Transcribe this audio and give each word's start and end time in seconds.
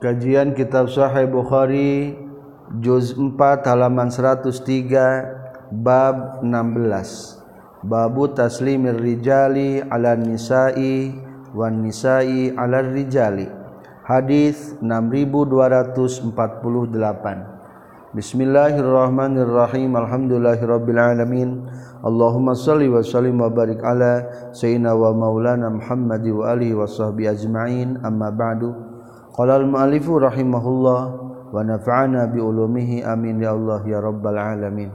Kajian 0.00 0.56
Kitab 0.56 0.88
Sahih 0.88 1.28
Bukhari 1.28 2.16
juz 2.80 3.12
4 3.12 3.36
halaman 3.68 4.08
103 4.08 4.48
bab 5.68 6.40
16. 6.40 7.84
Babu 7.84 8.32
taslimir 8.32 8.96
rijali 8.96 9.84
ala 9.84 10.16
nisa'i 10.16 11.12
wan 11.52 11.84
nisa'i 11.84 12.48
ala 12.56 12.80
rijali. 12.80 13.44
Hadis 14.08 14.72
6248. 14.80 15.92
Bismillahirrahmanirrahim. 18.16 20.00
Alhamdulillahirabbil 20.00 20.96
alamin. 20.96 21.68
Allahumma 22.00 22.56
shalli 22.56 22.88
wa 22.88 23.04
sallim 23.04 23.36
wa 23.36 23.52
barik 23.52 23.84
ala 23.84 24.24
sayyidina 24.56 24.96
wa 24.96 25.12
maulana 25.12 25.68
Muhammad 25.68 26.24
wa 26.24 26.56
alihi 26.56 26.72
wa 26.72 26.88
sahbihi 26.88 27.36
ajma'in. 27.36 28.00
Amma 28.00 28.32
ba'du. 28.32 28.89
Qala 29.30 29.62
al-mu'allifu 29.62 30.18
rahimahullah 30.18 31.00
wa 31.54 31.60
nafa'ana 31.62 32.26
bi 32.30 32.42
ulumihi 32.42 33.06
amin 33.06 33.38
ya 33.38 33.54
Allah 33.54 33.80
ya 33.86 34.02
rabbal 34.02 34.34
alamin. 34.34 34.90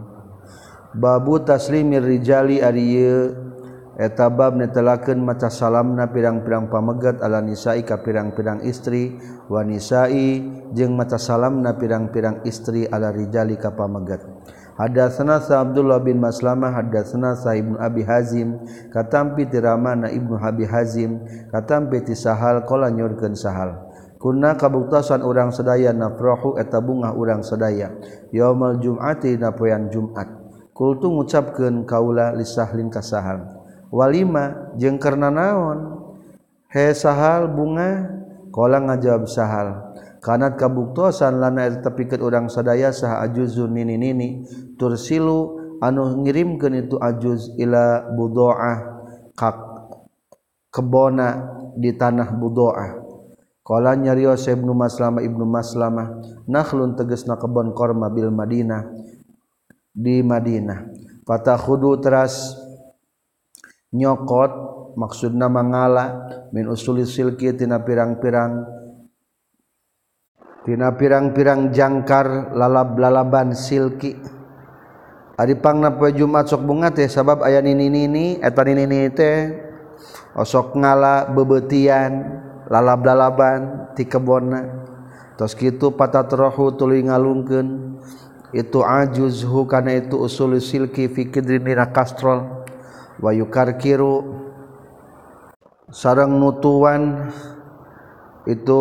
Babu 0.96 1.40
taslimir 1.40 2.04
rijali 2.04 2.60
ari 2.60 3.00
eta 3.96 4.28
bab 4.28 4.60
netelakeun 4.60 5.24
maca 5.24 5.48
salamna 5.48 6.12
pirang-pirang 6.12 6.68
pamegat 6.68 7.24
ala 7.24 7.40
nisa'i 7.40 7.88
ka 7.88 8.04
pirang-pirang 8.04 8.64
istri 8.68 9.16
wa 9.48 9.64
nisa'i 9.64 10.44
jeung 10.76 11.00
maca 11.00 11.16
salamna 11.16 11.80
pirang-pirang 11.80 12.44
istri 12.44 12.84
ala 12.88 13.16
rijali 13.16 13.56
ka 13.56 13.72
pamegat. 13.72 14.20
Hadatsana 14.76 15.40
Sa 15.40 15.64
Abdullah 15.64 16.04
bin 16.04 16.20
Maslamah 16.20 16.76
hadatsana 16.76 17.40
Sa 17.40 17.56
Ibnu 17.56 17.80
Abi 17.80 18.04
Hazim 18.04 18.60
katampi 18.92 19.48
tiramana 19.48 20.12
Ibnu 20.12 20.36
Abi 20.36 20.68
Hazim 20.68 21.24
katampi 21.48 22.04
ti 22.04 22.12
Sahal 22.12 22.68
qala 22.68 22.92
nyurkeun 22.92 23.40
Sahal 23.40 23.85
Kuna 24.26 24.58
kabuktasan 24.58 25.22
orang 25.22 25.54
sedaya 25.54 25.94
nafrohu 25.94 26.58
eta 26.58 26.82
bunga 26.82 27.14
orang 27.14 27.46
sedaya. 27.46 27.94
Yaumal 28.34 28.82
Jum'ati 28.82 29.38
napoyan 29.38 29.94
Jumat. 29.94 30.26
Kultu 30.74 31.14
ngucapkeun 31.14 31.86
kaula 31.86 32.34
lisahlin 32.34 32.90
kasahan. 32.90 33.46
Walima 33.94 34.74
jeung 34.82 34.98
karena 34.98 35.30
naon? 35.30 36.10
He 36.74 36.90
sahal 36.98 37.54
bunga 37.54 38.18
qala 38.50 38.82
ngajawab 38.90 39.30
sahal. 39.30 39.94
Kanat 40.26 40.58
kabuktosan 40.58 41.38
lana 41.38 41.70
eta 41.70 41.94
pikeun 41.94 42.26
urang 42.26 42.48
sadaya 42.50 42.90
sah 42.90 43.22
ajuzun 43.30 43.78
nini-nini 43.78 44.42
tursilu 44.74 45.62
anu 45.86 46.26
ngirimkeun 46.26 46.74
itu 46.82 46.98
ajuz 46.98 47.54
ila 47.62 48.10
budoah 48.10 49.06
kak 49.38 49.58
kebona 50.74 51.46
di 51.78 51.94
tanah 51.94 52.34
budoah 52.34 53.05
Kala 53.66 53.98
nyariyo 53.98 54.38
Ibnu 54.38 54.78
Maslamah 54.78 55.26
Ibnu 55.26 55.42
Maslamah 55.42 56.22
nakhlun 56.46 56.94
tegesna 56.94 57.34
kebon 57.34 57.74
korma 57.74 58.14
bil 58.14 58.30
Madinah 58.30 58.86
di 59.90 60.22
Madinah. 60.22 60.86
Fatakhudu 61.26 61.98
teras 61.98 62.54
nyokot 63.90 64.54
maksudna 64.94 65.50
mangala 65.50 66.30
min 66.54 66.70
usuli 66.70 67.10
silki 67.10 67.58
tina 67.58 67.82
pirang-pirang 67.82 68.70
tina 70.62 70.94
pirang-pirang 70.94 71.74
jangkar 71.74 72.54
lalab-lalaban 72.54 73.58
silki. 73.58 74.14
Ari 75.42 75.58
pangna 75.58 75.90
poe 75.98 76.14
Jumat 76.14 76.46
sok 76.46 76.70
bunga 76.70 76.94
teh 76.94 77.10
sabab 77.10 77.42
aya 77.42 77.66
nini-nini 77.66 78.38
eta 78.46 78.62
nini 78.62 79.10
teh 79.10 79.52
osok 80.38 80.78
ngala 80.78 81.34
bebetian 81.34 82.45
lalab-lalaban 82.70 83.94
ti 83.94 84.10
kebonna 84.10 84.88
tos 85.36 85.54
kitu 85.54 85.94
patatrahu 85.94 86.74
tuluy 86.74 87.04
ngalungkeun 87.06 88.00
itu 88.56 88.80
ajuzhu 88.80 89.68
kana 89.68 90.00
itu 90.00 90.16
usul 90.16 90.56
silki 90.64 91.12
fi 91.12 91.28
kidrin 91.28 91.68
dina 91.68 91.92
kastrol. 91.92 92.64
Wa 93.20 93.36
yukarkiru 93.36 94.24
sareng 95.92 96.40
nutuan. 96.40 97.32
Itu 98.48 98.80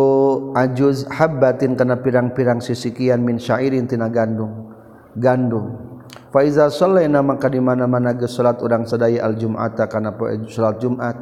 ajuz 0.53 1.09
habbatin 1.09 1.75
kana 1.75 1.99
pirang-pirang 1.99 2.63
sisikian 2.63 3.19
min 3.25 3.35
syairin 3.35 3.83
tina 3.89 4.07
gandum. 4.07 4.71
Gandum. 5.19 5.99
Fa 6.31 6.45
iza 6.45 6.71
sallaina 6.71 7.19
maka 7.19 7.51
di 7.51 7.59
mana-mana 7.59 8.15
geus 8.15 8.37
salat 8.37 8.61
urang 8.63 8.87
sadaya 8.87 9.25
al 9.27 9.35
jum'ata 9.35 9.91
kana 9.91 10.15
salat 10.47 10.79
jumat. 10.79 11.17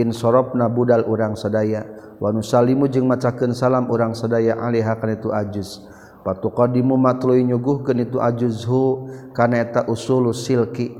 In 0.00 0.16
sorobna 0.16 0.72
budal 0.72 1.04
urang 1.04 1.36
sadaya. 1.36 1.84
wanusallimu 2.18 2.90
jeung 2.90 3.06
macakeun 3.06 3.54
salam 3.54 3.90
urang 3.90 4.14
sadaya 4.14 4.58
alaiha 4.58 4.98
kana 4.98 5.14
itu 5.14 5.30
ajuz. 5.30 5.82
Patuqadimu 6.26 6.98
matluy 6.98 7.40
nyuguhkeun 7.46 8.04
itu 8.04 8.18
ajuzhu 8.20 9.08
kana 9.32 9.62
eta 9.64 9.86
usulu 9.86 10.34
silki. 10.34 10.92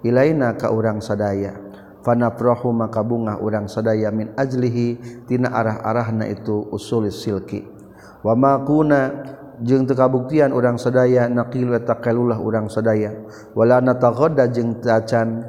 Ilaina 0.00 0.56
ka 0.56 0.72
urang 0.72 1.04
sadaya. 1.04 1.52
Fanaprohu 2.00 2.72
maka 2.72 3.04
bunga 3.04 3.36
urang 3.36 3.68
sadaya 3.68 4.08
min 4.08 4.32
ajlihi 4.32 4.96
tina 5.28 5.52
arah-arahna 5.52 6.24
itu 6.32 6.64
usul 6.72 7.12
silki. 7.12 7.68
Wa 8.24 8.32
ma 8.32 8.56
kuna 8.64 9.12
jeung 9.60 9.84
teu 9.84 9.92
kabuktian 9.92 10.56
urang 10.56 10.80
sadaya 10.80 11.28
naqil 11.28 11.68
wa 11.68 11.76
taqalulah 11.84 12.40
urang 12.40 12.72
sadaya. 12.72 13.12
Wala 13.52 13.84
nataghodda 13.84 14.48
jeung 14.48 14.80
tacan 14.80 15.44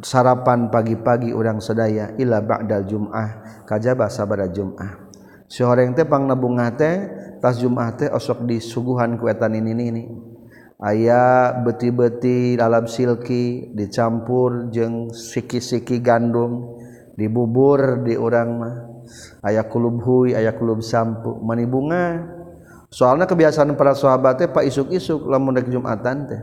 sarapan 0.00 0.72
pagi-pagi 0.72 1.36
urang 1.36 1.60
sedaya 1.60 2.16
ila 2.16 2.40
ba'dal 2.40 2.88
jum'ah 2.88 3.60
kajaba 3.68 4.08
sabada 4.08 4.48
jum'ah. 4.48 5.12
Seorang 5.52 5.92
teh 5.92 6.08
pang 6.08 6.24
nabungah 6.24 6.72
teh 6.72 6.96
tas 7.44 7.60
jum'ah 7.60 7.92
teh 7.92 8.08
osok 8.08 8.48
disuguhan 8.48 9.20
kuetan 9.20 9.52
ini 9.52 9.72
ini 9.76 10.04
aya 10.80 11.52
beti-beti 11.60 12.56
dalam 12.56 12.88
silki 12.88 13.68
dicampur 13.76 14.72
jeng 14.72 15.12
siki-siki 15.12 16.00
gandum 16.00 16.80
dibubur 17.12 18.00
di 18.00 18.16
urang 18.16 18.50
mah. 18.56 18.76
Aya 19.44 19.68
kulub 19.68 20.00
hui 20.00 20.32
aya 20.32 20.56
kulub 20.56 20.80
sampu 20.80 21.36
mani 21.44 21.68
bunga. 21.68 22.24
Soalnya 22.88 23.28
kebiasaan 23.28 23.76
para 23.76 23.92
sahabat 23.92 24.40
teh 24.40 24.48
pak 24.48 24.64
isuk-isuk 24.64 25.28
lamun 25.28 25.60
dek 25.60 25.68
jum'atan 25.68 26.16
teh. 26.24 26.40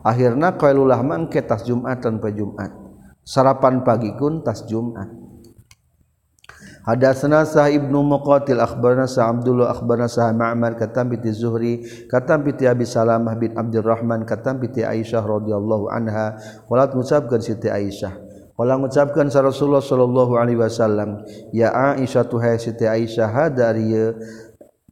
Akhirnya 0.00 0.54
kailulah 0.56 1.02
mangke 1.04 1.44
tas 1.44 1.66
jum'atan 1.66 2.22
pe 2.22 2.30
jum'at. 2.32 2.85
sarapan 3.26 3.82
pagi 3.82 4.14
kun 4.14 4.46
tas 4.46 4.62
Jumat. 4.70 5.26
Hadatsana 6.86 7.42
Sa'ib 7.42 7.90
ibnu 7.90 7.98
Muqatil 8.06 8.62
akhbarana 8.62 9.10
Sa 9.10 9.26
Abdullah 9.26 9.74
akhbarana 9.74 10.06
Sa 10.06 10.30
Ma'mar 10.30 10.78
katam 10.78 11.10
bi 11.10 11.18
Zuhri 11.34 11.82
katam 12.06 12.46
bi 12.46 12.54
Abi 12.62 12.86
Salamah 12.86 13.34
bin 13.34 13.58
Abdurrahman 13.58 14.22
katam 14.22 14.62
bi 14.62 14.70
Aisyah 14.70 15.26
radhiyallahu 15.26 15.90
anha. 15.90 16.38
Qalat 16.70 16.94
ngucapkeun 16.94 17.42
Siti 17.42 17.66
Aisyah. 17.66 18.14
Qala 18.54 18.78
ngucapkeun 18.78 19.28
sa 19.34 19.42
Rasulullah 19.42 19.82
sallallahu 19.82 20.38
alaihi 20.38 20.62
wasallam 20.62 21.26
ya 21.50 21.74
Aisyah 21.74 22.24
tuhay 22.30 22.54
Siti 22.62 22.86
Aisyah 22.86 23.34
hada 23.34 23.74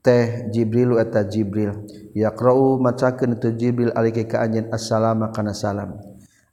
teh 0.05 0.51
Jibril 0.51 0.99
eta 0.99 1.23
Jibril 1.25 1.73
yaqra'u 2.13 2.77
macakeun 2.83 3.39
tu 3.39 3.55
Jibril 3.55 3.95
alika 3.95 4.21
ka 4.27 4.43
anjeun 4.43 4.67
assalamu 4.75 5.31
kana 5.31 5.55
salam. 5.55 5.97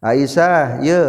Aisyah 0.06 0.86
ye 0.86 1.02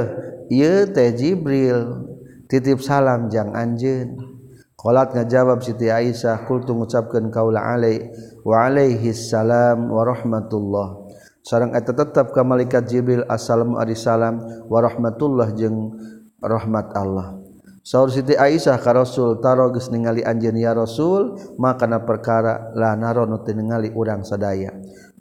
ieu 0.52 0.84
teh 0.92 1.16
Jibril 1.16 2.04
titip 2.44 2.84
salam 2.84 3.32
jang 3.32 3.56
anjeun. 3.56 4.36
Qalat 4.76 5.14
ngajawab 5.14 5.62
Siti 5.62 5.86
Aisyah 5.88 6.42
kultu 6.44 6.74
ngucapkeun 6.74 7.30
kaula 7.30 7.62
alai 7.62 8.02
wa 8.42 8.66
alaihi 8.66 9.14
salam 9.14 9.88
wa 9.88 10.02
rahmatullah. 10.02 11.06
Sareng 11.42 11.70
eta 11.72 11.94
tetep 11.94 12.34
ka 12.34 12.42
malaikat 12.42 12.90
Jibril 12.90 13.22
assalamu 13.30 13.78
alaikum 13.78 14.42
wa 14.66 14.78
rahmatullah 14.82 15.54
jeung 15.54 15.96
rahmat 16.42 16.92
Allah. 16.98 17.38
Saur 17.82 18.10
Siti 18.10 18.34
Aisyah 18.38 18.78
ka 18.78 18.94
Rasul 18.94 19.42
taro 19.42 19.70
geus 19.74 19.90
ningali 19.90 20.22
anjeun 20.22 20.54
ya 20.54 20.70
Rasul 20.70 21.34
makana 21.58 22.02
perkara 22.02 22.70
la 22.74 22.94
narono 22.98 23.42
teu 23.42 23.54
ningali 23.54 23.90
urang 23.94 24.26
sadaya. 24.26 24.70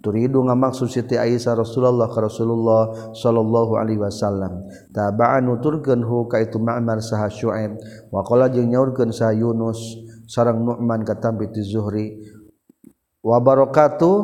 Turidu 0.01 0.41
ngamaksud 0.41 0.89
Siti 0.89 1.13
Aisyah 1.13 1.61
Rasulullah 1.61 2.09
ka 2.09 2.25
Rasulullah 2.25 3.13
sallallahu 3.13 3.77
alaihi 3.77 4.01
wasallam. 4.01 4.65
Taba'an 4.89 5.45
nuturkeun 5.45 6.01
hu 6.01 6.25
ka 6.25 6.41
itu 6.41 6.57
Ma'mar 6.57 6.97
saha 7.05 7.29
Syuaib 7.29 7.77
wa 8.09 8.25
qala 8.25 8.49
jeung 8.49 8.73
nyaurkeun 8.73 9.13
saha 9.13 9.37
Yunus 9.37 9.77
sareng 10.25 10.65
Nu'man 10.65 11.05
katampi 11.05 11.53
ti 11.53 11.61
Zuhri. 11.61 12.17
Wa 13.21 13.37
barakatuh 13.37 14.15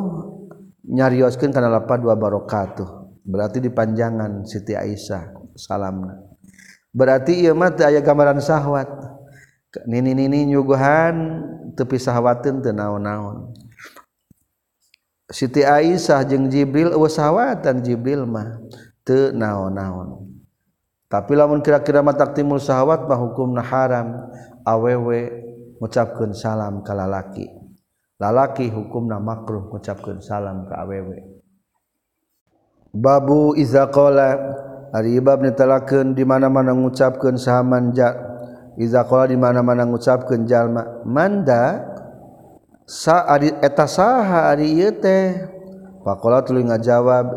nyarioskeun 0.90 1.54
kana 1.54 1.70
lapad 1.70 2.02
wa 2.02 2.18
barakatuh. 2.18 3.22
Berarti 3.22 3.62
dipanjangan 3.62 4.50
Siti 4.50 4.74
Aisyah 4.74 5.54
salamna. 5.54 6.26
Berarti 6.90 7.38
ieu 7.38 7.54
mah 7.54 7.70
teu 7.78 7.86
aya 7.86 8.02
gambaran 8.02 8.42
sahwat. 8.42 8.90
Nini-nini 9.86 10.50
nyuguhan 10.50 11.46
tepi 11.78 12.02
sahwateun 12.02 12.66
teu 12.66 12.74
naon-naon. 12.74 13.67
Siti 15.28 15.60
Aisyah 15.60 16.24
jeung 16.24 16.48
Jibril 16.48 16.96
wasawatan 16.96 17.84
Jibril 17.84 18.24
mah 18.24 18.64
teu 19.04 19.36
naon-naon. 19.36 20.24
Tapi 21.08 21.36
lamun 21.36 21.60
kira-kira 21.64 22.00
mata 22.00 22.28
timul 22.32 22.60
sahawat 22.60 23.08
mah 23.08 23.20
hukumna 23.20 23.64
haram 23.64 24.28
awewe 24.64 25.32
ngucapkeun 25.80 26.32
salam 26.32 26.80
ka 26.84 26.96
lalaki. 26.96 27.48
Lalaki 28.20 28.72
hukumna 28.72 29.20
makruh 29.20 29.68
ngucapkeun 29.72 30.24
salam 30.24 30.68
ka 30.68 30.84
awewe. 30.84 31.24
Babu 32.96 33.52
iza 33.60 33.88
qala 33.92 34.36
ari 34.96 35.20
bab 35.20 35.44
di 36.16 36.24
mana-mana 36.24 36.72
ngucapkeun 36.72 37.36
sahaman 37.36 37.92
ja 37.92 38.16
iza 38.80 39.04
qala 39.04 39.28
di 39.28 39.36
mana-mana 39.36 39.84
ngucapkeun 39.84 40.48
jalma 40.48 41.04
manda 41.04 41.84
eta 42.88 43.86
saha 43.86 44.50
ari 44.50 44.80
ieu 44.80 44.96
teh. 44.96 45.36
Faqala 46.08 46.40
tuluy 46.48 46.64
ngajawab 46.64 47.28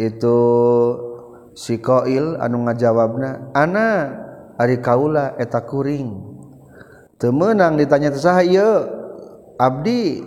itu 0.00 0.38
si 1.52 1.76
qail 1.76 2.40
anu 2.40 2.64
ngajawabna 2.64 3.52
ana 3.52 3.88
ari 4.56 4.80
kaula 4.80 5.36
eta 5.36 5.60
kuring. 5.60 6.24
Teu 7.20 7.30
meunang 7.36 7.76
ditanya 7.76 8.08
teh 8.08 8.22
saha 8.22 8.42
ieu? 8.42 8.88
Abdi 9.60 10.24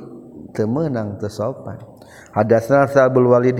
teu 0.53 0.69
meunang 0.69 1.17
teu 1.17 1.27
sopan. 1.27 1.90
Hadatsna 2.31 2.87
Sa'bul 2.87 3.27
Walid 3.27 3.59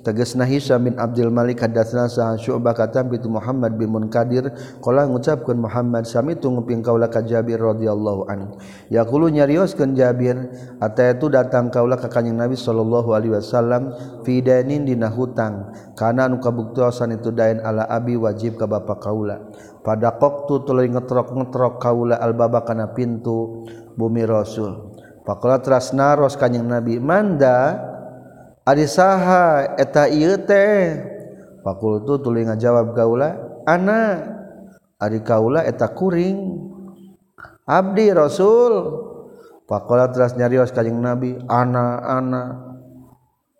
tegasna 0.00 0.48
Hisam 0.48 0.88
bin 0.88 0.96
Abdul 0.96 1.28
Malik 1.28 1.60
hadatsna 1.60 2.08
Syu'bah 2.40 2.72
katam 2.72 3.12
bi 3.12 3.20
Muhammad 3.28 3.76
bin 3.76 3.92
Munkadir 3.92 4.56
qala 4.80 5.04
ngucapkeun 5.04 5.60
Muhammad 5.60 6.08
sami 6.08 6.32
tu 6.40 6.48
nguping 6.48 6.80
kaula 6.80 7.12
ka 7.12 7.20
Jabir 7.20 7.60
radhiyallahu 7.60 8.24
anhu. 8.24 8.56
Yaqulu 8.88 9.28
nyarioskeun 9.28 9.92
Jabir 9.92 10.48
ataitu 10.80 11.28
datang 11.28 11.68
kaula 11.68 12.00
ka 12.00 12.08
Kanjeng 12.08 12.40
Nabi 12.40 12.56
sallallahu 12.56 13.12
alaihi 13.12 13.36
wasallam 13.36 13.92
fi 14.24 14.40
dainin 14.40 14.88
dina 14.88 15.12
hutang. 15.12 15.76
Kana 15.92 16.24
anu 16.24 16.40
kabuktosan 16.40 17.20
itu 17.20 17.36
dain 17.36 17.60
ala 17.60 17.84
abi 17.84 18.16
wajib 18.16 18.56
ka 18.56 18.64
bapa 18.64 18.96
kaula. 18.96 19.44
Pada 19.84 20.16
qaqtu 20.16 20.64
tuluy 20.64 20.88
ngetrok-ngetrok 20.88 21.84
kaula 21.84 22.16
al-baba 22.16 22.64
kana 22.64 22.96
pintu 22.96 23.68
bumi 23.92 24.24
Rasul. 24.24 24.95
Pakola 25.26 25.58
terasna 25.58 26.14
ros 26.14 26.38
kanyang 26.38 26.70
Nabi 26.70 27.02
manda 27.02 27.82
ari 28.62 28.86
saha 28.86 29.74
eta 29.74 30.06
ieu 30.06 30.38
teh? 30.38 31.02
Fakultu 31.66 32.22
tuluy 32.22 32.46
ngajawab 32.46 32.94
kaula 32.94 33.34
ana 33.66 34.22
ari 35.02 35.18
kaula 35.26 35.66
eta 35.66 35.90
kuring. 35.90 36.62
Abdi 37.66 38.14
rasul. 38.14 39.02
Pakola 39.66 40.14
teras 40.14 40.38
nyarios 40.38 40.70
kanyang 40.70 41.02
Nabi 41.02 41.34
ana 41.50 41.98
ana. 42.06 42.42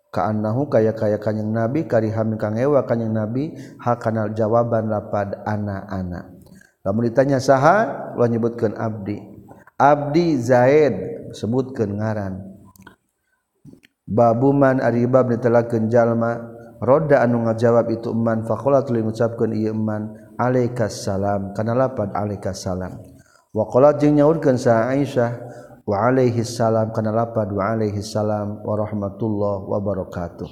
Kaanahu 0.07 0.71
kaya 0.71 0.95
kaya 0.95 1.19
kanyang 1.19 1.51
Nabi 1.51 1.83
kari 1.83 2.15
hami 2.15 2.39
kang 2.39 2.55
ewa 2.55 2.87
kanyang 2.87 3.11
Nabi 3.11 3.59
hakana 3.75 4.31
jawaban 4.31 4.87
lapad 4.87 5.35
ana 5.43 5.83
ana 5.83 6.31
lamun 6.87 7.11
ditanya 7.11 7.43
saha 7.43 8.15
ulah 8.15 8.31
nyebutkeun 8.31 8.79
abdi. 8.79 9.19
Abdi 9.75 10.39
zaid. 10.39 11.16
sebutkan 11.37 12.01
ngaran. 12.01 12.41
Babuman 14.07 14.79
aribab 14.79 15.29
ditelakeun 15.29 15.91
jalma 15.91 16.39
roda 16.79 17.19
anu 17.21 17.43
ngajawab 17.43 17.91
itu 17.91 18.15
eman 18.15 18.47
faqala 18.47 18.81
tuluy 18.81 19.03
ngucapkeun 19.03 19.51
ieu 19.51 19.75
eman 19.75 20.15
alaikassalam 20.39 21.51
kana 21.51 21.75
lapad 21.75 22.15
alaikassalam 22.15 23.03
wa 23.51 23.67
qala 23.67 23.99
jeung 23.99 24.15
nyaurkeun 24.15 24.55
sa 24.55 24.87
Aisyah 24.95 25.43
wa 25.83 26.07
alaihi 26.07 26.39
salam 26.47 26.95
kana 26.95 27.11
lapad 27.11 27.51
wa 27.51 27.67
alaihi 27.75 27.99
salam 27.99 28.63
wa 28.63 28.79
rahmatullah 28.79 29.67
wa 29.67 29.75
barakatuh. 29.83 30.47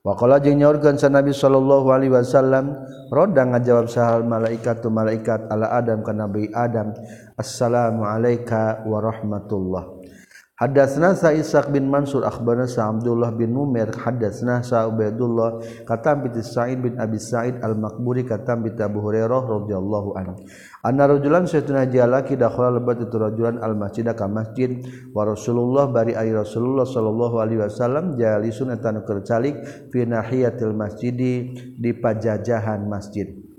Wa 0.00 0.16
qala 0.16 0.40
jeung 0.40 0.56
nyaurkeun 0.56 0.96
sa 0.96 1.12
Nabi 1.12 1.36
sallallahu 1.36 1.92
alaihi 1.92 2.16
wasallam 2.16 2.72
roda 3.12 3.44
ngajawab 3.44 3.92
sahal 3.92 4.24
malaikatu 4.24 4.88
malaikat 4.88 5.52
ala 5.52 5.68
Adam 5.76 6.00
kana 6.00 6.24
Nabi 6.24 6.48
Adam 6.56 6.96
assalamu 7.36 8.08
alayka 8.08 8.80
wa 8.88 9.04
rahmatullah. 9.04 9.99
Hadatsna 10.60 11.16
sa 11.16 11.32
Ishaq 11.32 11.72
bin 11.72 11.88
Mansur 11.88 12.20
akhbarana 12.20 12.68
sa 12.68 12.92
Abdullah 12.92 13.32
bin 13.32 13.56
Numair 13.56 13.96
hadatsna 13.96 14.60
sa 14.60 14.84
Ubaidullah 14.92 15.64
katam 15.88 16.20
bi 16.20 16.36
Sa'id 16.36 16.84
bin 16.84 17.00
Abi 17.00 17.16
Sa'id 17.16 17.64
al-Makburi 17.64 18.28
katam 18.28 18.60
bi 18.60 18.68
Abu 18.76 19.00
Hurairah 19.00 19.40
radhiyallahu 19.40 20.20
anhu. 20.20 20.36
Anna 20.84 21.08
rajulan 21.08 21.48
saytuna 21.48 21.88
jalaki 21.88 22.36
dakhala 22.36 22.76
lebat 22.76 23.00
itu 23.00 23.16
rajulan 23.16 23.56
al-masjid 23.56 24.04
ka 24.12 24.28
masjid. 24.28 24.84
Wa 25.16 25.24
Rasulullah 25.24 25.88
bari 25.88 26.12
ay 26.12 26.28
Rasulullah 26.28 26.84
sallallahu 26.84 27.40
alaihi 27.40 27.64
wasallam 27.64 28.20
jalisun 28.20 28.68
eta 28.76 28.92
nu 28.92 29.00
fi 29.88 30.00
nahiyatil 30.04 30.76
masjidi 30.76 31.56
di 31.72 31.90
pajajahan 31.96 32.84
masjid. 32.84 33.49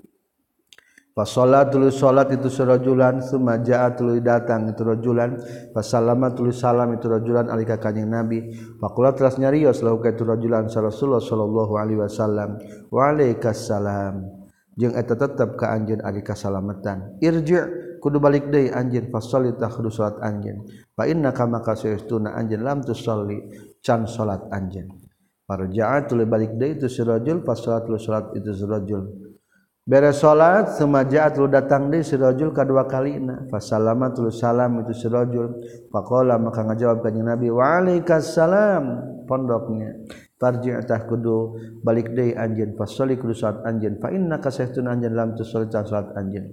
Fasolat 1.11 1.75
tulis 1.75 1.99
salat 1.99 2.31
itu 2.31 2.47
surajulan 2.47 3.19
semajaat 3.19 3.99
tulis 3.99 4.23
datang 4.23 4.71
itu 4.71 4.79
rajulan 4.79 5.35
fasalama 5.75 6.31
tulis 6.31 6.55
salam 6.55 6.95
itu 6.95 7.11
rajulan 7.11 7.51
alika 7.51 7.75
kanjing 7.75 8.07
nabi. 8.07 8.55
Fakulat 8.79 9.19
teras 9.19 9.35
nyarios 9.35 9.83
lahu 9.83 9.99
ka 9.99 10.15
itu 10.15 10.23
rajulan 10.23 10.71
Rasulullah 10.71 11.19
sallallahu 11.19 11.73
alaihi 11.75 11.99
wasallam. 11.99 12.63
Wa 12.87 13.11
alaikassalam. 13.11 14.23
Jeung 14.79 14.95
eta 14.95 15.19
tetep 15.19 15.59
ka 15.59 15.75
anjeun 15.75 15.99
ari 15.99 16.23
kasalametan 16.23 17.19
irji 17.19 17.59
kudu 17.99 18.23
balik 18.23 18.47
deui 18.47 18.71
anjeun 18.71 19.11
fasolli 19.11 19.51
tah 19.59 19.67
kudu 19.67 19.91
salat 19.91 20.15
anjeun. 20.23 20.63
Fa 20.95 21.11
inna 21.11 21.35
kama 21.35 21.59
kasaytuna 21.59 22.39
anjeun 22.39 22.63
lam 22.63 22.79
tusalli 22.87 23.51
can 23.83 24.07
salat 24.07 24.47
anjeun. 24.47 24.87
Parjaat 25.43 26.07
tuluy 26.07 26.23
balik 26.23 26.55
deui 26.55 26.79
itu 26.79 26.87
surajul 26.87 27.43
fasolat 27.43 27.83
tuluy 27.83 27.99
salat 27.99 28.31
itu 28.31 28.55
surajul 28.55 29.30
beres 29.81 30.21
salat 30.21 30.77
semajaat 30.77 31.41
lu 31.41 31.49
datang 31.49 31.89
di 31.89 32.05
sirajul 32.05 32.53
kedua 32.53 32.85
kalina. 32.85 33.45
Fasalama 33.49 34.13
tulu 34.13 34.29
salam 34.29 34.85
itu 34.85 34.93
sirajul 34.93 35.61
faqala 35.89 36.37
maka 36.37 36.63
ngajawab 36.65 37.01
kanjeng 37.01 37.25
nabi 37.25 37.49
waalaikumsalam 37.49 38.83
pondoknya. 39.25 40.05
Tarji 40.41 40.73
atah 40.73 41.05
kudu 41.05 41.57
balik 41.85 42.17
deui 42.17 42.33
anjeun 42.33 42.73
fasoli 42.73 43.17
kudu 43.17 43.33
salat 43.37 43.61
anjeun 43.65 44.01
fa 44.01 44.09
inna 44.09 44.41
kasahtun 44.41 44.89
anjeun 44.89 45.13
lam 45.13 45.33
tu 45.33 45.45
salat 45.45 46.13
anjeun. 46.17 46.49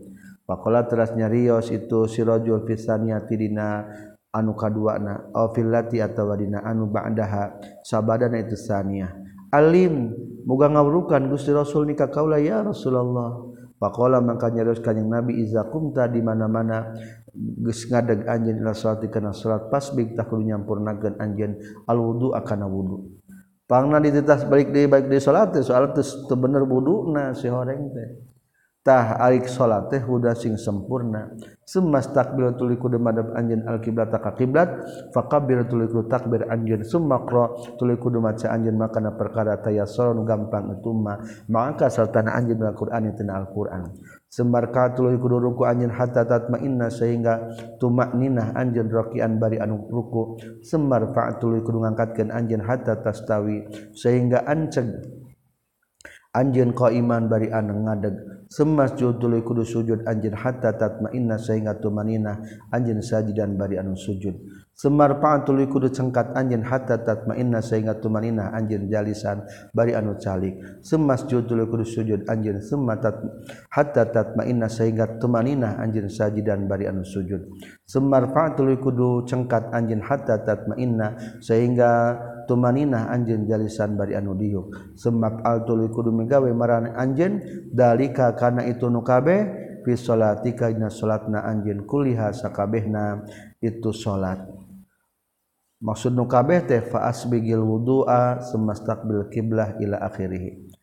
Faqala 0.49 0.89
teras 0.89 1.13
nyarios 1.13 1.69
itu 1.69 2.09
sirajul 2.09 2.65
fisaniyati 2.65 3.37
dina 3.37 3.85
anu 4.33 4.57
kaduana 4.57 5.33
au 5.37 5.53
fillati 5.53 6.01
atawa 6.01 6.37
dina 6.37 6.65
anu 6.65 6.89
ba'daha. 6.89 7.61
Sabadana 7.85 8.41
itu 8.41 8.57
saniyah 8.57 9.13
alim 9.53 10.13
Muga 10.47 10.71
ngawurukan 10.71 11.27
Gusti 11.33 11.51
Rasul 11.51 11.89
nikah 11.91 12.13
kaula 12.13 12.39
ya 12.39 12.63
Rasulullah. 12.63 13.43
Pakola 13.79 14.19
maka 14.19 14.51
nyarios 14.51 14.83
kanjing 14.83 15.07
Nabi 15.07 15.39
iza 15.39 15.63
kumta 15.71 16.11
di 16.11 16.19
mana-mana 16.19 16.99
geus 17.63 17.87
ngadeg 17.87 18.27
anjeun 18.27 18.59
ila 18.59 18.75
salat 18.75 19.07
kana 19.07 19.31
salat 19.31 19.71
pasbih 19.71 20.19
takulu 20.19 20.43
nyampurnakeun 20.43 21.15
anjeun 21.23 21.55
al 21.87 21.99
wudu 22.03 22.35
akana 22.35 22.67
wudu. 22.67 23.07
Pangna 23.71 24.03
ditetas 24.03 24.43
balik 24.51 24.75
deui 24.75 24.91
baik 24.91 25.07
deui 25.07 25.23
salat 25.23 25.55
teh 25.55 25.63
salat 25.63 25.95
teu 25.95 26.35
bener 26.35 26.67
wuduna 26.67 27.31
si 27.39 27.47
horeng 27.47 27.95
teh. 27.95 28.09
Tah 28.83 29.21
arik 29.21 29.51
salat 29.51 29.93
teh 29.93 30.01
huda 30.01 30.33
sing 30.33 30.57
sempurna. 30.57 31.29
Summa 31.69 32.01
takbir 32.01 32.57
tuluy 32.57 32.81
kudu 32.81 32.97
madhab 32.97 33.37
anjeun 33.37 33.69
alqiblat 33.69 34.09
ka 34.09 34.33
kiblat 34.33 34.71
faqabbir 35.13 35.69
tuluy 35.69 35.85
kudu 35.85 36.09
takbir 36.09 36.49
anjeun 36.49 36.81
summa 36.81 37.21
qra 37.29 37.53
tuluy 37.77 38.01
kudu 38.01 38.25
maca 38.25 38.49
anjeun 38.49 38.81
makana 38.81 39.13
perkara 39.13 39.61
tayassaron 39.61 40.25
gampang 40.25 40.81
itu 40.81 40.91
mah. 40.97 41.21
Maka 41.53 41.93
sartana 41.93 42.33
anjeun 42.33 42.65
Al-Qur'an 42.65 43.05
itu 43.05 43.21
Al-Qur'an. 43.29 43.93
Sembar 44.29 44.73
ka 44.73 44.93
tuluy 44.97 45.21
kudu 45.21 45.37
ruku 45.41 45.69
anjeun 45.69 45.93
hatta 45.93 46.25
tatmainna 46.25 46.89
sehingga 46.89 47.53
tumakninah 47.77 48.57
anjeun 48.57 48.89
rakian 48.89 49.37
bari 49.37 49.61
anu 49.61 49.85
ruku. 49.93 50.41
Sembar 50.65 51.13
fa 51.13 51.37
tuluy 51.37 51.61
kudu 51.61 51.85
ngangkatkeun 51.85 52.33
anjeun 52.33 52.65
hatta 52.65 52.97
tastawi 53.05 53.69
sehingga 53.93 54.49
anceg 54.49 54.89
anjeun 56.33 56.73
qaiman 56.77 57.29
bari 57.29 57.49
anu 57.53 57.89
ngadeg 57.89 58.38
semas 58.49 58.97
judul 58.97 59.39
kudu 59.45 59.63
sujud 59.63 60.09
anjin 60.09 60.33
hatta 60.33 60.73
tatmainna 60.73 61.37
sehingga 61.37 61.77
tumanina 61.77 62.41
anjin 62.73 63.05
sajidan 63.05 63.61
bari 63.61 63.77
anu 63.77 63.95
sujud. 63.95 64.35
Semar 64.79 65.19
paan 65.19 65.43
tuluy 65.43 65.67
kudu 65.67 65.91
cengkat 65.91 66.39
anjin 66.39 66.63
hatta 66.63 67.03
tatmainna 67.03 67.59
sehingga 67.59 67.99
tumanina 67.99 68.55
anjin 68.55 68.87
jalisan 68.87 69.43
bari 69.75 69.91
anu 69.91 70.15
calik. 70.23 70.55
Semas 70.87 71.27
judul 71.27 71.67
kudu 71.67 71.83
sujud 71.83 72.31
anjin 72.31 72.63
sematat 72.63 73.19
hatta 73.75 74.07
tatmainna 74.07 74.71
sehingga 74.71 75.19
tumanina 75.19 75.83
anjin 75.83 76.07
sajidan 76.07 76.71
bari 76.71 76.87
anu 76.87 77.03
sujud. 77.03 77.43
Semar 77.91 78.31
paan 78.31 78.55
tuluy 78.55 78.79
kudu 78.79 79.27
cengkat 79.27 79.75
anjin 79.75 79.99
hatta 79.99 80.47
tatmainna 80.47 81.19
sehingga 81.43 82.15
tumanina 82.49 83.13
anjeun 83.13 83.45
jalisan 83.45 83.99
bari 83.99 84.17
anu 84.17 84.33
diuk. 84.33 84.73
Al 85.45 85.69
tuluy 85.69 85.93
kudu 85.93 86.15
megawe 86.15 86.49
marane 86.57 86.97
anjeun 86.97 87.45
dalika 87.75 88.38
karena 88.39 88.63
itu 88.71 88.87
nukabeh 88.87 89.41
fi 89.83 89.93
salatika 89.99 90.71
dina 90.71 90.87
salatna 90.87 91.43
anjeun 91.43 91.83
kuliha 91.83 92.31
sakabehna 92.31 93.27
itu 93.59 93.91
salat 93.91 94.39
maksud 95.79 96.15
nukabeh 96.15 96.67
teh 96.67 96.83
fa 96.83 97.07
asbigil 97.11 97.63
wudu'a 97.63 98.43
semastaqbil 98.43 99.31
qiblah 99.31 99.79
ila 99.79 100.03
akhirih. 100.11 100.75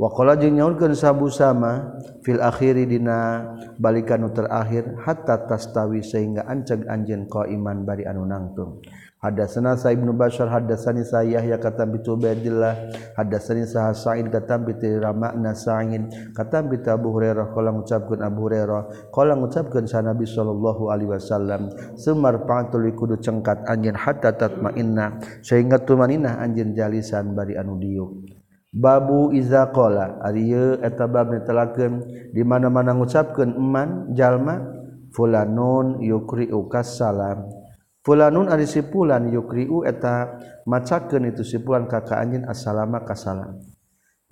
Wa 0.00 0.08
qala 0.16 0.32
jeung 0.40 0.56
nyaurkeun 0.56 0.96
sabu 0.96 1.28
sama 1.28 2.00
fil 2.24 2.40
akhiri 2.40 2.88
dina 2.88 3.52
balikan 3.76 4.24
terakhir 4.32 4.96
hatta 5.04 5.44
tastawi 5.44 6.00
sehingga 6.00 6.48
anceg 6.48 6.88
anjeun 6.88 7.28
qaiman 7.28 7.84
bari 7.84 8.08
anu 8.08 8.24
nangtung. 8.24 8.80
Hadatsana 9.20 9.76
Sa 9.76 9.92
Ibnu 9.92 10.16
Bashar 10.16 10.48
hadatsani 10.48 11.04
Sa'yah 11.04 11.44
ya 11.44 11.60
katam 11.60 11.92
bi 11.92 12.00
Ubaidillah. 12.00 12.88
Hadatsani 13.20 13.68
Sa'ad 13.68 13.92
Sa'id 13.92 14.32
katam 14.32 14.64
bi 14.64 14.72
Ramana 14.80 15.52
Sa'in 15.52 16.32
katam 16.32 16.72
bi 16.72 16.80
Abu 16.88 17.12
Hurairah 17.12 17.52
qala 17.52 17.68
ngucapkeun 17.68 18.24
Abu 18.24 18.48
Hurairah 18.48 19.12
qala 19.12 19.36
ngucapkeun 19.36 19.84
sa 19.84 20.00
Nabi 20.00 20.24
sallallahu 20.24 20.88
alaihi 20.88 21.12
wasallam 21.12 21.68
semar 22.00 22.48
pantul 22.48 22.88
kudu 22.96 23.20
cengkat 23.20 23.60
anjeun 23.68 23.92
hatta 23.92 24.32
tatmainna. 24.32 25.20
Sehingga 25.44 25.84
tumaninah 25.84 26.40
anjeun 26.40 26.72
jalisan 26.72 27.36
bari 27.36 27.60
anu 27.60 27.76
diuk. 27.76 28.24
Babu 28.72 29.36
iza 29.36 29.68
qala 29.68 30.16
ari 30.24 30.48
eta 30.80 31.04
bab 31.04 31.28
netelakeun 31.28 32.08
di 32.32 32.40
mana-mana 32.40 32.96
ngucapkeun 32.96 33.52
eman 33.52 34.16
jalma 34.16 34.64
fulanun 35.12 36.00
yukri 36.00 36.48
ukas 36.48 36.96
salam. 36.96 37.59
Fulanun 38.00 38.48
ari 38.48 38.64
sipulan 38.64 39.28
yukriu 39.28 39.84
eta 39.84 40.40
macakeun 40.64 41.28
itu 41.28 41.44
sipulan 41.44 41.84
kakak 41.84 42.16
anjeun 42.16 42.48
assalama 42.48 43.04
kasalam 43.04 43.60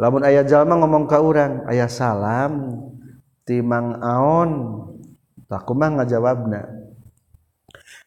lamun 0.00 0.24
aya 0.24 0.40
jalma 0.40 0.80
ngomong 0.80 1.04
ka 1.04 1.20
urang 1.20 1.68
aya 1.68 1.84
salam 1.84 2.80
timang 3.48 3.96
aon? 4.04 4.50
Tak 5.48 5.64
kumaha 5.64 6.04
ngajawabna. 6.04 6.68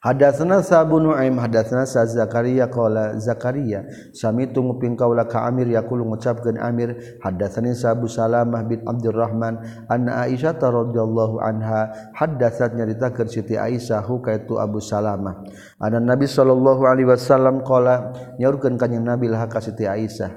Hadatsana 0.01 0.65
Sabu 0.65 0.97
Nuaim 0.97 1.37
hadatsana 1.37 1.85
Sa 1.85 2.01
Zakaria 2.09 2.65
qala 2.65 3.21
Zakaria 3.21 3.85
sami 4.17 4.49
tunguping 4.49 4.97
kaula 4.97 5.29
ka 5.29 5.45
Amir 5.45 5.69
yaqulu 5.69 6.09
ngucapkeun 6.09 6.57
Amir 6.57 7.21
hadatsani 7.21 7.77
Sabu 7.77 8.09
Salamah 8.09 8.65
bin 8.65 8.81
Abdurrahman 8.81 9.61
anna 9.85 10.25
Aisyah 10.25 10.57
radhiyallahu 10.57 11.37
anha 11.45 11.93
hadatsat 12.17 12.73
nyaritakeun 12.73 13.29
Siti 13.29 13.53
Aisyah 13.53 14.01
hukaitu 14.01 14.57
Abu 14.57 14.81
Salamah. 14.81 15.45
Anna 15.77 16.01
Nabi 16.01 16.25
sallallahu 16.25 16.81
alaihi 16.81 17.05
wasallam 17.05 17.61
qala 17.61 18.09
nyaurkeun 18.41 18.81
ka 18.81 18.89
Nabi 18.89 19.29
lah 19.29 19.45
ka 19.45 19.61
Siti 19.61 19.85
Aisyah. 19.85 20.33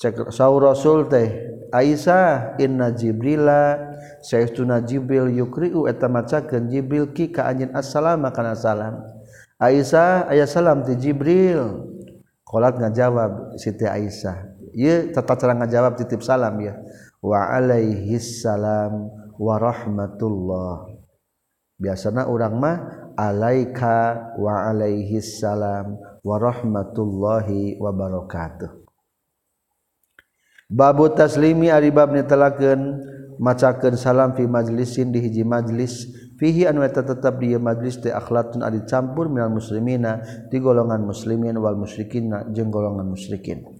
Cek 0.00 0.32
saur 0.32 0.64
Rasul 0.64 1.12
teh 1.12 1.52
Aisyah 1.68 2.56
inna 2.56 2.96
Jibrila 2.96 3.92
Syekhuna 4.24 4.80
Jibril 4.84 5.30
yukriu 5.32 5.84
eta 5.90 6.08
macakeun 6.08 6.72
Jibril 6.72 7.12
ki 7.12 7.30
ka 7.34 7.48
anjeun 7.48 7.72
assalamu 7.76 8.28
kana 8.32 8.56
salam. 8.56 9.00
Aisyah 9.60 10.28
aya 10.28 10.44
salam 10.48 10.82
ti 10.82 10.96
Jibril. 10.96 11.90
Qolat 12.44 12.78
ngajawab 12.78 13.58
Siti 13.58 13.88
Aisyah. 13.88 14.54
Ieu 14.74 15.10
tata 15.14 15.38
cara 15.38 15.54
ngajawab 15.54 15.94
titip 15.98 16.22
salam 16.22 16.58
ya. 16.58 16.74
Wa 17.22 17.54
alaihi 17.54 18.18
salam 18.20 19.10
wa 19.38 19.54
rahmatullah. 19.58 20.90
Biasana 21.78 22.30
urang 22.30 22.58
mah 22.58 22.76
alaika 23.18 24.34
wa 24.38 24.70
alaihi 24.70 25.22
salam 25.22 25.98
wa 26.22 26.36
rahmatullahi 26.38 27.78
wa 27.78 27.90
barakatuh. 27.90 28.70
Babu 30.70 31.06
taslimi 31.12 31.70
ari 31.70 31.94
bab 31.94 32.10
nitelakeun 32.10 32.98
macaken 33.42 33.98
salam 33.98 34.38
fi 34.38 34.46
majlisin 34.46 35.10
di 35.10 35.18
hiji 35.18 35.42
majlis. 35.42 36.08
Fihi 36.34 36.66
anu 36.66 36.82
eta 36.82 37.02
tetep 37.06 37.38
di 37.38 37.54
majlis 37.54 38.02
teh 38.02 38.10
akhlaqun 38.10 38.62
adi 38.62 38.82
campur 38.86 39.30
minal 39.30 39.54
muslimina 39.54 40.18
di 40.50 40.58
golongan 40.58 41.06
muslimin 41.06 41.54
wal 41.58 41.78
musyrikin 41.78 42.30
jeung 42.54 42.74
golongan 42.74 43.06
musyrikin. 43.06 43.73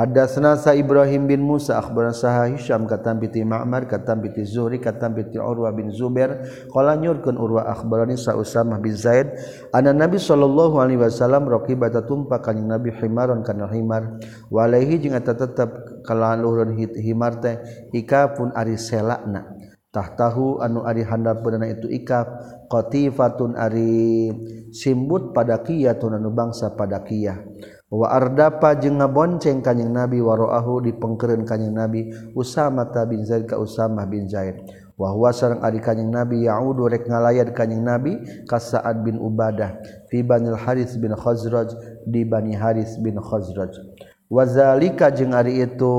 Hadasna 0.00 0.56
sa 0.56 0.72
Ibrahim 0.72 1.28
bin 1.28 1.44
Musa 1.44 1.76
akhbarana 1.76 2.16
saha 2.16 2.48
Hisham 2.48 2.88
katam 2.88 3.20
piti 3.20 3.44
Ma'mar 3.44 3.84
katam 3.84 4.24
piti 4.24 4.48
Zuhri 4.48 4.80
katam 4.80 5.12
piti 5.12 5.36
Urwa 5.36 5.68
bin 5.76 5.92
Zubair. 5.92 6.40
Qala 6.72 6.96
nyurkeun 6.96 7.36
Urwa 7.36 7.68
akhbarani 7.68 8.16
sa 8.16 8.32
Usamah 8.32 8.80
bin 8.80 8.96
Zaid 8.96 9.28
anna 9.76 9.92
Nabi 9.92 10.16
sallallahu 10.16 10.80
alaihi 10.80 11.04
wasallam 11.04 11.44
raqibata 11.52 12.08
tumpa 12.08 12.40
kanjing 12.40 12.64
Nabi 12.64 12.96
himaron 12.96 13.44
kana 13.44 13.68
himar. 13.68 14.16
Walaihi 14.48 15.04
jeung 15.04 15.20
eta 15.20 15.36
tetep 15.36 15.68
kalaluhun 16.08 16.80
himar 16.96 17.36
teh 17.44 17.60
ikapun 17.92 18.56
ari 18.56 18.80
selakna. 18.80 19.52
Tahtahu 19.92 20.64
anu 20.64 20.80
ari 20.80 21.04
handap 21.04 21.44
itu 21.44 21.92
ikap 21.92 22.24
qatifatun 22.72 23.52
ari 23.52 24.32
simbut 24.72 25.36
pada 25.36 25.60
kiyatun 25.60 26.16
anu 26.16 26.32
bangsa 26.32 26.72
pada 26.72 27.04
kiyah. 27.04 27.36
wa 27.90 28.06
ardapa 28.06 28.78
jeung 28.78 29.02
ngabonceng 29.02 29.66
kanjing 29.66 29.90
nabi 29.90 30.22
waroahu 30.22 30.78
dipengkeureun 30.86 31.42
kanjing 31.42 31.74
nabi 31.74 32.14
Usama 32.38 32.86
bin 33.04 33.26
Zaid 33.26 33.50
ka 33.50 33.58
Usama 33.58 34.06
bin 34.06 34.30
Zaid. 34.30 34.62
Wa 34.94 35.10
huwa 35.16 35.32
sareng 35.34 35.64
adik 35.64 35.82
kanjing 35.82 36.12
nabi 36.12 36.46
yaudu 36.46 36.86
rek 36.86 37.08
ngalayad 37.08 37.50
kanjing 37.56 37.82
nabi 37.82 38.20
ka 38.46 38.60
Sa'ad 38.60 39.02
bin 39.02 39.18
Ubadah 39.18 39.80
fi 40.12 40.22
Banil 40.22 40.54
Haris 40.54 40.94
bin 41.00 41.16
Khazraj 41.16 41.72
di 42.06 42.22
Bani 42.22 42.54
Haris 42.54 43.00
bin 43.00 43.18
Khazraj. 43.18 43.74
Wa 44.30 44.46
zalika 44.46 45.10
jeung 45.10 45.34
ari 45.34 45.64
itu 45.64 45.96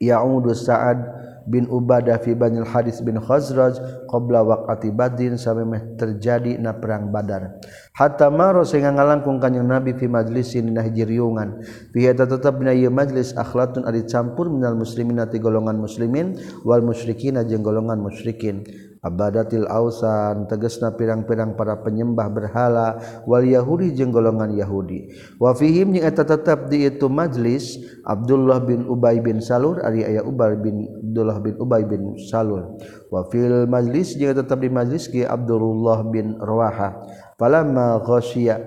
yaudu 0.00 0.54
Sa'ad 0.54 1.21
bin 1.46 1.66
Ubadah 1.66 2.20
fi 2.20 2.36
Banil 2.36 2.66
Hadis 2.66 3.00
bin 3.00 3.18
Khazraj 3.18 3.80
qabla 4.10 4.44
waqati 4.44 4.92
Badrin 4.94 5.40
samemeh 5.40 5.96
terjadi 5.98 6.60
na 6.60 6.76
perang 6.76 7.10
Badar. 7.10 7.58
Hatta 7.96 8.28
maro 8.30 8.62
sehingga 8.62 8.94
ngalangkung 8.94 9.40
kanjeng 9.40 9.66
Nabi 9.66 9.96
fi 9.96 10.06
majlisin 10.06 10.70
dina 10.70 10.84
hiji 10.84 11.08
riungan. 11.08 11.62
Fi 11.90 12.06
eta 12.06 12.28
tetep 12.28 12.60
dina 12.60 12.76
ieu 12.76 12.92
majlis 12.92 13.34
akhlatun 13.34 13.88
ari 13.88 14.04
campur 14.06 14.46
minal 14.52 14.76
muslimin 14.76 15.18
ati 15.22 15.40
golongan 15.40 15.80
muslimin 15.80 16.38
wal 16.62 16.84
musyrikin 16.84 17.40
jeung 17.48 17.64
golongan 17.64 17.98
musyrikin. 17.98 18.64
abadatil 19.02 19.66
ausan 19.66 20.46
tegesna 20.46 20.94
pirang-pirang 20.94 21.58
para 21.58 21.74
penyembah 21.82 22.30
berhala 22.30 23.02
wal 23.26 23.42
Yahudi 23.42 23.98
jeung 23.98 24.14
golongan 24.14 24.54
Yahudi. 24.54 25.10
Wa 25.42 25.52
fihim 25.58 25.90
jeung 25.98 26.06
eta 26.06 26.22
tetep 26.22 26.70
di 26.70 26.86
itu 26.86 27.10
majlis 27.10 27.82
Abdullah 28.06 28.62
bin 28.62 28.86
Ubay 28.86 29.18
bin 29.18 29.42
Salul 29.42 29.82
ari 29.82 30.06
aya 30.06 30.22
Ubay 30.22 30.54
bin 30.54 30.86
Abdullah 30.86 31.42
bin 31.42 31.54
Ubay 31.58 31.82
bin 31.82 32.14
Salul. 32.30 32.78
Wa 33.10 33.26
fil 33.26 33.66
majlis 33.66 34.14
jeung 34.14 34.38
tetep 34.38 34.62
di 34.62 34.70
majlis 34.70 35.10
ki 35.10 35.26
Abdullah 35.26 36.06
bin 36.06 36.38
Rawaha. 36.38 37.02
Falamma 37.34 37.98
ghasiya 38.06 38.62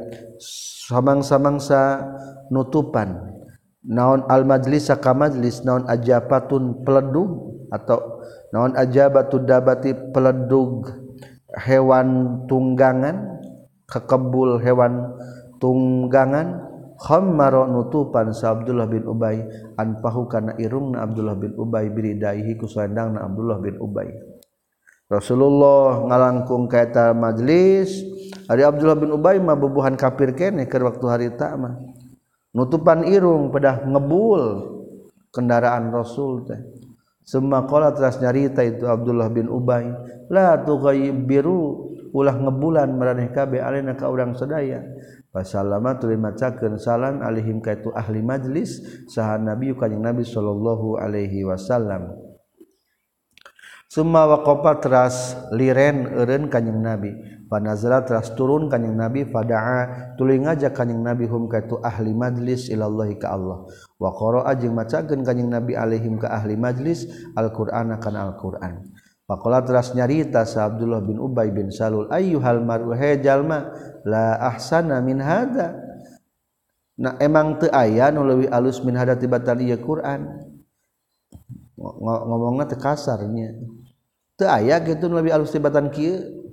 samang-samangsa 0.92 2.04
nutupan. 2.51 3.32
Naon 3.86 4.27
al 4.27 4.44
majlis 4.44 4.92
saka 4.92 5.15
majlis 5.15 5.63
naon 5.63 5.88
ajapatun 5.88 6.84
peledung 6.84 7.56
atau 7.70 8.20
naon 8.55 8.71
ajabatu 8.79 9.43
dabati 9.43 10.15
peledug 10.15 10.88
hewan 11.59 12.39
tunggangan? 12.47 13.35
Kekebul 13.85 14.63
hewan 14.63 15.19
tunggangan? 15.59 16.63
Khammaro 16.95 17.67
nutupan 17.67 18.31
sa 18.31 18.55
Abdullah 18.55 18.88
bin 18.88 19.03
Ubay. 19.03 19.43
Anpahu 19.75 20.31
kana 20.31 20.55
irungna 20.55 21.03
Abdullah 21.03 21.35
bin 21.35 21.51
Ubay 21.59 21.91
biridaihi 21.91 22.55
ku 22.55 22.71
sandangna 22.71 23.27
Abdullah 23.27 23.59
bin 23.59 23.75
Ubay. 23.83 24.15
Rasulullah 25.12 26.07
ngalangkung 26.07 26.71
kaita 26.71 27.12
majlis. 27.12 28.00
Ari 28.47 28.63
Abdullah 28.63 28.95
bin 28.95 29.12
Ubay 29.12 29.43
mah 29.43 29.59
bebuhan 29.59 30.00
kafir 30.00 30.31
kene 30.33 30.71
ke 30.71 30.79
waktu 30.79 31.05
harita 31.12 31.51
mah. 31.59 31.75
Nutupan 32.55 33.03
irung 33.12 33.51
pedah 33.51 33.83
ngebul 33.83 34.43
kendaraan 35.35 35.91
Rasul 35.91 36.47
teh. 36.47 36.75
Summa 37.25 37.65
qala 37.65 37.89
teras 37.89 38.22
nyarita 38.22 38.62
itu 38.62 38.86
Abdullah 38.86 39.34
bin 39.34 39.50
Ubay, 39.50 39.89
la 40.29 40.62
biru 41.25 41.89
ulah 42.13 42.38
ngebulan 42.38 42.94
maraneh 42.96 43.34
kabe 43.34 43.60
alena 43.60 43.98
ka 43.98 44.08
urang 44.08 44.38
sadaya. 44.38 44.86
Pasalama 45.34 46.00
tuluy 46.00 46.15
macakeun 46.15 46.79
salam 46.79 47.20
alaihim 47.20 47.60
ka 47.60 47.75
itu 47.75 47.91
ahli 47.91 48.24
majlis 48.24 48.79
saha 49.12 49.36
Nabi 49.36 49.75
kanjing 49.75 50.00
Nabi 50.00 50.24
sallallahu 50.24 51.01
alaihi 51.01 51.44
wasallam. 51.44 52.13
Summa 53.91 54.29
waqafa 54.32 54.79
teras 54.79 55.36
liren 55.51 56.13
eureun 56.15 56.48
kanjing 56.48 56.79
Nabi. 56.79 57.12
panazala 57.47 58.01
teras 58.05 58.33
turun 58.33 58.67
kanyang 58.67 58.97
nabi 58.97 59.25
fadaa 59.25 60.13
tuluy 60.19 60.41
ngajak 60.41 60.73
kanjing 60.73 61.01
nabi 61.01 61.29
hum 61.29 61.45
ka 61.45 61.65
itu 61.65 61.77
ahli 61.81 62.13
majlis 62.13 62.67
ilallahi 62.69 63.15
ka 63.17 63.33
Allah. 63.33 63.65
Wa 64.01 64.09
qara'a 64.13 64.51
jeung 64.57 64.75
macakeun 64.75 65.21
kanjing 65.21 65.49
nabi 65.49 65.77
alaihim 65.77 66.17
ka 66.21 66.33
ahli 66.33 66.57
majlis 66.57 67.05
alqur'ana 67.37 68.01
kana 68.01 68.31
alqur'an. 68.31 68.81
Pakola 69.25 69.65
teras 69.65 69.97
nyarita 69.97 70.45
sa 70.45 70.69
Abdullah 70.69 71.01
bin 71.01 71.17
Ubay 71.17 71.49
bin 71.49 71.73
Salul 71.73 72.05
ayyuhal 72.13 72.61
mar'u 72.61 72.93
jalma 73.17 73.73
la 74.05 74.37
ahsana 74.37 75.01
min 75.01 75.17
hada 75.17 75.81
Nah 76.95 77.19
emang 77.19 77.59
teu 77.59 77.67
aya 77.75 78.07
nu 78.07 78.23
leuwih 78.23 78.47
alus 78.47 78.79
min 78.79 78.95
hada 78.95 79.19
tibatan 79.19 79.59
ieu 79.59 79.75
Qur'an? 79.75 80.39
Ngomongna 81.75 82.71
teu 82.71 82.79
kasarnya. 82.79 83.51
Teu 84.39 84.47
aya 84.47 84.79
gitu 84.79 85.11
nu 85.11 85.19
leuwih 85.19 85.35
alus 85.35 85.51
tibatan 85.51 85.91
kieu? 85.91 86.44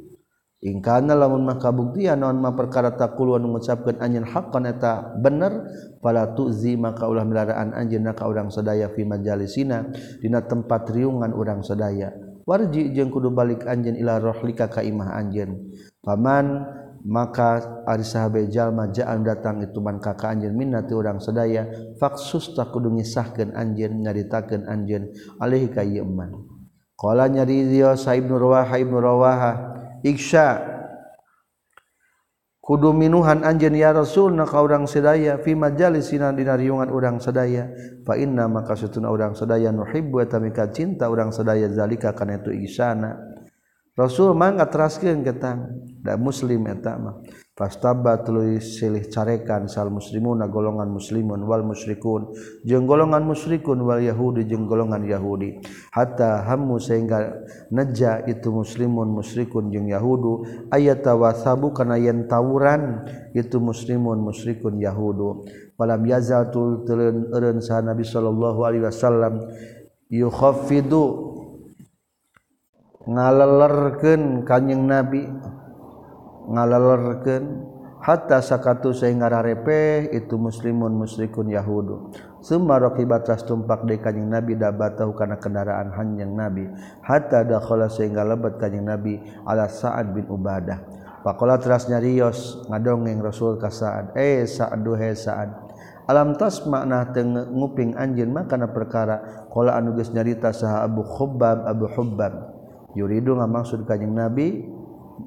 ingkana 0.63 1.19
lamun 1.19 1.43
mah 1.43 1.59
kabuktian 1.59 2.23
naon 2.23 2.39
mah 2.39 2.55
perkara 2.55 2.95
taquluan 2.95 3.43
mengucapkeun 3.43 3.99
anjeun 3.99 4.23
haqqan 4.23 4.71
eta 4.71 5.19
bener 5.19 5.67
fala 5.99 6.31
tuzi 6.39 6.79
maka 6.79 7.11
ulah 7.11 7.27
melaraan 7.27 7.75
anjeunna 7.75 8.15
ka 8.15 8.31
urang 8.31 8.47
sadaya 8.49 8.87
fi 8.95 9.03
majalisina 9.03 9.91
dina 10.23 10.47
tempat 10.47 10.87
riungan 10.95 11.35
urang 11.35 11.67
sadaya. 11.67 12.15
Warji 12.47 12.95
jeung 12.95 13.11
kudu 13.11 13.35
balik 13.35 13.67
anjeun 13.67 13.99
ila 13.99 14.23
rohlika 14.23 14.71
ka 14.71 14.87
imah 14.87 15.19
anjeun. 15.19 15.75
Paman 15.99 16.63
maka 17.03 17.83
ari 17.83 18.07
sahabe 18.07 18.47
jalma 18.47 18.87
jaan 18.95 19.27
datang 19.27 19.59
itu 19.67 19.83
man 19.83 19.99
ka 19.99 20.15
anjeun 20.15 20.55
minnati 20.55 20.95
urang 20.95 21.19
sadaya 21.19 21.67
faksus 21.99 22.55
tak 22.55 22.71
kudu 22.71 22.95
ngisahkeun 22.95 23.59
anjeun 23.59 23.99
nyaritakeun 23.99 24.71
anjeun 24.71 25.11
alih 25.43 25.67
ka 25.75 25.83
ieu 25.83 26.07
man. 26.07 26.35
Qala 26.95 27.27
nyari 27.27 27.67
dia 27.67 27.99
sa 27.99 28.15
ibnu 28.15 28.39
rawaha 28.39 28.79
ibnu 28.79 29.03
rawaha 29.03 29.75
Iksya 30.03 30.47
kudu 32.63 32.95
minuhan 32.95 33.43
anjen 33.43 33.75
ya 33.75 33.91
Rasul 33.91 34.35
na 34.35 34.47
ka 34.47 34.63
urang 34.63 34.87
sedaya 34.87 35.39
fi 35.39 35.55
majalis 35.55 36.11
sinan 36.11 36.39
dina 36.39 36.55
riungan 36.59 36.91
urang 36.91 37.19
sedaya. 37.19 37.71
Fa 38.07 38.19
inna 38.19 38.47
maka 38.51 38.75
satuna 38.75 39.11
urang 39.11 39.35
sedaya 39.35 39.71
nuhibbu 39.71 40.23
eta 40.23 40.43
mika 40.43 40.71
cinta 40.75 41.07
urang 41.11 41.31
sedaya 41.31 41.71
zalika 41.71 42.15
kana 42.15 42.43
itu 42.43 42.51
ihsana 42.55 43.15
Rasul 43.93 44.33
mangga 44.33 44.67
teraskeun 44.73 45.21
ketang 45.21 45.69
da 46.01 46.17
muslim 46.17 46.65
eta 46.67 46.97
mah. 46.97 47.21
Fastaba 47.63 48.19
tuluy 48.27 48.59
silih 48.59 49.07
carekan 49.07 49.71
sal 49.71 49.87
muslimuna 49.87 50.51
golongan 50.51 50.91
muslimun 50.91 51.47
wal 51.47 51.63
musyrikun. 51.63 52.35
Jeung 52.67 52.91
golongan 52.91 53.23
musyrikun 53.23 53.87
wal 53.87 54.03
yahudi 54.03 54.51
jeung 54.51 54.67
golongan 54.67 55.07
yahudi. 55.07 55.63
Hatta 55.95 56.43
hammu 56.43 56.83
sehingga 56.83 57.47
neja 57.71 58.19
itu 58.27 58.51
muslimun 58.51 59.15
musyrikun 59.15 59.71
jeung 59.71 59.87
yahudu. 59.87 60.43
Ayata 60.75 61.15
wasabu 61.15 61.71
kana 61.71 62.03
yen 62.03 62.27
tawuran 62.27 63.07
itu 63.31 63.63
muslimun 63.63 64.19
musyrikun 64.27 64.83
yahudu. 64.83 65.47
Falam 65.79 66.03
yazal 66.03 66.51
tul 66.51 66.83
teuleun 66.83 67.31
eureun 67.31 67.63
sa 67.63 67.79
nabi 67.79 68.03
sallallahu 68.03 68.59
alaihi 68.67 68.91
wasallam. 68.91 69.39
Yukhaffidu 70.11 71.31
ngalelerkeun 73.07 74.43
kanjing 74.43 74.83
nabi 74.83 75.31
ngalelerken 76.53 77.65
hatta 78.05 78.45
sakatu 78.45 78.93
sehingga 78.93 79.33
rarepe 79.33 80.13
itu 80.13 80.37
muslimun 80.37 80.93
musyrikun 80.93 81.49
yahudu. 81.49 82.13
Summa 82.45 82.77
raqibat 82.77 83.25
tumpak 83.49 83.89
de 83.89 83.97
kanjing 83.97 84.29
nabi 84.29 84.59
dabatahu 84.59 85.17
kana 85.17 85.41
kendaraan 85.41 85.95
hanjing 85.97 86.37
nabi. 86.37 86.69
Hatta 87.01 87.47
dakhala 87.49 87.89
sehingga 87.89 88.27
lebat 88.27 88.61
kanjing 88.61 88.85
nabi 88.85 89.17
ala 89.49 89.71
sa'ad 89.71 90.13
bin 90.13 90.29
ubadah. 90.29 91.01
Faqala 91.23 91.57
teras 91.57 91.87
nyarios 91.87 92.67
ngadongeng 92.67 93.23
rasul 93.23 93.57
ka 93.57 93.71
sa'ad 93.71 94.19
eh 94.19 94.43
sa'ad 94.43 94.83
duhe 94.83 95.15
sa'ad 95.15 95.73
alam 96.03 96.35
tas 96.35 96.67
makna 96.67 97.15
teng 97.15 97.31
nguping 97.31 97.95
anjeun 97.95 98.35
makana 98.35 98.75
perkara? 98.75 99.47
Qala 99.55 99.79
anu 99.79 99.95
geus 99.95 100.11
nyarita 100.11 100.51
saha 100.51 100.83
abu 100.83 101.07
khubbab 101.07 101.63
abu 101.63 101.87
hubbab. 101.87 102.53
Yuridu 102.99 103.39
ngamaksud 103.39 103.87
kanjing 103.87 104.11
nabi 104.11 104.67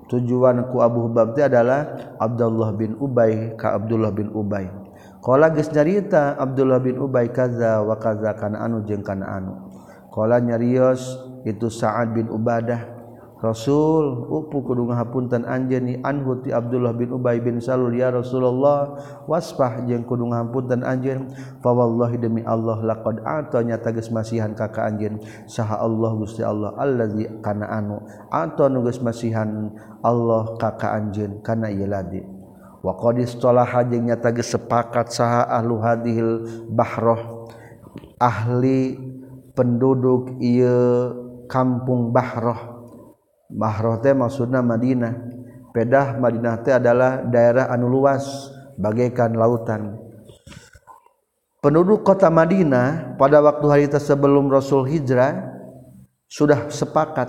tujuanku 0.08 0.80
Abu 0.80 1.10
Hubab 1.10 1.36
adalah 1.36 2.16
Abdullah 2.22 2.72
bin 2.72 2.96
Ubay 2.98 3.60
ka 3.60 3.76
Abdullah 3.76 4.16
bin 4.16 4.32
Ubay. 4.32 4.72
Kala 5.20 5.50
geus 5.52 5.74
nyarita 5.74 6.38
Abdullah 6.38 6.80
bin 6.80 7.02
Ubay 7.02 7.34
kaza 7.34 7.82
wa 7.82 7.98
kaza 7.98 8.32
kana 8.38 8.62
anu 8.64 8.86
jeung 8.86 9.02
kana 9.02 9.42
anu. 9.42 9.54
Kala 10.14 10.40
nyarios 10.40 11.20
itu 11.44 11.68
Sa'ad 11.68 12.16
bin 12.16 12.32
Ubadah. 12.32 12.95
Rasul 13.46 14.26
upu 14.26 14.66
kudu 14.66 14.90
ngahapunten 14.90 15.46
anjeun 15.46 16.02
anhu 16.02 16.42
ti 16.42 16.50
Abdullah 16.50 16.98
bin 16.98 17.14
Ubay 17.14 17.38
bin 17.38 17.62
Salul 17.62 17.94
ya 17.94 18.10
Rasulullah 18.10 18.98
waspah 19.30 19.86
jeung 19.86 20.02
kudu 20.02 20.26
ngahapunten 20.26 20.82
anjeun. 20.82 21.30
Fa 21.62 21.70
wallahi 21.70 22.18
demi 22.18 22.42
Allah 22.42 22.82
laqad 22.82 23.22
ata 23.22 23.62
nyata 23.62 23.94
geus 23.94 24.10
masihan 24.10 24.58
ka 24.58 24.74
ka 24.74 24.90
anjeun. 24.90 25.22
Saha 25.46 25.78
Allah 25.78 26.12
Gusti 26.18 26.42
Allah 26.42 26.74
allazi 26.74 27.30
kana 27.46 27.70
anu. 27.70 28.02
Ata 28.34 28.66
nu 28.66 28.82
geus 28.82 28.98
masihan 28.98 29.70
Allah 30.02 30.58
ka 30.58 30.74
ka 30.74 30.98
anjeun 30.98 31.46
kana 31.46 31.70
ieu 31.70 31.86
ladi. 31.86 32.26
Wa 32.82 32.98
qad 32.98 33.22
istalaha 33.22 33.86
jeung 33.86 34.10
nyata 34.10 34.34
geus 34.34 34.58
sepakat 34.58 35.14
saha 35.14 35.46
ahlu 35.54 35.78
hadhil 35.86 36.50
bahroh. 36.74 37.46
Ahli 38.18 38.98
penduduk 39.54 40.42
ieu 40.42 41.14
kampung 41.46 42.10
bahroh. 42.10 42.75
mahroh 43.52 44.00
teh 44.02 44.14
maksudna 44.16 44.66
Madinah. 44.66 45.14
Pedah 45.76 46.16
Madinah 46.18 46.56
teh 46.64 46.74
adalah 46.74 47.22
daerah 47.26 47.68
anu 47.70 47.92
luas 47.92 48.24
bagaikan 48.80 49.36
lautan. 49.36 50.00
Penduduk 51.60 52.06
kota 52.06 52.30
Madinah 52.30 53.18
pada 53.18 53.42
waktu 53.42 53.66
hari 53.66 53.86
sebelum 53.90 54.54
Rasul 54.54 54.86
hijrah 54.86 55.34
sudah 56.30 56.70
sepakat 56.70 57.28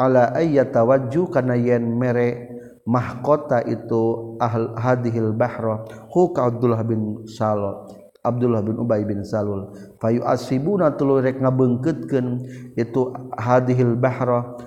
ala 0.00 0.32
ayyatawajju 0.32 1.28
kana 1.28 1.60
yen 1.60 1.84
mere 1.94 2.56
mahkota 2.88 3.60
itu 3.68 4.36
ahl 4.40 4.72
hadhil 4.80 5.36
bahra. 5.36 5.84
Hu 6.08 6.32
ka 6.32 6.48
Abdullah 6.48 6.80
bin 6.88 7.28
Salul 7.28 7.84
Abdullah 8.26 8.58
bin 8.66 8.74
Ubay 8.74 9.06
bin 9.06 9.22
Salul. 9.22 9.70
Fayu 10.02 10.26
asibuna 10.26 10.90
tuluy 10.98 11.22
rek 11.22 11.38
ngabeungkeutkeun 11.38 12.26
itu 12.74 13.14
hadhil 13.38 13.94
bahra. 13.94 14.58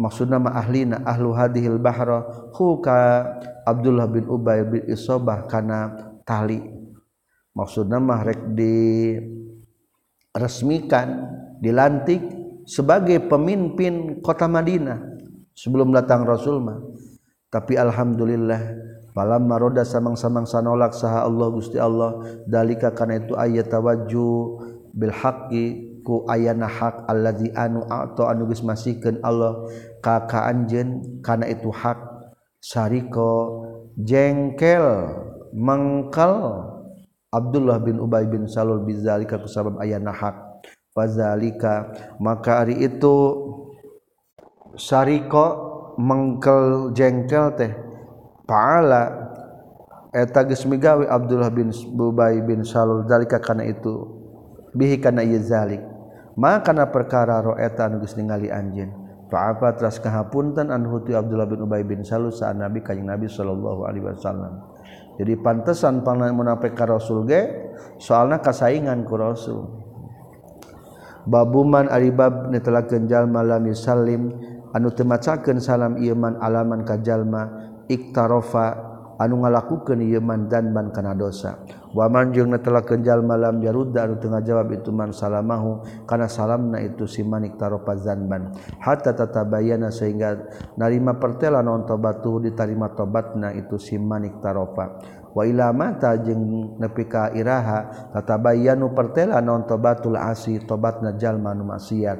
Maksud 0.00 0.32
nama 0.32 0.56
ahlina 0.56 1.04
ahlu 1.04 1.36
hadhil 1.36 1.76
bahra 1.76 2.24
huka 2.56 3.28
Abdullah 3.68 4.08
bin 4.08 4.24
Ubay 4.24 4.64
bin 4.64 4.82
Isobah 4.88 5.44
kana 5.44 5.92
tali. 6.24 6.64
Maksud 7.52 7.92
nama 7.92 8.24
rek 8.24 8.56
di 8.56 9.18
resmikan 10.32 11.28
dilantik 11.60 12.22
sebagai 12.64 13.20
pemimpin 13.28 14.22
kota 14.24 14.48
Madinah 14.48 14.96
sebelum 15.52 15.92
datang 15.92 16.24
Rasul 16.24 16.64
mah. 16.64 16.80
Tapi 17.50 17.74
alhamdulillah 17.74 18.62
falam 19.10 19.50
maroda 19.50 19.82
samang-samang 19.82 20.46
sanolak 20.46 20.94
saha 20.94 21.26
Allah 21.26 21.48
Gusti 21.50 21.76
Allah. 21.76 22.22
Dalika 22.46 22.94
kana 22.94 23.18
itu 23.18 23.34
ayat 23.34 23.68
tawajju 23.68 24.30
bil 24.94 25.12
haqqi 25.12 25.89
ku 26.02 26.24
ayana 26.28 26.66
hak 26.66 27.06
alladzi 27.06 27.52
anu 27.54 27.84
ato 27.86 28.26
anu 28.26 28.48
geus 28.50 28.64
masihkeun 28.64 29.20
Allah 29.24 29.64
ka 30.00 30.26
ka 30.26 30.48
anjeun 30.48 31.20
kana 31.24 31.46
itu 31.46 31.68
hak 31.68 31.98
sariko 32.60 33.64
jengkel 33.96 34.86
mengkal 35.54 36.66
Abdullah 37.30 37.78
bin 37.78 38.02
Ubay 38.02 38.26
bin 38.26 38.50
Salul 38.50 38.82
bizalika 38.82 39.38
kusabab 39.38 39.78
ayana 39.78 40.10
hak. 40.10 40.66
Fazalika 40.90 41.94
maka 42.18 42.66
ari 42.66 42.82
itu 42.82 43.14
sariko 44.74 45.46
mengkel 45.94 46.90
jengkel 46.90 47.54
teh 47.54 47.70
paala 48.50 49.30
eta 50.10 50.42
geus 50.42 50.66
migawe 50.66 51.06
Abdullah 51.06 51.54
bin 51.54 51.70
Ubay 51.94 52.42
bin 52.42 52.66
Salul 52.66 53.06
zalika 53.06 53.38
kana 53.38 53.62
itu. 53.62 54.18
Bihi 54.74 54.98
kana 54.98 55.22
ieu 55.22 55.38
zalik. 55.38 55.82
makana 56.38 56.90
perkara 56.90 57.42
roeta 57.42 57.90
geus 57.98 58.14
ningali 58.14 58.50
anjin 58.50 58.90
fa'afa 59.30 59.78
teras 59.78 60.02
kahapunten 60.02 60.74
anhu 60.74 61.00
ti 61.06 61.14
Abdullah 61.14 61.46
bin 61.46 61.62
Ubay 61.62 61.86
bin 61.86 62.02
Salul 62.02 62.34
sa'an 62.34 62.60
Nabi 62.60 62.82
kanjing 62.82 63.06
Nabi 63.06 63.30
sallallahu 63.30 63.86
alaihi 63.86 64.04
wasallam. 64.10 64.58
Jadi 65.16 65.38
pantesan 65.38 66.02
pangna 66.02 66.28
munafik 66.34 66.74
ka 66.74 66.84
Rasul 66.84 67.24
ge 67.30 67.72
soalna 68.02 68.42
kasaingan 68.42 69.06
ku 69.06 69.14
Rasul. 69.14 69.62
Babuman 71.30 71.86
aribab 71.86 72.50
netelakeun 72.50 73.06
jalma 73.06 73.46
lam 73.46 73.62
yusallim 73.70 74.34
anu 74.74 74.90
teu 74.90 75.06
macakeun 75.06 75.62
salam 75.62 76.00
ieu 76.00 76.16
man 76.18 76.40
alaman 76.42 76.82
ka 76.82 76.98
jalma 76.98 77.70
iktarofa 77.86 78.74
anu 79.20 79.44
ngalakukeun 79.44 80.00
ieu 80.02 80.18
man 80.18 80.50
dan 80.50 80.74
ban 80.74 80.90
kana 80.90 81.14
dosa. 81.14 81.60
wamanjung 81.90 82.54
telah 82.62 82.86
kenjal 82.86 83.22
malam 83.22 83.58
jaruda 83.58 84.06
anu 84.06 84.18
tengah 84.22 84.42
jawab 84.42 84.70
itu 84.74 84.90
man 84.94 85.10
salamahu 85.10 85.82
kana 86.06 86.30
salamna 86.30 86.78
itu 86.82 87.06
si 87.06 87.26
manik 87.26 87.58
taropa 87.58 87.98
zanban. 87.98 88.54
Hatta 88.78 89.14
tatabayana 89.14 89.90
sehingga 89.90 90.38
narima 90.78 91.18
pertela 91.18 91.62
non 91.62 91.86
tobatu 91.86 92.38
ditarima 92.38 92.94
tobatna 92.94 93.54
itu 93.54 93.78
si 93.78 93.98
manik 93.98 94.38
taropa. 94.38 95.02
Wa 95.30 95.46
ila 95.46 95.70
mata 95.70 96.18
jeung 96.18 96.74
nepi 96.78 97.06
ka 97.06 97.30
iraha 97.34 98.10
tatabayanu 98.10 98.90
pertela 98.94 99.38
non 99.38 99.62
tobatul 99.62 100.18
asi 100.18 100.58
tobatna 100.66 101.14
jalma 101.14 101.54
nu 101.54 101.66
maksiat. 101.70 102.18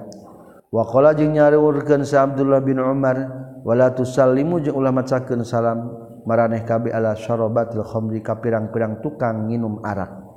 Wa 0.70 0.86
qala 0.86 1.18
jeung 1.18 1.34
nyareurkeun 1.34 2.06
sa 2.06 2.22
Abdullah 2.30 2.62
bin 2.62 2.78
Umar 2.78 3.18
wala 3.66 3.90
tusallimu 3.90 4.62
jeung 4.62 4.78
ulah 4.78 4.94
macakeun 4.94 5.42
salam 5.42 6.09
maraneh 6.24 6.64
kabe 6.64 6.90
ala 6.92 7.16
syarabatil 7.16 7.84
khamri 7.84 8.20
ka 8.20 8.38
pirang-pirang 8.38 9.00
tukang 9.04 9.48
nginum 9.48 9.80
arak. 9.84 10.30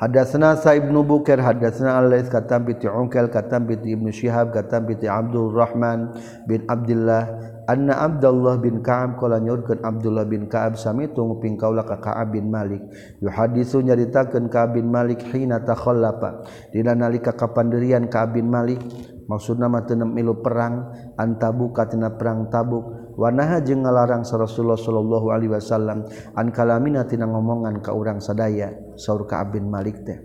Hadatsana 0.00 0.56
Sa'ib 0.56 0.88
bin 0.88 0.96
Bukair 1.04 1.44
hadatsana 1.44 2.00
Al-Lais 2.00 2.24
katam 2.32 2.64
bi 2.64 2.72
Unkal 2.88 3.28
katam 3.28 3.68
bi 3.68 3.76
Ibnu 3.76 4.08
Syihab 4.08 4.48
katam 4.48 4.88
bi 4.88 4.96
Abdul 4.96 5.52
Rahman 5.52 6.16
bin 6.48 6.64
Abdullah 6.64 7.28
anna 7.68 8.00
Abdullah 8.08 8.56
bin 8.64 8.80
Ka'ab 8.80 9.20
qala 9.20 9.44
nyurkeun 9.44 9.84
Abdullah 9.84 10.24
bin 10.24 10.48
Ka'ab 10.48 10.80
sami 10.80 11.12
tunggu 11.12 11.44
pingkaula 11.44 11.84
ka 11.84 12.00
Ka'ab 12.00 12.32
bin 12.32 12.48
Malik. 12.48 12.80
Yuhadisu 13.20 13.84
nyaritakeun 13.84 14.48
Ka'ab 14.48 14.80
bin 14.80 14.88
Malik 14.88 15.20
hina 15.36 15.60
takhallafa. 15.60 16.48
Dina 16.72 16.96
nalika 16.96 17.36
kapandirian 17.36 18.08
Ka'ab 18.08 18.40
bin 18.40 18.48
Malik 18.48 18.80
maksudna 19.28 19.68
mah 19.68 19.84
teu 19.84 20.00
milu 20.00 20.40
perang 20.40 20.96
antabu 21.20 21.76
katina 21.76 22.08
perang 22.16 22.48
Tabuk. 22.48 22.99
Wanaha 23.16 23.62
jeung 23.64 23.86
ngalarang 23.86 24.26
sa 24.26 24.36
Rasulullah 24.36 24.78
sallallahu 24.78 25.32
alaihi 25.32 25.54
wasallam 25.54 26.04
an 26.36 26.46
kalamina 26.52 27.06
tina 27.08 27.24
ngomongan 27.24 27.80
ka 27.80 27.94
urang 27.94 28.18
sadaya 28.18 28.74
saur 28.98 29.24
Ka'ab 29.24 29.56
bin 29.56 29.70
Malik 29.70 30.02
teh. 30.04 30.18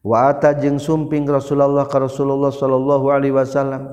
Wa 0.00 0.32
ata 0.32 0.54
jeung 0.56 0.80
sumping 0.80 1.28
Rasulullah 1.28 1.84
ka 1.90 2.00
Rasulullah 2.00 2.54
sallallahu 2.54 3.06
alaihi 3.10 3.34
wasallam. 3.36 3.90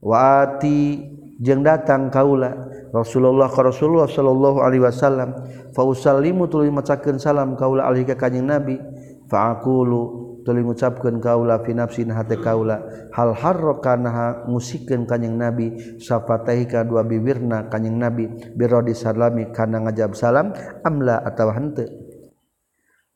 Wa 0.00 0.46
ati 0.46 1.02
jeung 1.42 1.60
datang 1.60 2.08
kaula 2.08 2.72
Rasulullah 2.96 3.52
ka 3.52 3.60
Rasulullah 3.60 4.08
sallallahu 4.08 4.64
alaihi 4.64 4.88
wasallam 4.88 5.36
fa 5.76 5.82
usallimu 5.84 6.48
tuluy 6.48 6.72
macakeun 6.72 7.20
salam 7.20 7.52
kaula 7.60 7.84
alih 7.84 8.08
ka 8.08 8.16
kanjing 8.16 8.48
Nabi 8.48 8.80
fa 9.28 9.52
aqulu 9.52 10.15
tuli 10.46 10.62
ngucapkeun 10.62 11.18
kaula 11.18 11.58
fi 11.66 11.74
nafsin 11.74 12.14
hate 12.14 12.38
kaula. 12.38 12.86
Hal 13.10 13.34
harrokanaha 13.34 14.46
ngusikeun 14.46 15.02
kanjing 15.10 15.34
nabi 15.34 15.98
safataihi 15.98 16.70
ka 16.70 16.86
dua 16.86 17.02
bibirna 17.02 17.66
kanjing 17.66 17.98
nabi 17.98 18.30
birodi 18.54 18.94
salami 18.94 19.50
kana 19.50 19.82
ngajab 19.82 20.14
salam 20.14 20.54
amla 20.86 21.26
atawa 21.26 21.58
henteu. 21.58 21.90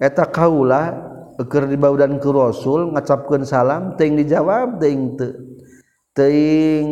Eta 0.02 0.26
kaula 0.26 1.06
keur 1.38 1.70
dibaudan 1.70 2.18
ku 2.18 2.34
rasul 2.34 2.90
ngacapkeun 2.90 3.46
salam 3.46 3.94
teuing 3.94 4.18
dijawab 4.18 4.82
teuing 4.82 5.14
teu. 5.14 5.30
Teuing 6.10 6.86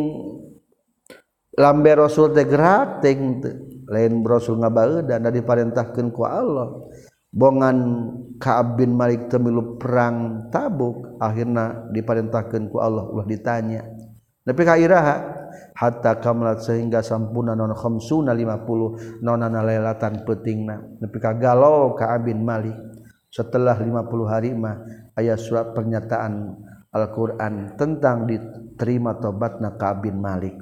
lambe 1.59 1.91
rasul 1.99 2.31
teh 2.31 2.47
gerak 2.47 3.03
teuing 3.03 3.43
teu. 3.43 3.53
Lain 3.89 4.21
rasul 4.21 4.61
ngabaudan 4.61 5.25
da 5.25 5.29
diparentahkeun 5.33 6.13
ku 6.13 6.23
Allah. 6.23 6.87
bongan 7.29 7.77
Kaab 8.39 8.79
bin 8.79 8.95
Malik 8.95 9.27
temilu 9.27 9.75
perang 9.75 10.47
tabuk 10.47 11.19
akhirnya 11.19 11.91
diperintahkan 11.91 12.71
ku 12.71 12.79
Allah. 12.79 13.05
Ulah 13.09 13.27
ditanya 13.27 13.83
tapi 14.49 14.65
kairaha 14.65 15.15
hatta 15.77 16.17
kamlat 16.17 16.65
sehingga 16.65 17.05
sampuna 17.05 17.53
non 17.53 17.69
khamsuna 17.77 18.33
50 18.33 19.21
nonana 19.21 19.61
lelatan 19.61 20.25
petingna 20.25 20.81
nepi 20.97 21.21
ka 21.21 21.37
galau 21.37 21.93
Ka'ab 21.93 22.25
bin 22.25 22.41
Malik 22.41 22.73
setelah 23.29 23.77
50 23.77 24.09
hari 24.25 24.57
mah 24.57 24.81
ayat 25.13 25.37
surat 25.37 25.69
pernyataan 25.77 26.57
Al-Qur'an 26.89 27.77
tentang 27.77 28.25
diterima 28.25 29.21
tobatna 29.21 29.77
Ka'ab 29.77 30.09
bin 30.09 30.17
Malik. 30.17 30.57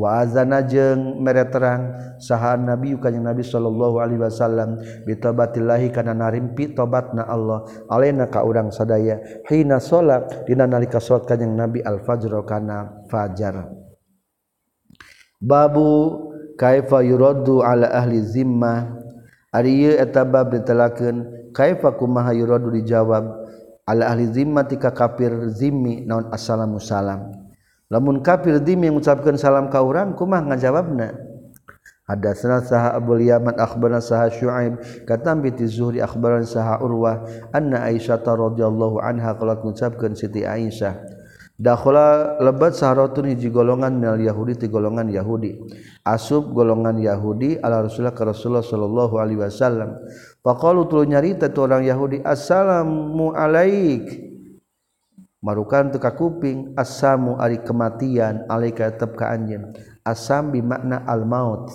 waazana 0.00 0.64
jeng 0.64 1.20
mere 1.20 1.44
terang 1.52 2.16
saha 2.16 2.56
nabi 2.56 2.96
kanyang 2.96 3.36
nabi 3.36 3.44
Shallallahu 3.44 4.00
Alaihi 4.00 4.24
Wasallam 4.24 4.80
bitobatillahi 5.04 5.92
kana 5.92 6.16
narimpi 6.16 6.72
tobat 6.72 7.12
na 7.12 7.28
Allah 7.28 7.68
alena 7.92 8.32
ka 8.32 8.40
urang 8.40 8.72
sadaya 8.72 9.20
hina 9.52 9.76
salat 9.76 10.48
dina 10.48 10.64
nalika 10.64 10.96
salat 10.96 11.28
kanyang 11.28 11.52
nabi 11.52 11.84
al 11.84 12.00
fajr 12.00 12.32
kana 12.48 13.04
fajar. 13.12 13.68
Babu 15.40 16.28
kaifa 16.56 17.00
yuraddu 17.04 17.64
ala 17.64 17.92
ahli 17.92 18.20
zimmah? 18.24 18.96
Ari 19.50 19.72
ieu 19.88 19.94
eta 19.96 20.22
bab 20.24 20.52
ditelakeun 20.52 21.50
kaifa 21.56 21.96
kumaha 21.96 22.36
yuraddu 22.36 22.68
dijawab? 22.76 23.48
Ala 23.88 24.12
ahli 24.12 24.28
zimmah 24.28 24.68
tika 24.68 24.92
kafir 24.92 25.48
zimmi 25.48 26.04
naon 26.04 26.28
assalamu 26.28 26.76
salam? 26.76 27.39
lamun 27.90 28.22
kafir 28.22 28.62
dim 28.62 28.86
yang 28.86 28.96
mengucapkan 28.96 29.34
salam 29.36 29.68
ka 29.68 29.82
urang 29.82 30.14
kumah 30.14 30.40
ngajawabna. 30.46 31.28
Hadatsana 32.10 32.66
saha 32.66 32.98
Abu 32.98 33.22
Yaman 33.22 33.54
akhbarana 33.54 34.02
saha 34.02 34.30
Syuaib. 34.34 34.82
Katam 35.06 35.46
bi 35.46 35.54
Zuhri 35.62 36.02
akhbarana 36.02 36.42
saha 36.42 36.82
Urwah. 36.82 37.22
Anna 37.54 37.86
Aisyah 37.86 38.18
radhiyallahu 38.22 38.98
anha 38.98 39.38
qalat 39.38 39.62
ngucapkeun 39.62 40.18
Siti 40.18 40.42
Aisyah 40.42 41.20
dakhala 41.60 42.40
lebat 42.40 42.72
saharatun 42.72 43.36
hiji 43.36 43.52
golongan 43.52 44.00
minal 44.00 44.16
Yahudi 44.16 44.56
ti 44.56 44.66
golongan 44.72 45.12
Yahudi. 45.12 45.60
Asub 46.08 46.56
golongan 46.56 46.96
Yahudi 46.96 47.60
ala 47.60 47.84
Rasulullah 47.84 48.16
ka 48.16 48.24
Rasulullah 48.24 48.64
sallallahu 48.64 49.14
alaihi 49.20 49.44
wasallam. 49.44 50.00
Faqalu 50.40 50.88
tulu 50.88 51.04
nyarita 51.04 51.52
tu 51.52 51.60
orang 51.60 51.84
Yahudi 51.84 52.24
assalamu 52.24 53.36
alaik. 53.36 54.29
Marukan 55.40 55.88
teka 55.88 56.12
kuping 56.16 56.76
asamu 56.76 57.40
ari 57.40 57.60
kematian 57.64 58.44
alaika 58.48 58.92
tetap 58.92 59.16
ka 59.16 59.32
anjeun. 59.32 59.72
Asam 60.04 60.52
bi 60.52 60.64
makna 60.64 61.04
al 61.04 61.28
maut 61.28 61.68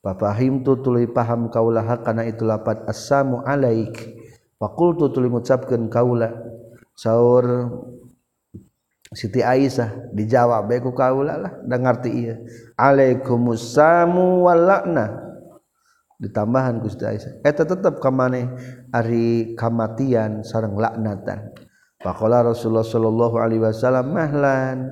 Fafahim 0.00 0.64
tu 0.64 0.80
tuluy 0.80 1.04
paham 1.04 1.52
kaulah 1.52 1.84
kana 2.00 2.24
itu 2.24 2.40
lapat 2.48 2.88
asamu 2.88 3.44
alaik. 3.44 4.16
Fakultu 4.56 5.12
tuluy 5.12 5.28
ngucapkeun 5.28 5.92
kaula. 5.92 6.32
Saur 6.96 7.68
Siti 9.10 9.42
Aisyah 9.42 10.14
dijawab 10.14 10.70
bae 10.70 10.80
ku 10.80 10.96
kaula 10.96 11.36
lah 11.36 11.52
da 11.68 11.76
ngarti 11.76 12.10
ieu. 12.16 12.36
Alaikumussamu 12.80 14.48
walakna 14.48 15.20
ditambahan 16.16 16.80
ku 16.80 16.88
Siti 16.88 17.04
Aisyah 17.04 17.44
eta 17.44 17.68
tetep 17.68 18.00
ka 18.00 18.08
maneh 18.08 18.48
ari 18.96 19.52
kamatian 19.52 20.40
sareng 20.40 20.80
laknatan 20.80 21.52
Pakola 22.00 22.40
Rasulullah 22.40 22.80
Shallallahu 22.80 23.36
Alaihi 23.36 23.60
Wasallam 23.60 24.16
mahlan 24.16 24.88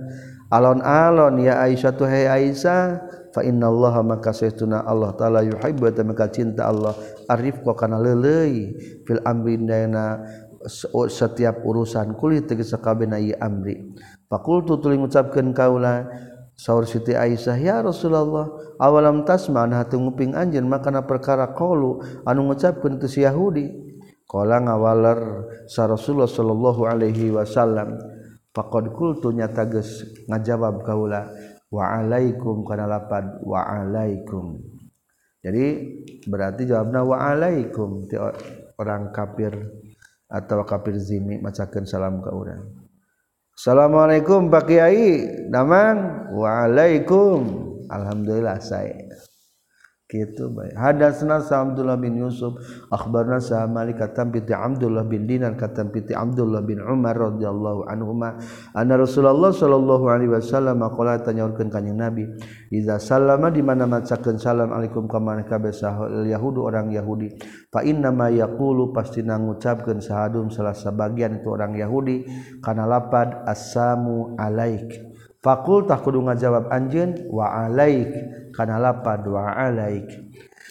alon-alon 0.53 1.41
ya 1.41 1.57
Aisyah 1.65 1.97
tuh 1.97 2.05
hai 2.05 2.29
Aisyah 2.29 3.01
fa 3.33 3.41
inna 3.41 3.73
Allah 3.73 4.05
maka 4.05 4.29
saytuna 4.37 4.85
Allah 4.85 5.17
taala 5.17 5.41
yuhibbu 5.41 5.89
ta 5.97 6.05
maka 6.05 6.29
cinta 6.29 6.69
Allah. 6.69 6.93
Arif 7.33 7.65
kok 7.65 7.81
kana 7.81 7.97
leuleuy 7.97 8.77
fil 9.09 9.25
amri 9.25 9.57
dana 9.57 10.21
setiap 11.09 11.65
urusan 11.65 12.13
kulit 12.13 12.45
tegese 12.45 12.77
sakabehna 12.77 13.17
ieu 13.17 13.41
amri. 13.41 13.89
Faqultu 14.29 14.77
tuluy 14.77 15.01
ngucapkeun 15.01 15.57
kaula 15.57 16.13
saur 16.61 16.85
Siti 16.85 17.17
Aisyah 17.17 17.57
ya 17.57 17.81
Rasulullah 17.81 18.53
awalam 18.77 19.25
tasma 19.25 19.65
nah 19.65 19.81
tunguping 19.89 20.37
anjeun 20.37 20.69
makana 20.69 21.09
perkara 21.09 21.57
qalu 21.57 22.05
anu 22.29 22.53
ngucapkeun 22.53 23.01
teu 23.01 23.09
Yahudi. 23.25 23.88
Kala 24.29 24.61
ngawaler 24.61 25.21
sa 25.65 25.89
Rasulullah 25.89 26.29
sallallahu 26.29 26.85
alaihi 26.85 27.33
wasallam 27.33 27.97
faqad 28.53 28.93
qultu 28.93 29.33
nyata 29.33 29.65
geus 29.65 30.05
ngajawab 30.29 30.85
kaula 30.85 31.33
wa 31.73 31.97
alaikum 31.97 32.61
kana 32.69 32.85
lapad 32.85 33.41
wa 33.41 33.65
alaikum. 33.65 34.61
Jadi 35.41 35.65
berarti 36.29 36.69
jawabna 36.69 37.09
wa 37.09 37.17
alaikum 37.25 38.05
ti 38.05 38.21
orang 38.77 39.17
kafir 39.17 39.57
atau 40.29 40.61
kafir 40.69 41.01
zimi 41.01 41.41
macakeun 41.41 41.89
salam 41.89 42.21
ka 42.21 42.29
urang. 42.29 42.85
Assalamualaikum 43.59 44.55
Pak 44.55 44.71
Kiai, 44.71 45.27
damang. 45.51 46.31
Waalaikum. 46.31 47.43
Alhamdulillah 47.91 48.63
saya. 48.63 48.95
gitu 50.09 50.49
baik. 50.57 50.73
Hadasna 50.73 51.45
Abdullah 51.45 52.01
bin 52.01 52.17
Yusuf 52.17 52.57
akhbarna 52.89 53.45
sa 53.45 53.69
Malik 53.69 54.01
katam 54.01 54.33
bi 54.33 54.41
Abdullah 54.41 55.05
bin 55.05 55.29
Dinar 55.29 55.53
katam 55.61 55.93
bi 55.93 56.01
Abdullah 56.01 56.65
bin 56.65 56.81
Umar 56.81 57.13
radhiyallahu 57.13 57.85
anhuma 57.85 58.41
anna 58.73 58.97
Rasulullah 58.97 59.53
sallallahu 59.53 60.09
alaihi 60.09 60.33
wasallam 60.33 60.81
qala 60.97 61.21
tanyaurkeun 61.21 61.69
ka 61.69 61.85
Nabi 61.85 62.25
iza 62.73 62.97
sallama 62.97 63.53
di 63.53 63.61
mana 63.61 63.85
macakeun 63.85 64.41
salam 64.41 64.73
alaikum 64.73 65.05
ka 65.05 65.21
man 65.21 65.45
kabeh 65.45 65.77
yahudu 66.25 66.65
orang 66.65 66.89
Yahudi? 66.89 67.37
Fa 67.69 67.85
inna 67.85 68.09
ma 68.09 68.33
yaqulu 68.33 68.97
pasti 68.97 69.21
ngucapkeun 69.21 70.01
sahadum 70.01 70.49
salah 70.49 70.73
sebagian 70.73 71.45
itu 71.45 71.53
orang 71.53 71.77
Yahudi 71.77 72.25
kana 72.65 72.89
lapad 72.89 73.45
assamu 73.45 74.33
alaik 74.41 75.08
fakultah 75.43 76.01
kudu 76.03 76.25
ngajawab 76.25 76.71
anjeun 76.71 77.29
wa 77.31 77.67
alaik. 77.67 78.11
Kana 78.55 78.81
lapad 78.81 79.23
wa 79.29 79.55
alaik. 79.55 80.29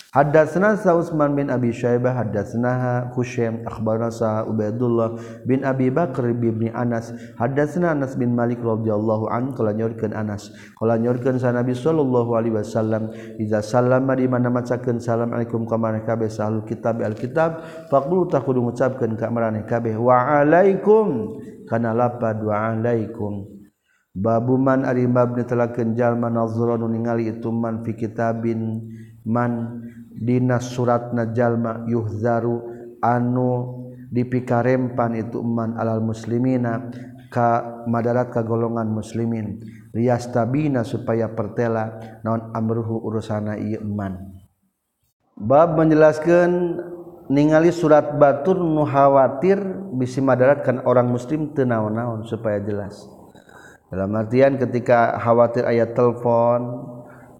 Haddatsna 0.08 0.80
Sa'usman 0.80 1.36
bin 1.38 1.52
Abi 1.54 1.70
Syaibah 1.70 2.16
haddatsna 2.16 3.12
Husaim 3.14 3.62
akhbarana 3.68 4.10
Sa 4.10 4.48
Ubaidullah 4.50 5.20
bin 5.46 5.62
Abi 5.62 5.92
Bakr 5.94 6.32
bin 6.34 6.74
Anas 6.74 7.12
haddatsna 7.36 7.92
Anas 7.92 8.18
bin 8.18 8.32
Malik 8.34 8.58
radhiyallahu 8.64 9.30
an 9.30 9.52
qala 9.54 9.78
nyorkeun 9.78 10.16
Anas. 10.16 10.50
Qala 10.80 10.98
nyorkeun 10.98 11.38
sa 11.38 11.52
Nabi 11.52 11.76
sallallahu 11.76 12.34
alaihi 12.34 12.56
wasallam 12.56 13.12
iza 13.38 13.60
sallama 13.60 14.16
di 14.16 14.26
mana 14.26 14.48
macakeun 14.50 14.98
salam 14.98 15.36
alaikum 15.36 15.68
ka 15.70 15.76
maneh 15.76 16.02
kabeh 16.02 16.32
sahlul 16.32 16.66
kitab 16.66 17.04
alkitab. 17.04 17.62
Faqulu 17.92 18.32
taqulu 18.32 18.64
ngucapkeun 18.64 19.20
ka 19.20 19.28
maneh 19.28 19.70
kabeh 19.70 20.00
wa 20.00 20.40
alaikum. 20.40 21.36
Kana 21.68 21.92
lapad 21.92 22.42
wa 22.42 22.74
alaikum. 22.74 23.57
Babuman 24.18 24.82
Aribab 24.82 25.38
jalma 25.94 26.34
Nazron 26.34 26.90
ningali 26.90 27.30
itu 27.30 27.54
man 27.54 27.86
fi 27.86 27.94
kitabin 27.94 28.82
man 29.22 29.86
Dinas 30.18 30.74
surat 30.74 31.14
najallma 31.14 31.86
yuhzaru 31.86 32.66
anu 33.06 33.78
dipikarempan 34.10 35.14
itu 35.22 35.46
man 35.46 35.78
alal 35.78 36.02
muslimina 36.02 36.90
ka 37.30 37.86
madarat 37.86 38.34
ka 38.34 38.42
golongan 38.42 38.90
muslimin. 38.90 39.62
Riastabina 39.94 40.82
supaya 40.82 41.30
pertela 41.30 42.02
naon 42.26 42.50
amruhu 42.58 42.98
urusana 43.06 43.62
ieu 43.62 43.86
man. 43.86 44.42
Bab 45.38 45.78
menjelaskan 45.78 46.82
ningali 47.30 47.70
surat 47.70 48.18
batur 48.18 48.58
nu 48.58 48.82
khawatir 48.90 49.62
bisi 49.94 50.18
madaratkan 50.18 50.82
orang 50.82 51.14
muslim 51.14 51.54
teu 51.54 51.70
naon-naon 51.70 52.26
supaya 52.26 52.58
jelas. 52.58 53.17
dalam 53.88 54.12
artian 54.20 54.60
ketika 54.60 55.16
khawatir 55.16 55.64
ayat 55.64 55.96
telepon 55.96 56.84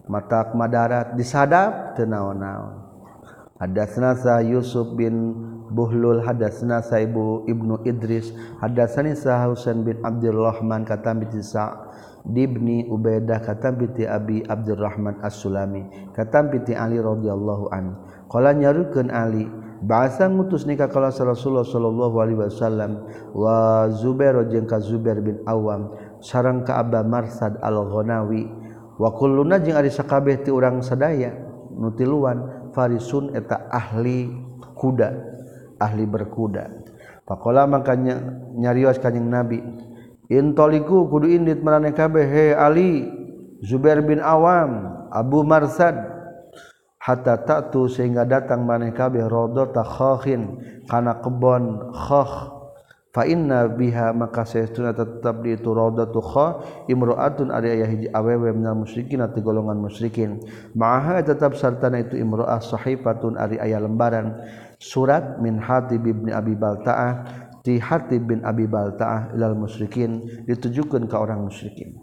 mata 0.08 0.48
madarat 0.56 1.12
disadap 1.12 1.92
tenaon-naon 2.00 2.88
hadatsna 3.60 4.16
sah 4.16 4.40
Yusuf 4.40 4.96
bin 4.96 5.36
Buhlul 5.68 6.24
hadatsna 6.24 6.80
Saibu 6.80 7.44
Ibnu 7.44 7.84
Idris 7.84 8.32
hadatsani 8.64 9.12
sah 9.12 9.44
Husain 9.52 9.84
bin 9.84 10.00
Abdurrahman 10.00 10.88
kata 10.88 11.12
binti 11.12 11.44
Sa 11.44 11.92
dibni 12.24 12.88
Ubaidah 12.88 13.44
kata 13.44 13.76
binti 13.76 14.08
Abi 14.08 14.40
Abdurrahman 14.40 15.20
As-Sulami 15.20 16.08
kata 16.16 16.48
binti 16.48 16.72
Ali 16.72 16.96
radhiyallahu 16.96 17.68
an 17.68 18.00
qala 18.32 18.56
nyarukeun 18.56 19.12
Ali 19.12 19.44
bahasa 19.82 20.26
mutus 20.26 20.66
nikah 20.66 20.90
kalau 20.90 21.10
Rasulullah 21.10 21.66
sallallahu 21.66 22.16
alaihi 22.18 22.40
wasallam 22.42 23.06
wa 23.30 23.86
Zubair 23.94 24.34
jeung 24.50 24.66
ka 24.66 24.82
Zubair 24.82 25.22
bin 25.22 25.38
Awam. 25.46 25.94
sarang 26.20 26.66
ka 26.66 26.80
Abba 26.80 27.02
Marsad 27.06 27.58
Al-Ghanawi. 27.62 28.44
Wa 28.98 29.14
kulluna 29.14 29.62
jeung 29.62 29.78
ari 29.78 29.94
sakabeh 29.94 30.42
ti 30.42 30.50
urang 30.50 30.82
sadaya 30.82 31.30
nutiluan 31.78 32.70
farisun 32.74 33.30
eta 33.34 33.70
ahli 33.70 34.26
kuda 34.74 35.14
ahli 35.78 36.02
berkuda. 36.02 36.66
Pakola 37.22 37.68
makanya 37.68 38.18
nyarios 38.58 38.98
kanjing 38.98 39.28
Nabi 39.30 39.60
intoliku 40.32 41.08
kudu 41.08 41.28
indit 41.28 41.60
marane 41.64 41.92
kabeh 41.92 42.26
he 42.26 42.46
Ali 42.56 43.06
Zubair 43.64 44.02
bin 44.04 44.18
Awam 44.18 44.96
Abu 45.14 45.46
Marsad 45.46 45.96
hatta 47.00 47.40
ta'tu 47.46 47.88
sehingga 47.88 48.28
datang 48.28 48.68
maneh 48.68 48.92
kabeh 48.92 49.24
rodo 49.24 49.70
khakhin 49.72 50.60
kana 50.90 51.22
kebon 51.24 51.94
khakh 51.96 52.57
fa 53.08 53.24
inna 53.24 53.64
biha 53.68 54.12
maka 54.12 54.44
saytuna 54.44 54.92
tetap 54.92 55.40
di 55.40 55.56
itu 55.56 55.72
raudatu 55.72 56.20
kha 56.20 56.46
imra'atun 56.92 57.48
ari 57.48 57.80
aya 57.80 57.86
hiji 57.88 58.06
awewe 58.12 58.52
minal 58.52 58.84
musyrikin 58.84 59.24
ati 59.24 59.40
golongan 59.40 59.80
musyrikin. 59.80 60.44
Ma'aha 60.76 61.24
tetap 61.24 61.56
sartana 61.56 62.04
itu 62.04 62.20
imra'ah 62.20 62.60
sahifatun 62.60 63.40
ari 63.40 63.56
aya 63.56 63.80
lembaran. 63.80 64.36
Surat 64.78 65.42
min 65.42 65.58
Hatib 65.58 66.06
bin 66.06 66.30
Abi 66.30 66.54
Balta'ah 66.54 67.12
ti 67.66 67.82
Hatib 67.82 68.30
bin 68.30 68.46
Abi 68.46 68.68
Balta'ah 68.68 69.34
ilal 69.34 69.56
musyrikin 69.56 70.44
ditujukeun 70.46 71.10
ka 71.10 71.18
orang 71.18 71.48
musyrikin. 71.48 71.98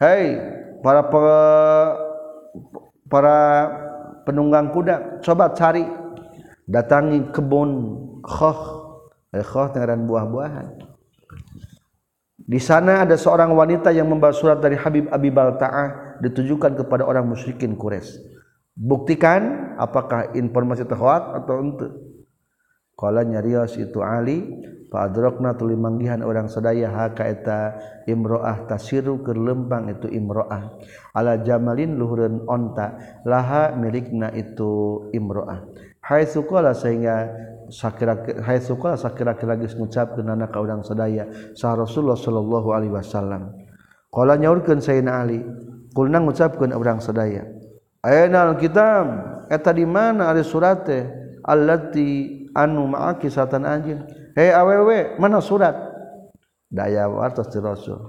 Hei 0.00 0.38
para 0.82 1.06
pe, 1.06 1.20
para 3.06 3.38
penunggang 4.24 4.72
kuda 4.72 5.22
coba 5.22 5.52
cari. 5.54 5.84
Datangi 6.68 7.32
kebun 7.32 7.70
khah 8.20 8.77
dan 9.32 10.08
buah-buahan 10.08 10.98
di 12.48 12.56
sana 12.56 13.04
ada 13.04 13.12
seorang 13.12 13.52
wanita 13.52 13.92
yang 13.92 14.08
membawa 14.08 14.32
surat 14.32 14.56
dari 14.56 14.72
Habib 14.72 15.12
Abi 15.12 15.28
Balta'ah 15.28 16.16
ditujukan 16.24 16.80
kepada 16.80 17.04
orang 17.04 17.28
musyrikin 17.28 17.76
Quraisy. 17.76 18.24
Buktikan 18.72 19.74
apakah 19.76 20.32
informasi 20.32 20.88
terhoak 20.88 21.44
atau 21.44 21.54
untuk. 21.60 21.92
Kala 22.96 23.22
nyarios 23.22 23.76
itu 23.76 24.00
Ali, 24.00 24.64
fa 24.88 25.06
adrakna 25.06 25.54
tuli 25.60 25.76
manggihan 25.76 26.24
orang 26.24 26.48
sadaya 26.48 26.90
haka 26.90 27.30
eta 27.30 27.60
imroah 28.08 28.64
tasiru 28.64 29.20
ke 29.22 29.36
lembang 29.36 29.92
itu 29.92 30.08
imroah. 30.08 30.80
Ala 31.12 31.38
jamalin 31.44 32.00
luhureun 32.00 32.48
onta 32.48 33.20
laha 33.28 33.76
milikna 33.76 34.32
itu 34.32 35.04
imroah. 35.12 35.68
Hai 36.08 36.24
sukola 36.24 36.72
sehingga 36.72 37.28
hai 38.48 38.58
sukola 38.64 38.96
sakira-kira 38.96 39.60
geus 39.60 39.76
ngucapkeunana 39.76 40.48
ka 40.48 40.56
urang 40.64 40.80
sadaya 40.80 41.28
sah 41.52 41.76
Rasulullah 41.76 42.16
sallallahu 42.16 42.68
alaihi 42.72 42.96
wasallam. 42.96 43.52
Qala 44.08 44.40
nyaurkeun 44.40 44.80
Sayyidina 44.80 45.20
Ali, 45.20 45.44
kulna 45.92 46.24
ngucapkeun 46.24 46.72
urang 46.72 47.04
sadaya. 47.04 47.44
Ayana 48.00 48.48
alkitab 48.48 49.06
eta 49.52 49.68
di 49.76 49.84
mana 49.84 50.32
ari 50.32 50.40
surat 50.48 50.88
teh 50.88 51.04
allati 51.44 52.48
anu 52.56 52.88
ma'aki 52.88 53.28
satan 53.28 53.68
anjeun. 53.68 54.08
Hei 54.32 54.48
awewe, 54.48 55.20
mana 55.20 55.44
surat? 55.44 55.76
Daya 56.72 57.04
wartos 57.04 57.52
ti 57.52 57.60
Rasul. 57.60 58.00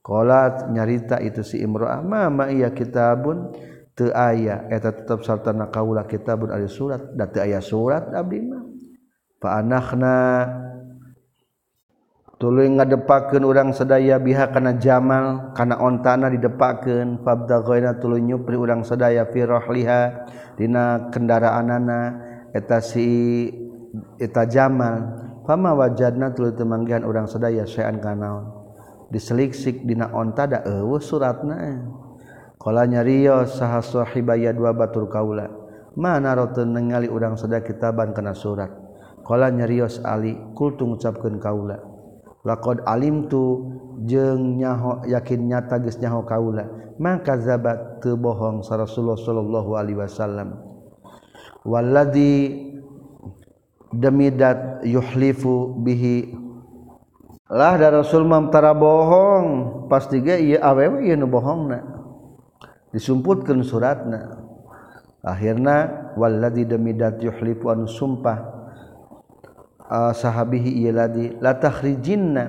Qala 0.00 0.72
nyarita 0.72 1.20
itu 1.20 1.44
si 1.44 1.60
Imro'ah, 1.60 2.00
"Ma 2.00 2.32
ma 2.32 2.48
iya 2.48 2.72
kitabun?" 2.72 3.52
aya 4.00 4.66
eta 4.72 4.90
tetap 4.90 5.20
sarana 5.20 5.68
kaula 5.68 6.08
kitabun 6.08 6.48
ada 6.48 6.64
surat 6.64 7.12
dati 7.12 7.38
aya 7.44 7.60
surat 7.60 8.08
abdi 8.16 8.40
mah 8.40 8.64
fa 9.36 9.60
anakna 9.60 10.16
tuluy 12.40 12.66
ngadepakeun 12.72 13.44
urang 13.44 13.70
sadaya 13.70 14.18
biha 14.18 14.50
kana 14.50 14.80
jamal 14.80 15.54
kana 15.54 15.78
ontana 15.78 16.32
didepakeun 16.32 17.22
fabdaghaina 17.22 18.00
tuluy 18.00 18.24
nyupri 18.24 18.56
urang 18.56 18.82
sadaya 18.82 19.28
fi 19.30 19.44
rahliha 19.44 20.26
dina 20.56 21.12
kendaraanana 21.12 22.00
eta 22.50 22.82
si 22.82 23.48
eta 24.18 24.48
jamal. 24.48 25.20
Fama 25.42 25.74
wajadna 25.74 26.30
tuluy 26.30 26.54
temanggihan 26.54 27.02
urang 27.02 27.26
sadaya 27.26 27.66
saean 27.66 27.98
kanaon 27.98 28.46
diseliksik 29.10 29.82
dina 29.82 30.08
onta 30.14 30.46
da 30.46 30.62
eueuh 30.62 31.02
suratna. 31.02 31.82
Kalanya 32.62 33.02
nyariyo 33.02 33.42
saha 33.50 33.82
sahibaya 33.82 34.54
dua 34.54 34.70
batur 34.70 35.10
kaula. 35.10 35.50
Mana 35.98 36.30
rotun 36.38 36.70
nengali 36.70 37.10
udang 37.10 37.34
sedah 37.34 37.58
kitaban 37.58 38.14
kena 38.14 38.38
surat. 38.38 38.70
Kalanya 39.26 39.66
Rio 39.66 39.90
Ali 40.06 40.38
kul 40.54 40.78
tu 40.78 40.86
mengucapkan 40.86 41.42
kaula. 41.42 41.82
Lakod 42.46 42.86
alim 42.86 43.26
tu 43.26 43.74
jeng 44.06 44.62
nyaho 44.62 45.02
yakin 45.10 45.50
nyata 45.50 45.82
gus 45.82 45.98
nyaho 45.98 46.22
kaula. 46.22 46.70
Maka 47.02 47.34
zabat 47.42 47.98
tebohong 47.98 48.62
sa 48.62 48.78
Rasulullah 48.78 49.18
Sallallahu 49.18 49.70
Alaihi 49.74 49.98
Wasallam. 49.98 50.54
Walladhi 51.66 52.62
demidat 53.90 54.86
yuhlifu 54.86 55.82
bihi 55.82 56.38
lah 57.52 57.76
darasul 57.76 58.24
Rasul 58.24 58.32
mam 58.32 58.48
bohong 58.48 59.46
pasti 59.92 60.24
ge 60.24 60.40
iya 60.40 60.64
awewe 60.64 61.04
iya 61.04 61.20
nu 61.20 61.28
bohong. 61.28 61.68
disumputkan 62.92 63.58
suratna. 63.64 64.38
Akhirnya 65.22 66.12
walladzi 66.18 66.66
demidat 66.66 67.22
yuhlifu 67.22 67.70
anu 67.70 67.86
sumpah 67.86 68.38
uh, 69.86 70.12
sahabihi 70.12 70.82
ieu 70.82 70.92
latakhrijinna 71.38 72.44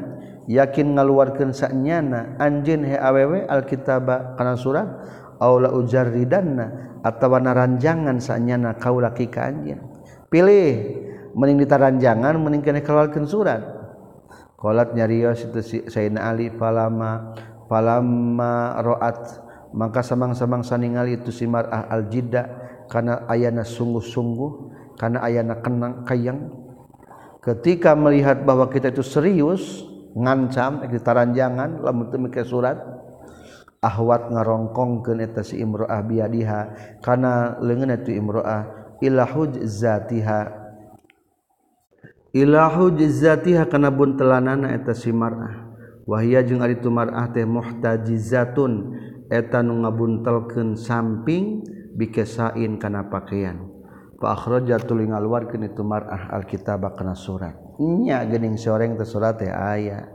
yakin 0.49 0.97
ngaluarkeun 0.97 1.53
sanyana 1.53 2.35
anjeun 2.41 2.83
he 2.83 2.97
awewe 2.97 3.45
alkitaba 3.47 4.35
kana 4.35 4.59
surat? 4.59 4.89
Aula 5.41 5.73
ujarridanna. 5.75 6.95
Atawa 7.03 7.35
naranjangan 7.43 8.23
sanyana 8.23 8.79
kaula 8.79 9.11
ka 9.11 9.41
anjeun. 9.43 9.79
Pilih 10.31 10.71
mening 11.35 11.59
ditaranjangan 11.59 12.39
mending 12.39 12.63
kana 12.63 12.79
keluarkeun 12.79 13.27
surat. 13.27 13.59
Qalat 14.55 14.95
nyarios 14.95 15.43
itu 15.43 15.59
si 15.59 15.77
Sayyidina 15.83 16.31
Ali 16.31 16.47
falama 16.47 17.35
falama 17.67 18.79
ro'at 18.79 19.42
maka 19.73 20.05
samang-samang 20.05 20.61
saningali 20.61 21.17
itu 21.17 21.33
si 21.33 21.49
mar'ah 21.49 21.89
al-jidda 21.89 22.45
kana 22.87 23.25
ayana 23.25 23.65
sungguh-sungguh 23.65 24.51
kana 25.01 25.25
ayana 25.25 25.57
kenang 25.59 26.05
kayang. 26.05 26.53
Ketika 27.43 27.91
melihat 27.97 28.45
bahwa 28.47 28.71
kita 28.71 28.93
itu 28.93 29.03
serius 29.03 29.83
ngancam 30.13 30.85
kita 30.87 31.01
taranjangan 31.03 31.81
lamun 31.81 32.07
teu 32.07 32.21
mike 32.21 32.45
surat 32.45 32.79
ahwat 33.83 34.31
ngarongkongkeun 34.31 35.19
eta 35.19 35.43
si 35.43 35.59
imroah 35.59 35.99
biadiha 36.05 36.61
kana 37.03 37.59
leungeun 37.59 37.99
itu 37.99 38.15
imroah 38.15 38.95
ila 39.03 39.27
hujzatiha 39.27 40.41
ila 42.31 42.61
hujzatiha 42.71 43.67
kana 43.67 43.91
buntelanana 43.91 44.71
eta 44.71 44.95
si 44.95 45.11
mar'ah. 45.11 45.75
Wahia 46.03 46.43
jeung 46.43 46.59
ari 46.59 46.79
tu 46.79 46.91
mar'ah 46.91 47.31
teh 47.31 47.47
muhtajizatun 47.47 48.71
eta 49.33 49.65
nu 49.65 49.81
ngabuntelkeun 49.81 50.77
samping 50.77 51.65
bikesain 51.97 52.77
kana 52.77 53.09
pakaian. 53.09 53.65
Fa 54.21 54.37
akhraja 54.37 54.77
luar 54.85 55.17
ngaluarkeun 55.17 55.65
itu 55.65 55.81
mar'ah 55.81 56.29
alkitab 56.37 56.85
kana 56.93 57.17
surat. 57.17 57.57
Nya 57.81 58.21
geuning 58.29 58.61
soreng 58.61 58.93
teh 58.93 59.09
surat 59.09 59.41
teh 59.41 59.49
aya. 59.49 60.05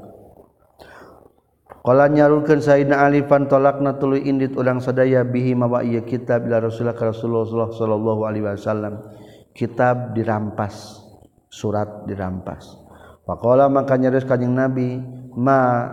Kala 1.82 2.04
nyarulkeun 2.04 2.60
Sayyidina 2.60 3.00
Ali 3.00 3.24
fan 3.24 3.48
tolakna 3.48 3.96
tuluy 3.96 4.20
indit 4.28 4.52
urang 4.54 4.76
sadaya 4.76 5.24
bihi 5.24 5.56
mawa 5.56 5.80
ieu 5.80 6.04
kitab 6.04 6.44
la 6.44 6.60
Rasulullah 6.60 6.94
Rasulullah 6.94 7.70
sallallahu 7.72 8.22
alaihi 8.28 8.44
wasallam. 8.44 9.02
Kitab 9.56 10.14
dirampas 10.14 11.02
surat 11.48 12.04
dirampas. 12.06 12.76
Faqala 13.24 13.72
maka 13.72 13.96
nyaris 13.96 14.24
kanjing 14.28 14.52
Nabi 14.52 15.00
ma 15.36 15.88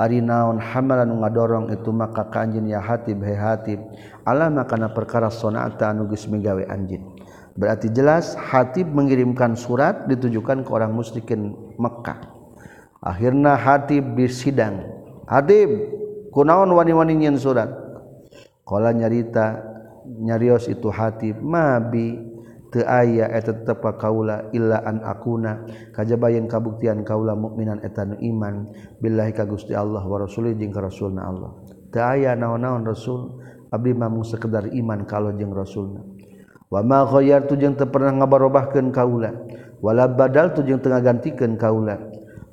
ari 0.00 0.24
naon 0.24 0.56
hamalan 0.56 1.20
ngadorong 1.20 1.68
itu 1.76 1.92
maka 1.92 2.24
ka 2.32 2.48
anjeun 2.48 2.72
ya 2.72 2.80
hatib 2.80 3.20
he 3.20 3.36
hatib. 3.36 3.78
Alama 4.24 4.64
kana 4.64 4.88
perkara 4.96 5.28
sonata 5.28 5.92
anu 5.92 6.08
geus 6.08 6.24
migawe 6.24 6.64
anjeun. 6.64 7.20
Berarti 7.52 7.92
jelas 7.92 8.32
hatib 8.40 8.88
mengirimkan 8.88 9.52
surat 9.52 10.08
ditujukan 10.08 10.64
ke 10.64 10.70
orang 10.72 10.96
musyrikin 10.96 11.52
Mekkah 11.76 12.16
akhirna 13.04 13.56
hatib 13.56 14.16
disidang 14.16 14.86
hatib 15.28 15.68
kunaon 16.32 16.72
wani-wani 16.72 17.20
nyen 17.20 17.36
surat? 17.36 17.68
Qala 18.64 18.94
nyarita 18.94 19.60
nyarios 20.06 20.70
itu 20.70 20.88
hatib 20.88 21.42
mabi 21.42 22.29
aya 22.78 23.26
et 23.34 23.50
tepa 23.66 23.98
kaula 23.98 24.46
ilaan 24.54 25.02
akuna. 25.02 25.66
Kajbayan 25.90 26.46
kabuktian 26.46 27.02
kaula 27.02 27.34
mukminan 27.34 27.82
etan 27.82 28.14
iman. 28.22 28.70
Billah 29.02 29.26
ka 29.34 29.42
Gusti 29.42 29.74
Allah 29.74 30.06
warul 30.06 30.30
ka 30.30 30.80
rasulna 30.80 31.26
Allah. 31.26 31.50
Ta 31.90 32.14
aya 32.14 32.38
naon-naon 32.38 32.86
rasul? 32.86 33.42
Abdi 33.70 33.94
mamung 33.94 34.26
sekedar 34.26 34.70
iman 34.70 35.06
kalau 35.06 35.34
jeng 35.34 35.50
rasulna. 35.50 36.02
Wamakhoyar 36.70 37.50
tujeng 37.50 37.74
te 37.74 37.86
pernah 37.86 38.14
ngabarobahkan 38.22 38.94
kaula. 38.94 39.34
Wala 39.82 40.06
badal 40.06 40.54
tujeng 40.54 40.78
tengah 40.78 41.02
gantikan 41.02 41.58
kaula. 41.58 41.98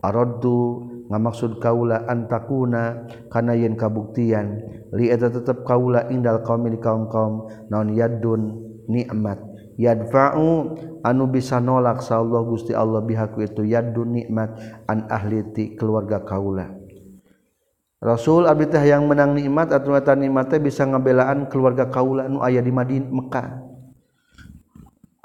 Arodu 0.01 0.89
ngamaksud 1.13 1.61
kaula 1.61 2.09
antakuna 2.09 3.05
kana 3.29 3.53
yen 3.53 3.77
kabuktian. 3.77 4.65
Li 4.97 5.13
eta 5.13 5.29
tetep 5.29 5.61
kaula 5.61 6.09
indal 6.09 6.41
kaum 6.41 6.65
kaum 6.81 7.05
kaum 7.09 7.33
naon 7.69 7.93
yadun 7.93 8.61
nikmat 8.89 9.56
yadfa'u 9.77 10.75
anu 11.05 11.23
bisa 11.29 11.61
nolak 11.61 12.01
Allah 12.09 12.41
Gusti 12.43 12.73
Allah 12.73 12.99
bihaku 12.99 13.45
itu 13.45 13.61
yadun 13.63 14.17
nikmat 14.17 14.57
an 14.89 15.05
ahli 15.07 15.45
ti 15.53 15.77
keluarga 15.77 16.25
kaula. 16.25 16.73
Rasul 17.97 18.45
abdi 18.45 18.69
teh 18.69 18.85
yang 18.85 19.09
menang 19.09 19.33
nikmat 19.33 19.73
atau 19.73 19.97
eta 19.97 20.13
nikmat 20.13 20.53
teh 20.53 20.61
bisa 20.61 20.85
ngabelaan 20.85 21.49
keluarga 21.49 21.89
kaula 21.89 22.29
anu 22.29 22.45
aya 22.45 22.61
di 22.61 22.69
Madinah 22.69 23.09
Mekah. 23.09 23.47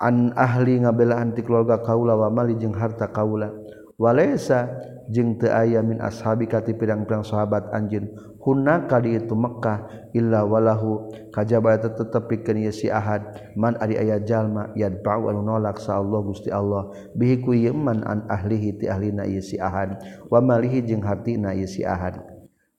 An 0.00 0.32
ahli 0.32 0.80
ngabelaan 0.80 1.36
ti 1.36 1.44
keluarga 1.44 1.84
kaula 1.84 2.16
wa 2.16 2.32
mali 2.32 2.56
jeung 2.56 2.72
harta 2.72 3.12
kaula. 3.12 3.52
Walaysa 4.00 4.72
jeung 5.12 5.36
teu 5.36 5.52
aya 5.52 5.84
min 5.84 6.00
ashabi 6.00 6.48
kati 6.48 6.72
pirang-pirang 6.72 7.22
sahabat 7.22 7.68
anjeun. 7.76 8.08
kunna 8.42 8.90
kali 8.90 9.22
itu 9.22 9.38
Mekkah 9.38 10.11
illa 10.11 10.42
walahu. 10.42 11.14
Kajabata 11.31 11.94
tetepikeun 11.94 12.66
ieu 12.66 12.74
si 12.74 12.90
Ahad. 12.90 13.55
Man 13.55 13.78
ari 13.78 13.96
aya 13.96 14.18
jalma 14.18 14.74
yadba'u 14.74 15.31
anu 15.31 15.46
nolak 15.46 15.78
sa 15.78 16.02
Allah 16.02 16.20
Gusti 16.26 16.50
Allah. 16.50 16.90
Bihi 17.14 17.38
ku 17.40 17.55
man 17.72 18.02
an 18.02 18.26
ahlihi 18.26 18.83
ti 18.83 18.90
ahlina 18.90 19.22
ieu 19.24 19.40
si 19.40 19.57
Ahad. 19.62 20.02
Wa 20.26 20.42
malihi 20.42 20.83
jeung 20.83 21.07
hartina 21.07 21.55
ieu 21.55 21.70
si 21.70 21.87
Ahad. 21.87 22.18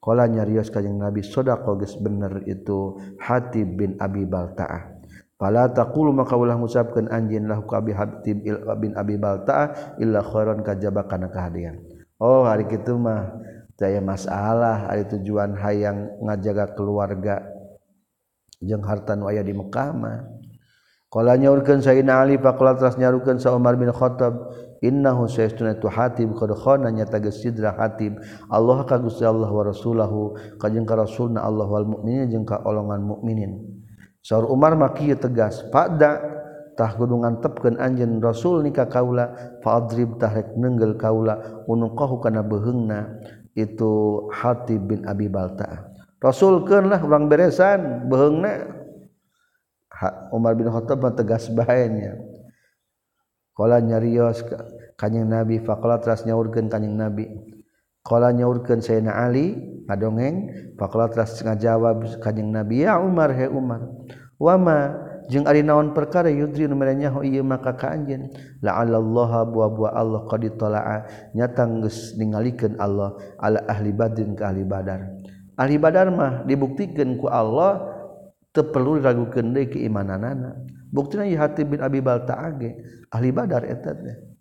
Qala 0.04 0.28
nyarios 0.28 0.68
kanjing 0.68 1.00
Nabi 1.00 1.24
sodaqo 1.24 1.80
geus 1.80 1.96
bener 1.96 2.44
itu 2.44 3.00
Hatib 3.24 3.80
bin 3.80 3.96
Abi 4.04 4.28
Balta'ah. 4.28 5.00
Fala 5.40 5.72
taqulu 5.72 6.12
maka 6.12 6.36
ulah 6.36 6.60
ngucapkeun 6.60 7.08
anjeun 7.08 7.48
lahu 7.48 7.64
ka 7.64 7.80
Hatib 7.80 8.44
bin 8.84 8.92
Abi 9.00 9.16
Balta'ah 9.16 9.96
illa 10.04 10.20
khairan 10.20 10.60
kajaba 10.60 11.08
kana 11.08 11.32
kahadian. 11.32 11.80
Oh 12.20 12.44
hari 12.44 12.68
kitu 12.68 13.00
mah 13.00 13.32
daya 13.80 14.00
masalah 14.00 14.90
ada 14.90 15.04
tujuan 15.18 15.58
hayang 15.58 16.20
ngajaga 16.22 16.74
keluarga. 16.78 17.42
Jeung 18.64 18.86
harta 18.86 19.20
nu 19.20 19.28
aya 19.28 19.44
di 19.44 19.52
Mekah 19.52 19.90
mah. 19.92 20.24
Kala 21.12 21.38
nyaurkeun 21.38 21.84
Sayyidina 21.84 22.26
Ali 22.26 22.42
faqala 22.42 22.74
teras 22.74 22.98
nyarukeun 22.98 23.38
sa 23.38 23.54
Umar 23.54 23.78
bin 23.78 23.94
Khattab 23.94 24.50
innahu 24.82 25.30
sayyiduna 25.30 25.78
tu 25.78 25.86
hatib 25.86 26.34
qad 26.34 26.50
khana 26.58 26.90
nyata 26.90 27.22
geus 27.22 27.44
sidra 27.44 27.76
hatib. 27.78 28.18
Allah 28.50 28.82
ka 28.88 28.98
Gusti 28.98 29.22
Allah 29.22 29.52
wa 29.52 29.62
rasulahu 29.62 30.34
ka 30.58 30.74
jeung 30.74 30.90
ka 30.90 30.98
rasulna 30.98 31.46
Allah 31.46 31.70
wal 31.70 31.86
mukminin 31.86 32.34
jeung 32.34 32.48
ka 32.50 32.66
olongan 32.66 33.06
mukminin 33.06 33.62
Saur 34.24 34.48
Umar 34.48 34.74
maki 34.80 35.14
tegas 35.20 35.68
pada 35.68 36.24
tah 36.74 36.96
kudu 36.98 37.22
tepkeun 37.46 37.78
anjeun 37.78 38.18
rasul 38.18 38.66
nikah 38.66 38.90
kaula 38.90 39.60
fa 39.62 39.78
adrib 39.78 40.18
tahrek 40.18 40.58
nenggel 40.58 40.98
kaula 40.98 41.62
unuqahu 41.70 42.18
kana 42.24 42.42
beheungna 42.42 43.22
itu 43.54 44.26
hati 44.34 44.78
bin 44.78 45.06
Abi 45.06 45.30
Balta. 45.30 45.94
Rasulkanlah 46.22 47.04
orang 47.04 47.28
beresan 47.28 48.08
behengna 48.10 48.70
Umar 50.34 50.56
bin 50.58 50.68
Khattab 50.68 51.04
tegas 51.16 51.48
bahayanya 51.52 52.18
Kala 53.54 53.78
nyarios 53.78 54.42
kanyang 54.98 55.30
Nabi 55.30 55.62
faqala 55.62 56.02
teras 56.02 56.26
nyaurkeun 56.26 56.74
kanyang 56.74 56.98
Nabi. 56.98 57.30
Kala 58.02 58.34
nyaurkeun 58.34 58.82
Sayyidina 58.82 59.14
Ali 59.14 59.54
ngadongeng. 59.86 60.50
Faqala 60.74 61.14
teras 61.14 61.38
ngajawab 61.38 62.18
kanyang 62.18 62.50
Nabi 62.50 62.82
ya 62.82 62.98
Umar 62.98 63.30
he 63.38 63.46
Umar 63.46 63.86
wama 64.42 64.98
jeung 65.30 65.46
ari 65.46 65.62
naon 65.62 65.94
perkara 65.94 66.28
yudri 66.28 66.66
nu 66.68 66.76
merenya 66.76 67.14
ho 67.14 67.22
ieu 67.22 67.46
maka 67.46 67.78
ka 67.78 67.94
anjeun 67.94 68.34
la'allallaha 68.60 69.46
bua-bua 69.48 69.94
Allah 69.94 70.26
qad 70.26 70.44
tala'a. 70.58 70.98
Nyata 71.38 71.64
geus 71.84 72.18
ningalikeun 72.18 72.82
Allah 72.82 73.16
ala 73.38 73.62
ahli 73.70 73.94
badrin 73.94 74.34
ka 74.34 74.50
ahli 74.50 74.66
badar. 74.66 75.14
Ahli 75.56 75.78
badar 75.78 76.10
mah 76.10 76.44
dibuktikeun 76.44 77.22
ku 77.22 77.30
Allah 77.30 77.86
teu 78.50 78.68
perlu 78.74 78.98
diragukeun 78.98 79.54
deui 79.54 79.70
keimananana. 79.70 80.58
Buktina 80.94 81.26
ieu 81.26 81.38
Hatib 81.38 81.74
bin 81.74 81.82
Abi 81.82 82.02
Balta 82.02 82.38
age. 82.38 82.78
Ahli 83.14 83.30
badar 83.30 83.66
eta 83.66 83.94
teh. 83.94 84.33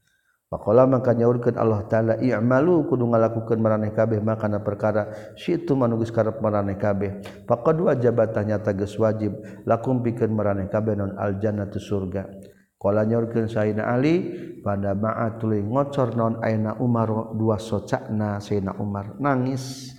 Pakola 0.52 0.84
maka 0.84 1.16
nyaurkeun 1.16 1.56
Allah 1.56 1.88
taala 1.88 2.20
i'malu 2.20 2.84
kudu 2.84 3.08
ngalakukeun 3.08 3.56
maraneh 3.56 3.88
kabeh 3.96 4.20
makana 4.20 4.60
perkara 4.60 5.32
syitu 5.32 5.72
manugus 5.72 6.12
karep 6.12 6.44
maraneh 6.44 6.76
kabeh. 6.76 7.24
Faqad 7.48 7.80
wajabatah 7.80 8.44
nyata 8.44 8.76
geus 8.76 9.00
wajib 9.00 9.32
lakum 9.64 10.04
pikeun 10.04 10.28
maraneh 10.28 10.68
kabeh 10.68 10.92
non 10.92 11.16
al 11.16 11.40
jannatu 11.40 11.80
surga. 11.80 12.28
Kala 12.76 13.08
nyaurkeun 13.08 13.48
Sayyidina 13.48 13.96
Ali 13.96 14.28
pada 14.60 14.92
ma'a 14.92 15.40
tuluy 15.40 15.64
ngocor 15.64 16.20
non 16.20 16.44
aina 16.44 16.76
Umar 16.84 17.32
dua 17.32 17.56
socakna 17.56 18.36
Sayyidina 18.36 18.76
Umar. 18.76 19.16
Nangis. 19.24 19.96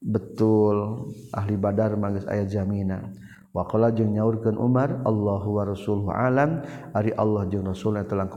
Betul 0.00 1.12
ahli 1.32 1.60
badar 1.60 1.96
mangis 1.96 2.28
aya 2.28 2.44
jaminan 2.44 3.16
Waqala 3.56 3.88
jeung 3.92 4.12
nyaurkeun 4.12 4.56
Umar 4.56 5.04
Allahu 5.04 5.60
wa 5.60 5.64
rasuluhu 5.68 6.08
alam. 6.08 6.64
Ari 6.96 7.12
Allah 7.12 7.44
jeung 7.52 7.68
rasulna 7.68 8.08
telah 8.08 8.32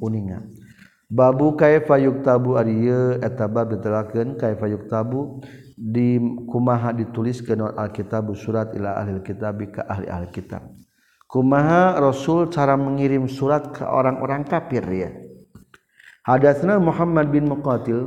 uningan 0.00 0.65
babu 1.06 1.54
kaifayuk 1.54 2.26
tabu 2.26 2.58
diterakeun 3.70 4.34
kaifayuk 4.34 4.90
tabu 4.90 5.40
di 5.76 6.18
kumaha 6.48 6.90
ditulis 6.90 7.44
ke 7.44 7.52
non 7.52 7.76
Alkitabu 7.76 8.32
surat 8.32 8.72
ila 8.72 8.96
ahli 8.96 9.20
kitab 9.20 9.60
ke 9.60 9.84
ahli 9.84 10.08
Alkitab 10.08 10.64
kumaha 11.28 12.00
Rasul 12.00 12.48
cara 12.48 12.74
mengirim 12.74 13.28
surat 13.28 13.74
ke 13.74 13.84
orang-orang 13.84 14.46
kafir 14.46 14.84
ya. 14.88 15.10
Hadatsna 16.26 16.82
Muhammad 16.82 17.30
bin 17.30 17.46
Muqatil 17.46 18.02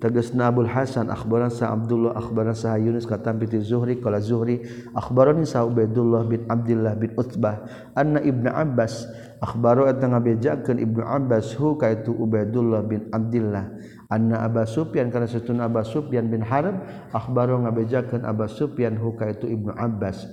tegasna 0.00 0.48
abul 0.48 0.70
Hasan 0.70 1.10
akhbaran 1.12 1.52
sa 1.52 1.74
Abdullah 1.74 2.16
akhbaran 2.16 2.56
sa 2.56 2.78
Yunus 2.78 3.04
katam 3.04 3.36
bi 3.36 3.50
Zuhri 3.60 3.98
qala 4.00 4.22
Zuhri 4.22 4.62
akhbarani 4.96 5.44
sa 5.44 5.66
Ubaidullah 5.66 6.24
bin 6.24 6.46
Abdullah 6.48 6.94
bin 6.96 7.12
Utbah 7.18 7.66
anna 7.92 8.22
Ibnu 8.22 8.48
Abbas 8.48 9.04
Akbar 9.38 9.86
ngabejakan 9.94 10.82
Ibnu 10.82 11.02
Abbas 11.06 11.54
hu 11.54 11.78
kaitu 11.78 12.10
Ubaidullah 12.10 12.82
bin 12.82 13.06
Abdullah 13.14 13.70
anna 14.10 14.42
Aba 14.42 14.66
Sufyan 14.66 15.14
kana 15.14 15.30
satun 15.30 15.62
Aba 15.62 15.86
Sufyan 15.86 16.26
bin 16.26 16.42
Harb 16.42 16.82
akhbaru 17.14 17.62
ngabejakeun 17.62 18.26
Aba 18.26 18.50
Sufyan 18.50 18.98
hu 18.98 19.14
kaitu 19.14 19.46
Ibnu 19.46 19.70
Abbas. 19.78 20.26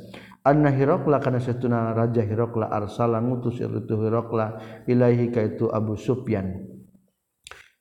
Anna 0.46 0.70
Hiraqla 0.70 1.22
kana 1.22 1.42
satuna 1.42 1.94
raja 1.94 2.22
Hiraqla 2.22 2.70
arsala 2.70 3.18
ngutus 3.22 3.62
itu 3.62 3.94
Hiraqla 3.98 4.62
ilahi 4.86 5.34
kaitu 5.34 5.70
Abu 5.70 5.98
Sufyan. 5.98 6.66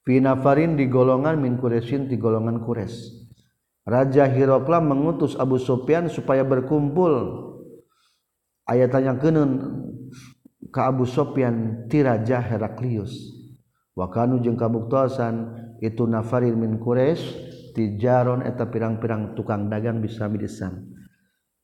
Fi 0.05 0.21
nafarin 0.21 0.77
di 0.77 0.89
golongan 0.89 1.41
min 1.41 1.57
Quraisyin 1.57 2.09
di 2.09 2.21
golongan 2.21 2.61
Quraisy. 2.61 3.25
Raja 3.85 4.25
Hiraqla 4.29 4.81
mengutus 4.81 5.37
Abu 5.37 5.61
Sufyan 5.61 6.09
supaya 6.09 6.41
berkumpul. 6.45 7.45
Ayat 8.65 8.97
yang 8.97 9.21
kenun 9.21 9.61
ka 10.73 10.93
Abu 10.93 11.05
Sofyan 11.09 11.89
tiraja 11.91 12.41
Heraklius. 12.41 13.13
Wakanu 13.95 14.43
jeung 14.43 14.59
kabuktosan 14.59 15.55
itu 15.79 16.03
nafarin 16.09 16.59
min 16.59 16.83
Quraisy 16.83 17.23
tijaron 17.79 18.43
eta 18.43 18.67
pirang-pirang 18.67 19.35
tukang 19.39 19.67
dagang 19.71 19.99
bisa 20.03 20.31
midisan 20.31 20.95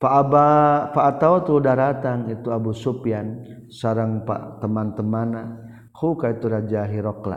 Pak 0.01 0.13
Aba 0.27 0.49
Pak 0.97 1.05
atau 1.17 1.35
tuh 1.45 1.61
daratan 1.61 2.33
itu 2.33 2.49
Abu 2.49 2.73
Sufyan 2.73 3.45
sarang 3.69 4.25
Pak 4.25 4.65
teman-teman 4.65 5.61
huka 5.93 6.33
itu 6.33 6.49
Raja 6.49 6.89
Hirokla. 6.89 7.37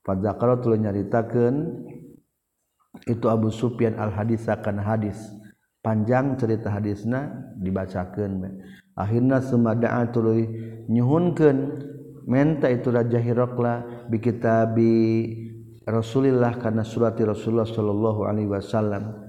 Pada 0.00 0.32
kalau 0.40 0.56
tu 0.56 0.72
nyaritakan 0.72 1.84
itu 3.04 3.26
Abu 3.28 3.52
Sufyan 3.52 4.00
al 4.00 4.08
hadis. 4.16 4.48
Akan 4.48 4.80
hadis 4.80 5.20
panjang 5.84 6.40
cerita 6.40 6.72
hadisna 6.72 7.28
dibacakan 7.60 8.56
akhirnya 8.98 9.38
sumada 9.38 10.02
tuluy 10.10 10.50
nyuhunkeun 10.90 11.86
menta 12.26 12.66
itu 12.66 12.90
Raja 12.90 13.22
Hirokla 13.22 13.86
bi 14.10 14.18
kitabi 14.18 14.98
Rasulillah 15.88 16.60
karena 16.60 16.84
surati 16.84 17.24
Rasulullah 17.24 17.64
sallallahu 17.64 18.28
alaihi 18.28 18.52
wasallam. 18.52 19.24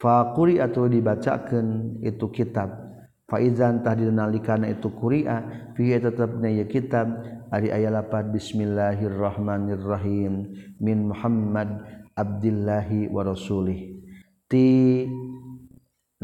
Fakuri 0.00 0.56
atau 0.62 0.88
dibacakan 0.88 1.98
itu 2.00 2.32
kitab. 2.32 2.88
Faizan 3.28 3.84
tahdinalikana 3.84 4.72
itu 4.72 4.88
kuria 4.96 5.68
fi 5.76 5.92
tetapnya 6.00 6.48
ya 6.48 6.64
kitab. 6.64 7.12
Ari 7.52 7.68
aya 7.68 7.92
8 7.92 8.32
bismillahirrahmanirrahim 8.32 10.48
min 10.80 11.12
Muhammad 11.12 11.84
Abdillahi 12.16 13.12
wa 13.12 13.28
rasulih. 13.28 14.00
Ti 14.48 15.04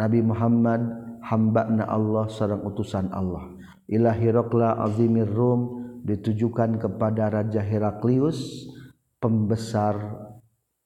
Nabi 0.00 0.24
Muhammad 0.24 0.80
hamba-na 1.24 1.88
Allah 1.88 2.28
sareng 2.28 2.62
utusan 2.68 3.08
Allah. 3.10 3.48
Ila 3.88 4.12
Hiraqla 4.12 4.80
azimir 4.84 5.28
Rum 5.28 5.80
ditujukan 6.04 6.76
kepada 6.76 7.32
Raja 7.32 7.64
Heraklius 7.64 8.68
pembesar 9.16 9.96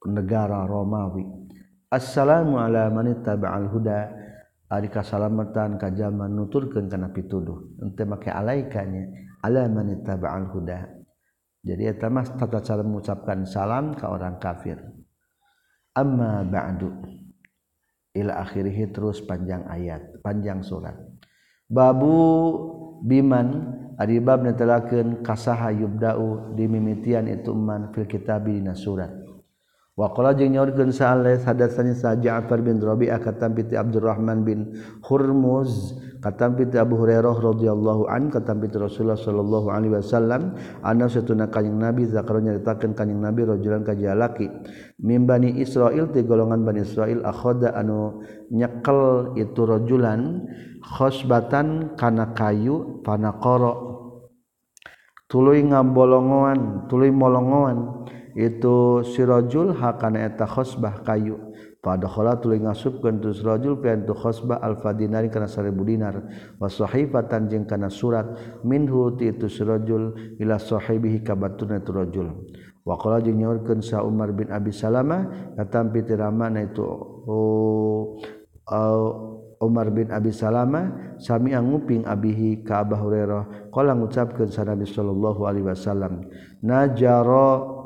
negara 0.07 0.62
Romawi. 0.66 1.26
Assalamu 1.91 2.62
ala 2.62 2.86
man 2.91 3.11
ittaba'al 3.11 3.68
huda. 3.70 4.01
Ari 4.68 4.93
kasalamatan 4.93 5.80
ka 5.80 5.89
zaman 5.97 6.36
nuturkeun 6.36 6.93
kana 6.93 7.09
pituduh. 7.09 7.80
Ente 7.80 8.05
make 8.05 8.28
alaikanya 8.28 9.09
ala 9.43 9.64
man 9.66 9.91
ittaba'al 9.91 10.53
huda. 10.55 10.78
Jadi 11.64 11.82
eta 11.89 12.07
mah 12.07 12.28
tata 12.39 12.62
cara 12.62 12.84
mengucapkan 12.86 13.43
salam 13.49 13.97
ke 13.97 14.05
orang 14.07 14.39
kafir. 14.39 14.78
Amma 15.97 16.47
ba'du 16.47 17.18
ila 18.18 18.42
akhirih 18.42 18.90
terus 18.90 19.22
panjang 19.22 19.62
ayat 19.70 20.18
panjang 20.20 20.62
surat. 20.62 20.94
Babu 21.68 22.18
biman 23.04 23.76
ari 23.98 24.18
bab 24.22 24.42
netelakeun 24.46 25.20
kasaha 25.26 25.74
yubda'u 25.74 26.54
dimimitian 26.54 27.28
itu 27.28 27.52
man 27.52 27.90
fil 27.92 28.06
kitabi 28.08 28.58
dina 28.58 28.74
surat. 28.74 29.28
Wakola 29.99 30.30
jeung 30.30 30.55
nyorkeun 30.55 30.94
Sa'alat 30.94 31.42
hadatsani 31.42 31.90
Sa 31.99 32.14
Ja'far 32.14 32.62
bin 32.62 32.78
Rabi'ah 32.78 33.18
katam 33.18 33.59
piti 33.59 33.74
Abdurrahman 33.74 34.46
bin 34.46 34.78
Hurmuz 35.03 35.99
katam 36.22 36.55
piti 36.55 36.78
Abu 36.78 37.03
Hurairah 37.03 37.34
radhiyallahu 37.34 38.07
an 38.07 38.30
katam 38.30 38.62
piti 38.62 38.78
Rasulullah 38.78 39.18
sallallahu 39.18 39.74
alaihi 39.74 39.99
wasallam 39.99 40.55
anna 40.86 41.11
satuna 41.11 41.51
kanjing 41.51 41.82
Nabi 41.82 42.07
zakar 42.07 42.38
nyeritakeun 42.38 42.94
kanjing 42.94 43.18
Nabi 43.18 43.42
rajulan 43.42 43.82
ka 43.82 43.99
jalaki 43.99 44.46
mim 45.03 45.26
bani 45.26 45.59
Israil 45.59 46.14
ti 46.14 46.22
golongan 46.22 46.62
bani 46.62 46.86
Israil 46.86 47.26
akhoda 47.26 47.74
anu 47.74 48.22
nyekel 48.55 49.34
itu 49.34 49.66
rajulan 49.66 50.46
khosbatan 50.78 51.99
kana 51.99 52.38
kayu 52.38 53.03
panaqara 53.03 53.88
tuluy 55.29 55.62
ngabolongoan 55.62 56.89
tuluy 56.89 57.12
molongoan. 57.12 58.09
Itu 58.39 59.03
sirajul 59.03 59.74
hakana 59.76 60.26
eta 60.26 60.47
khosbah 60.47 61.03
kayu. 61.03 61.37
Padakhala 61.79 62.39
tuluy 62.43 62.62
ngasupkeun 62.62 63.22
tu 63.22 63.31
sirajul 63.35 63.79
pian 63.79 64.03
tu 64.03 64.14
khosbah 64.14 64.59
alfa 64.62 64.95
dinari 64.95 65.31
kana 65.31 65.47
1000 65.47 65.74
dinar. 65.87 66.16
Wa 66.59 66.66
sahifatan 66.66 67.51
jeung 67.51 67.66
kana 67.66 67.91
surat. 67.91 68.26
Minhu 68.62 69.14
ti 69.18 69.31
itu 69.31 69.47
sirajul 69.51 70.39
ila 70.39 70.59
sahibihi 70.59 71.22
ka 71.22 71.35
batuna 71.39 71.79
rajul. 71.83 72.47
Wa 72.87 72.97
qala 72.97 73.20
jeung 73.20 73.43
nyaurkeun 73.43 73.85
sa 73.85 74.01
Umar 74.07 74.33
bin 74.33 74.49
Abi 74.49 74.72
Salamah 74.72 75.55
katampi 75.59 76.09
ti 76.09 76.14
itu 76.16 76.87
oh, 77.29 78.16
oh 78.64 79.11
Umar 79.59 79.90
bin 79.90 80.14
Abi 80.14 80.30
Salama 80.30 81.14
sami 81.18 81.54
nguping 81.54 82.06
abihi 82.06 82.62
ka 82.62 82.86
Abah 82.86 82.98
Hurairah. 83.02 83.42
Qala 83.74 83.94
ngucapkeun 83.98 84.50
sa 84.50 84.62
Nabi 84.62 84.86
sallallahu 84.86 85.44
alaihi 85.46 85.66
wasallam 85.66 86.26
najaro 86.62 87.78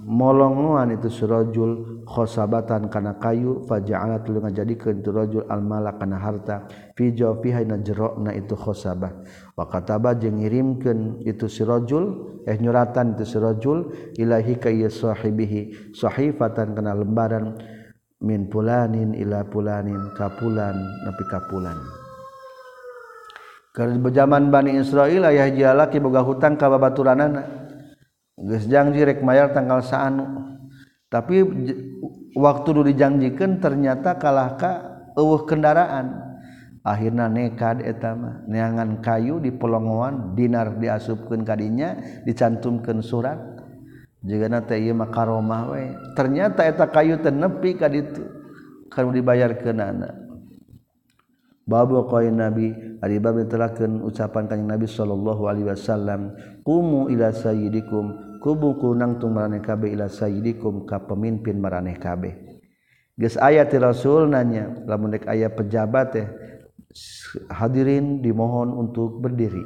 molongoan 0.00 0.96
itu 0.96 1.12
surajul 1.12 2.02
khosabatan 2.08 2.88
kana 2.88 3.20
kayu 3.20 3.68
faja'ala 3.68 4.24
lu 4.32 4.40
ngajadikeun 4.40 5.04
tu 5.04 5.12
rajul 5.12 5.44
almala 5.44 6.00
kana 6.00 6.16
harta 6.16 6.64
fi 6.96 7.12
jawfiha 7.12 7.68
na 7.68 7.76
jerokna 7.84 8.32
itu 8.32 8.56
khosabah 8.56 9.12
wa 9.60 9.64
kataba 9.68 10.16
jeung 10.16 10.40
ngirimkeun 10.40 11.20
itu 11.28 11.44
sirajul 11.52 12.04
eh 12.48 12.56
nyuratan 12.56 13.20
itu 13.20 13.28
sirajul 13.28 13.92
ilahi 14.16 14.56
ka 14.56 14.72
sahibihi 14.72 15.92
sahifatan 15.92 16.72
kana 16.72 16.96
lembaran. 16.96 17.60
min 18.20 18.52
pulanin 18.52 19.16
ila 19.16 19.44
pulanin 19.48 20.12
kapulan 20.16 20.76
nepi 21.08 21.24
kapulan. 21.28 21.76
Keur 23.70 23.96
zaman 24.12 24.50
Bani 24.50 24.76
Israil 24.76 25.24
ayah 25.24 25.48
jalaki 25.48 26.02
boga 26.02 26.20
hutang 26.20 26.58
ka 26.58 26.68
babaturanana. 26.68 27.70
Geus 28.40 28.66
janji 28.66 29.04
rek 29.04 29.22
mayar 29.22 29.54
tanggal 29.54 29.80
saanu. 29.80 30.26
Tapi 31.06 31.42
waktu 32.34 32.68
dulu 32.70 32.86
dijanjikan 32.86 33.62
ternyata 33.62 34.18
kalah 34.18 34.58
ka 34.58 34.72
eueuh 35.14 35.46
kendaraan. 35.46 36.28
Akhirnya 36.80 37.28
nekad 37.28 37.84
etama 37.84 38.40
neangan 38.48 39.04
kayu 39.04 39.36
di 39.36 39.52
pelongoan 39.52 40.32
dinar 40.32 40.80
diasupkeun 40.80 41.44
kadinya 41.44 41.94
dicantumkeun 42.24 43.04
surat. 43.04 43.38
makaromah 44.92 45.62
ternyata 46.12 46.64
eta 46.66 46.86
kayu 46.88 47.16
tenepi 47.20 47.76
ka 47.76 47.88
ditu 47.88 48.24
kamu 48.92 49.20
dibayar 49.20 49.54
ke 49.56 49.72
nana 49.72 50.12
babu 51.64 52.02
koin 52.10 52.36
nabi 52.36 52.74
ari 53.00 53.16
bab 53.22 53.40
ucapan 54.04 54.44
kanjeng 54.50 54.68
nabi 54.68 54.84
sallallahu 54.84 55.48
alaihi 55.48 55.70
wasallam 55.70 56.34
kumu 56.66 57.08
ila 57.08 57.32
sayyidikum 57.32 58.38
kubu 58.42 58.76
kunang 58.76 59.16
tumrane 59.16 59.62
kabe 59.64 59.92
ila 59.94 60.10
sayyidikum 60.10 60.84
ka 60.84 61.00
pemimpin 61.06 61.56
maraneh 61.56 61.96
kabe 61.96 62.60
geus 63.16 63.40
aya 63.40 63.64
ti 63.64 63.80
rasul 63.80 64.28
nanya 64.28 64.72
lamun 64.84 65.16
dek 65.16 65.28
aya 65.28 65.48
pejabat 65.48 66.06
teh 66.12 66.26
hadirin 67.50 68.18
dimohon 68.18 68.74
untuk 68.74 69.22
berdiri. 69.22 69.62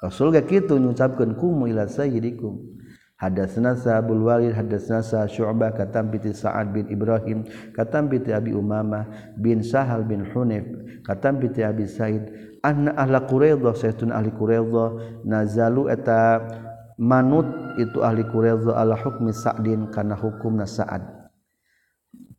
Rasul 0.00 0.32
gak 0.32 0.48
kitu 0.48 0.80
ngucapkeun 0.80 1.36
kumu 1.36 1.68
ila 1.68 1.84
sayyidikum. 1.84 2.80
Hadatsna 3.20 3.76
Sabul 3.76 4.24
Walid 4.24 4.56
hadatsna 4.56 5.04
Syu'bah 5.04 5.76
katam 5.76 6.08
bi 6.08 6.16
Sa'ad 6.24 6.72
bin 6.72 6.88
Ibrahim 6.88 7.44
katam 7.76 8.08
bi 8.08 8.16
Abi 8.32 8.56
Umamah 8.56 9.36
bin 9.36 9.60
Sahal 9.60 10.08
bin 10.08 10.24
Hunayf 10.24 10.64
katam 11.04 11.36
bi 11.36 11.52
Abi 11.60 11.84
Said. 11.84 12.32
Anna 12.64 12.96
ahla 12.96 13.28
Quraidah 13.28 13.76
saytun 13.76 14.08
ahli 14.08 14.32
Quraidah 14.32 15.20
nazalu 15.28 15.92
eta 15.92 16.48
manut 16.96 17.76
itu 17.76 18.00
ahli 18.00 18.24
Quraidah 18.24 18.72
ala 18.72 18.96
hukmi 18.96 19.36
Sa'din 19.36 19.92
karena 19.92 20.16
hukum 20.16 20.56
Sa'ad. 20.64 21.04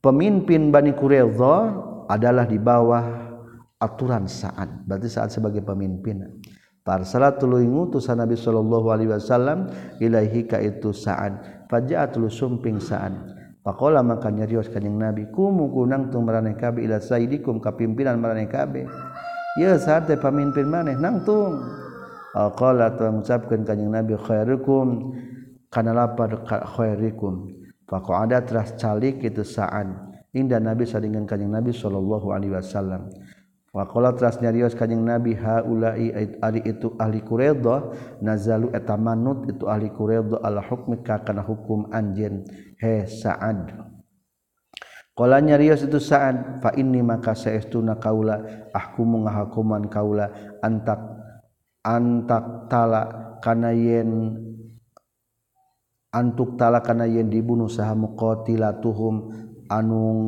Pemimpin 0.02 0.74
Bani 0.74 0.98
Quraidah 0.98 1.62
adalah 2.10 2.50
di 2.50 2.58
bawah 2.58 3.06
aturan 3.78 4.26
Sa'ad. 4.26 4.90
Berarti 4.90 5.14
Sa'ad 5.14 5.30
sebagai 5.30 5.62
pemimpin 5.62 6.41
Parsalat 6.82 7.38
tuluy 7.38 7.70
ngutusan 7.70 8.18
Nabi 8.18 8.34
sallallahu 8.34 8.90
alaihi 8.90 9.14
wasallam 9.14 9.70
ilaihi 10.02 10.50
ka 10.50 10.58
itu 10.58 10.90
Sa'ad 10.90 11.66
faja'at 11.70 12.18
sumping 12.34 12.82
Sa'ad 12.82 13.14
Pakola 13.62 14.02
maka 14.02 14.34
nyarios 14.34 14.66
kanjing 14.74 14.98
Nabi 14.98 15.30
kumu 15.30 15.70
kunang 15.70 16.10
tung 16.10 16.26
maraneh 16.26 16.58
kabeh 16.58 16.82
ila 16.90 16.98
sayyidikum 16.98 17.62
ka 17.62 17.78
pimpinan 17.78 18.18
maraneh 18.18 18.50
kabeh 18.50 18.90
Ya 19.60 19.76
saat 19.76 20.08
teh 20.08 20.16
pamimpin 20.16 20.64
maneh 20.64 20.96
nangtung 20.96 21.60
qala 22.32 22.96
mengucapkan 22.96 23.68
kanjing 23.68 23.92
Nabi 23.92 24.16
khairukum. 24.16 25.12
Kana 25.72 25.96
lapar 25.96 26.44
khairikum 26.48 27.48
faqada 27.88 28.44
teras 28.44 28.76
calik 28.76 29.24
itu 29.24 29.44
sa'an. 29.44 30.16
Inda 30.36 30.60
Nabi 30.60 30.88
sadingan 30.88 31.28
kanjing 31.28 31.52
Nabi 31.52 31.76
sallallahu 31.76 32.32
alaihi 32.32 32.56
wasallam 32.56 33.12
wa 33.72 33.88
qala 33.88 34.12
teras 34.12 34.36
nyarios 34.44 34.76
kanjing 34.76 35.00
Nabi 35.00 35.32
haula'i 35.40 36.12
ari 36.44 36.62
itu 36.68 36.92
ahli 37.00 37.24
Quraidah 37.24 37.96
nazalu 38.20 38.68
eta 38.76 39.00
manut 39.00 39.48
itu 39.48 39.64
ahli 39.64 39.88
Quraidah 39.88 40.44
ala 40.44 40.60
hukmi 40.60 41.00
ka 41.00 41.24
kana 41.24 41.40
hukum 41.40 41.88
anjeun. 41.88 42.44
He 42.76 43.08
Sa'ad. 43.08 43.92
Kala 45.16 45.40
nyarios 45.40 45.88
itu 45.88 46.04
Sa'ad 46.04 46.60
fa 46.60 46.76
inni 46.76 47.00
maka 47.00 47.32
saestuna 47.32 47.96
kaula 47.96 48.68
ahkumu 48.76 49.24
ngahakuman 49.24 49.88
kaula 49.88 50.60
antak 50.60 51.00
antak 51.80 52.68
talakana 52.68 53.72
yen 53.72 54.36
antuk 56.12 56.60
talakana 56.60 57.08
yen 57.08 57.32
dibunuh 57.32 57.72
saha 57.72 57.96
muqatila 57.96 58.84
tuhum 58.84 59.32
anung 59.72 60.20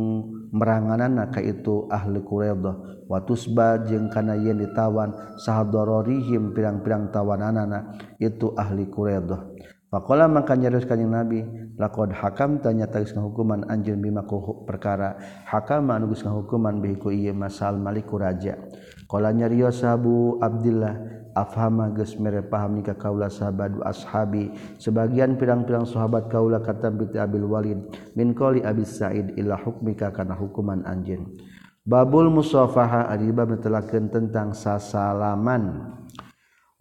meranganan 0.55 1.27
ka 1.27 1.43
itu 1.43 1.91
ahli 1.91 2.23
Quraidah 2.23 2.92
watusba 3.07 3.83
jeung 3.87 4.09
kana 4.11 4.35
yen 4.37 4.59
ditawan 4.61 5.37
saha 5.39 5.67
dararihim 5.67 6.55
pirang-pirang 6.55 7.11
tawananana 7.11 7.95
itu 8.19 8.51
ahli 8.55 8.87
Quraidah. 8.87 9.53
Faqala 9.93 10.25
maka 10.25 10.57
nyarios 10.57 10.89
kanjing 10.89 11.13
Nabi 11.13 11.45
laqad 11.77 12.17
hakam 12.17 12.57
tanya 12.57 12.89
tagis 12.89 13.13
hukuman 13.13 13.61
anjeun 13.69 14.01
bima 14.01 14.25
ku 14.25 14.65
perkara. 14.65 15.21
Hakam 15.45 15.93
anu 15.93 16.09
geus 16.09 16.25
ngahukuman 16.25 16.81
bihi 16.81 16.97
ku 16.97 17.13
ieu 17.13 17.29
masal 17.37 17.77
maliku 17.77 18.17
raja. 18.17 18.57
Qala 19.05 19.29
nyarios 19.29 19.85
Abu 19.85 20.41
Abdillah 20.41 20.97
afhama 21.37 21.93
geus 21.93 22.17
mere 22.17 22.41
paham 22.41 22.81
nikah 22.81 22.97
kaula 22.97 23.29
sahabat 23.29 23.77
ashabi 23.85 24.49
sebagian 24.81 25.37
pirang-pirang 25.37 25.85
sahabat 25.85 26.25
kaula 26.25 26.61
kata 26.61 26.89
binti 26.89 27.21
Abil 27.21 27.45
Walid 27.45 27.77
min 28.17 28.33
qali 28.33 28.65
Abi 28.65 28.85
Sa'id 28.85 29.37
ila 29.37 29.61
hukmika 29.61 30.09
kana 30.09 30.33
hukuman 30.33 30.85
anjeun 30.89 31.37
babul 31.83 32.31
musafaha 32.31 33.11
ari 33.11 33.31
bab 33.31 33.51
netelakeun 33.51 34.07
tentang 34.07 34.55
sasalaman. 34.55 35.93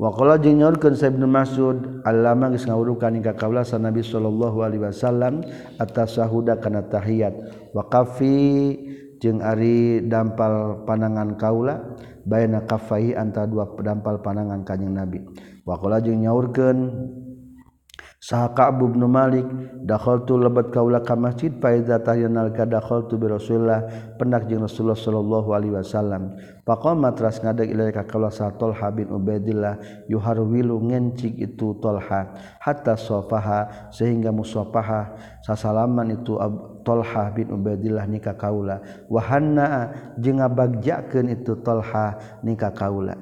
Wa 0.01 0.11
qala 0.11 0.35
jeung 0.41 0.59
nyaurkeun 0.59 0.99
sa 0.99 1.13
Ibnu 1.13 1.31
Mas'ud 1.31 2.03
allama 2.03 2.51
geus 2.51 2.67
ngawurukan 2.67 3.23
ka 3.23 3.39
kaula 3.39 3.63
sa 3.63 3.79
Nabi 3.79 4.03
sallallahu 4.03 4.65
alaihi 4.65 4.83
wasallam 4.83 5.47
atas 5.79 6.19
sahuda 6.19 6.59
kana 6.59 6.91
tahiyat. 6.91 7.35
Wa 7.71 7.87
kafi 7.87 8.75
jeung 9.23 9.39
ari 9.45 10.03
dampal 10.03 10.83
panangan 10.83 11.39
kaula 11.39 11.95
bayna 12.27 12.67
kafai 12.67 13.15
antara 13.15 13.47
dua 13.47 13.71
dampal 13.79 14.19
panangan 14.19 14.67
kanjing 14.67 14.91
Nabi. 14.91 15.23
Wa 15.63 15.79
qala 15.79 16.03
jeung 16.03 16.27
nyaurkeun 16.27 16.79
saha 18.23 18.55
Ka'bu 18.55 18.95
bin 18.95 19.03
Malik 19.11 19.43
dakhaltu 19.83 20.39
lebat 20.39 20.71
kaula 20.71 21.03
ka 21.03 21.19
masjid 21.19 21.51
fa 21.59 21.75
idza 21.75 21.99
tahyana 21.99 22.55
ka 22.55 22.63
dakhaltu 22.63 23.19
bi 23.19 23.27
Rasulillah. 23.27 24.15
Pendak 24.15 24.47
jeung 24.47 24.63
Rasulullah 24.63 24.95
sallallahu 24.95 25.49
alaihi 25.51 25.75
wasallam. 25.75 26.39
Faqama 26.63 27.11
tras 27.19 27.43
ngadeg 27.43 27.75
ila 27.75 27.91
ka 27.91 28.07
kaula 28.07 28.31
sa 28.31 28.55
Talha 28.55 28.95
bin 28.95 29.11
Ubaidillah 29.11 30.07
yuharwilu 30.07 30.79
ngencik 30.87 31.35
itu 31.35 31.75
Talha 31.83 32.39
hatta 32.63 32.95
safaha 32.95 33.91
sehingga 33.91 34.31
musafaha 34.31 35.19
sasalaman 35.43 36.15
itu 36.15 36.39
Talha 36.87 37.35
bin 37.35 37.51
Ubaidillah 37.51 38.07
nikah 38.07 38.39
kaula 38.39 38.79
wa 39.11 39.19
hanna 39.19 39.91
jeung 40.23 40.39
ngabagjakeun 40.39 41.35
itu 41.35 41.59
Talha 41.67 42.39
nikah 42.47 42.71
kaula 42.71 43.19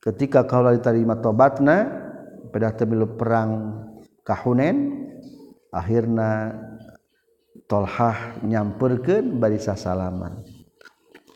ketika 0.00 0.48
kaula 0.48 0.72
diterima 0.72 1.20
tobatna 1.20 1.84
pada 2.48 2.72
temilu 2.72 3.20
perang 3.20 3.84
kahunen 4.30 5.10
akhirna 5.74 6.54
Tolhah 7.70 8.42
nyamperkan 8.42 9.38
barisa 9.38 9.78
salaman. 9.78 10.42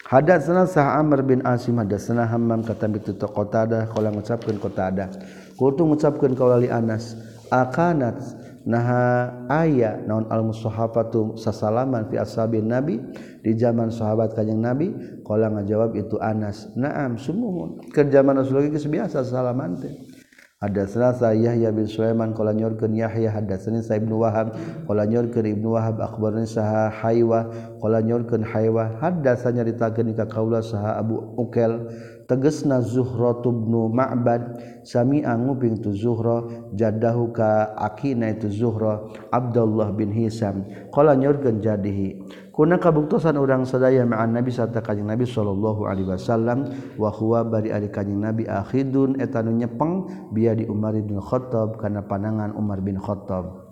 Hadatsana 0.02 0.66
Sah 0.66 0.98
Amr 0.98 1.22
bin 1.22 1.46
Asim 1.46 1.78
hadatsana 1.78 2.26
Hammam 2.26 2.66
kata 2.66 2.90
bi 2.90 2.98
Qatada 2.98 3.86
qala 3.86 4.10
ngucapkeun 4.10 4.58
Qatada 4.58 5.14
kultu 5.54 5.86
ngucapkeun 5.86 6.34
kaula 6.34 6.58
li 6.58 6.66
Anas 6.66 7.14
akanat 7.54 8.18
naha 8.66 9.30
aya 9.46 10.02
naon 10.10 10.26
al 10.26 10.42
musahafatu 10.42 11.38
sasalaman 11.38 12.10
fi 12.10 12.18
ashabin 12.18 12.66
nabi? 12.66 12.98
Di 13.46 13.54
zaman 13.54 13.94
sahabat 13.94 14.34
kanjeng 14.34 14.58
nabi 14.58 14.90
qala 15.22 15.54
ngajawab 15.54 15.94
itu 15.94 16.18
Anas 16.18 16.66
na'am 16.74 17.14
sumuhun. 17.14 17.94
Ke 17.94 18.02
zaman 18.10 18.42
Rasulullah 18.42 18.74
geus 18.74 18.90
biasa 18.90 19.22
salaman 19.22 19.78
teh. 19.78 20.13
Hadatsana 20.62 21.34
Yahya 21.34 21.74
bin 21.74 21.86
Sulaiman 21.90 22.30
qala 22.30 22.54
nyorkeun 22.54 22.94
Yahya. 22.94 23.34
Hadatsani 23.34 23.82
sa 23.82 23.98
Ibnu 23.98 24.22
Wahab 24.22 24.54
qala 24.86 25.02
nyorkeun 25.02 25.50
Ibnu 25.50 25.74
Wahab. 25.74 25.98
Akhbarani 25.98 26.46
saha 26.46 26.94
Haywa 26.94 27.50
qala 27.82 27.98
nyorkeun 27.98 28.46
Haywa 28.46 28.94
hadatsanya 29.02 29.66
nyaritakeun 29.66 30.14
ka 30.14 30.30
kaula 30.30 30.62
saha 30.62 30.94
Abu 31.02 31.18
Ukel 31.34 31.90
tegesna 32.24 32.80
Zuhra 32.80 33.40
tubnu 33.40 33.88
Ma'bad 33.92 34.58
sami'a 34.84 35.36
nguping 35.36 35.80
tu 35.80 35.92
Zuhra 35.92 36.44
jadahu 36.72 37.32
ka 37.32 37.76
akina 37.76 38.32
itu 38.32 38.48
Zuhra 38.48 39.04
Abdullah 39.32 39.92
bin 39.92 40.12
Hisam. 40.12 40.64
Qala 40.92 41.16
nyurkeun 41.16 41.60
jadihi 41.60 42.20
kuna 42.54 42.78
kabuktosan 42.78 43.34
urang 43.36 43.66
sadaya 43.66 44.06
ma'an 44.06 44.32
Nabi 44.32 44.54
sarta 44.54 44.78
kanjing 44.78 45.10
Nabi 45.10 45.26
sallallahu 45.26 45.90
alaihi 45.90 46.08
wasallam 46.08 46.70
wa 46.96 47.10
huwa 47.10 47.42
bari 47.44 47.74
ari 47.74 47.88
kanjing 47.92 48.20
Nabi 48.20 48.48
akhidun. 48.48 49.20
Eta 49.20 49.44
nu 49.44 49.52
nyepeng 49.54 50.08
biya 50.32 50.56
di 50.56 50.64
Umar 50.66 50.96
bin 50.96 51.20
Khattab 51.20 51.76
kana 51.78 52.04
panangan 52.06 52.54
Umar 52.56 52.80
bin 52.80 52.96
Khattab. 52.96 53.64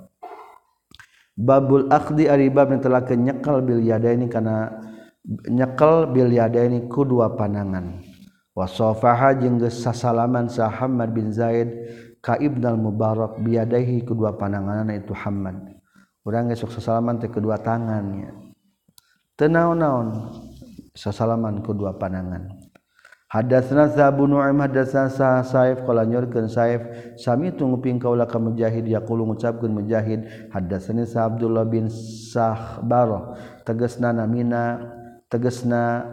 Babul 1.33 1.89
akhdi 1.89 2.29
ari 2.29 2.53
bab 2.53 2.69
telakeun 2.77 3.25
nyekal 3.25 3.65
bil 3.65 3.81
yadaini 3.81 4.29
kana 4.29 4.69
nyekal 5.49 6.13
bil 6.13 6.29
yadaini 6.29 6.91
ku 6.93 7.09
dua 7.09 7.33
panangan 7.33 8.03
wasofaha 8.53 9.37
jeung 9.41 9.61
sasalaman 9.61 10.49
sa 10.49 10.69
Hamad 10.69 11.13
bin 11.13 11.33
Zaid 11.33 11.73
ka 12.21 12.37
Ibnal 12.39 12.77
Mubarak 12.77 13.41
biadahi 13.41 14.05
kedua 14.05 14.37
pandanganan 14.37 14.93
itu 14.93 15.13
Hamad. 15.17 15.77
Urang 16.23 16.55
geus 16.55 16.63
sasalaman 16.63 17.19
teh 17.19 17.27
kedua 17.27 17.59
tangannya 17.59 18.31
teu 19.35 19.51
naon-naon 19.51 20.31
sasalaman 20.95 21.65
kedua 21.65 21.97
panangan. 21.97 22.47
Hadatsna 23.33 23.89
Sa'bu 23.89 24.29
Nu'aim 24.29 24.61
hadatsna 24.61 25.09
Sa'if 25.41 25.89
qala 25.89 26.05
nyurkeun 26.05 26.53
Sa'if 26.53 26.85
sami 27.17 27.49
tunguping 27.49 27.97
kaula 27.97 28.29
ka 28.29 28.37
Mujahid 28.37 28.85
yaqulu 28.85 29.25
ngucapkeun 29.33 29.73
Mujahid 29.73 30.53
hadatsna 30.53 31.09
Sa 31.09 31.33
Abdullah 31.33 31.65
bin 31.65 31.89
Sahbar 31.89 33.33
tegasna 33.65 34.13
namina 34.13 34.85
tegasna 35.33 36.05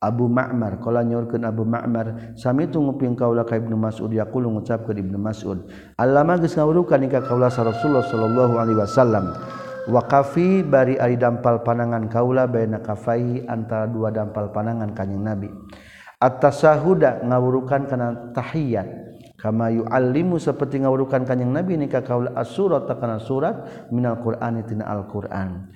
Abu 0.00 0.32
Ma'mar. 0.32 0.80
Kala 0.80 1.04
nyorkeun 1.04 1.44
Abu 1.44 1.68
Ma'mar 1.68 2.32
sami 2.32 2.72
tu 2.72 2.80
nguping 2.80 3.12
kaula 3.12 3.44
ka 3.44 3.60
Ibnu 3.60 3.76
Mas'ud. 3.76 4.08
Yaqulu 4.08 4.48
ngucap 4.48 4.88
ka 4.88 4.96
Ibnu 4.96 5.20
Mas'ud 5.20 5.68
Allama 6.00 6.40
geus 6.40 6.56
ngawurukan 6.56 7.04
ka 7.12 7.20
kaula 7.28 7.52
Rasulullah 7.52 8.04
sallallahu 8.08 8.54
alaihi 8.56 8.80
wasallam. 8.80 9.36
Waqafi 9.92 10.64
bari 10.64 10.96
ari 10.96 11.20
dampal 11.20 11.60
panangan 11.60 12.08
kaula 12.08 12.48
baina 12.48 12.80
kafai 12.80 13.44
antara 13.44 13.84
dua 13.84 14.08
dampal 14.08 14.48
panangan 14.48 14.96
kanjing 14.96 15.20
Nabi. 15.20 15.52
At-tasahuda 16.20 17.24
ngawurukan 17.28 17.88
kana 17.88 18.32
tahiyat. 18.32 18.88
Kama 19.40 19.72
yuallimu 19.72 20.36
seperti 20.36 20.84
ngawurukan 20.84 21.24
kanjing 21.24 21.48
Nabi 21.48 21.80
ni 21.80 21.88
kaula 21.88 22.36
as-surat 22.36 22.84
kana 22.88 23.16
surat 23.20 23.88
minal 23.88 24.20
Qur'ani 24.20 24.64
tina 24.68 24.84
Al-Qur'an. 24.84 25.72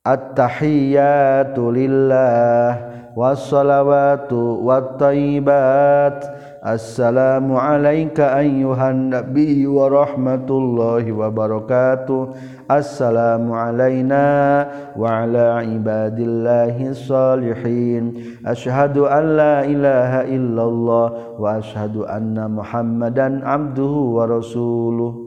At-tahiyatu 0.00 1.76
lillah 1.76 2.72
was-salawatu 3.12 4.64
wat-thayyibat 4.64 6.24
Assalamu 6.60 7.60
alayka 7.60 8.36
ayyuhan 8.36 9.12
nabi 9.12 9.64
wa 9.68 9.92
rahmatullahi 9.92 11.12
wa 11.12 11.28
barakatuh 11.28 12.32
Assalamu 12.64 13.52
alayna 13.52 14.64
wa 14.96 15.24
ala 15.24 15.60
ibadillahi 15.68 16.96
salihin 16.96 18.40
Ashhadu 18.40 19.04
an 19.04 19.36
la 19.36 19.68
ilaha 19.68 20.24
illallah 20.24 21.06
wa 21.36 21.60
ashhadu 21.60 22.08
anna 22.08 22.48
muhammadan 22.48 23.44
abduhu 23.44 24.16
wa 24.16 24.28
rasuluh 24.28 25.19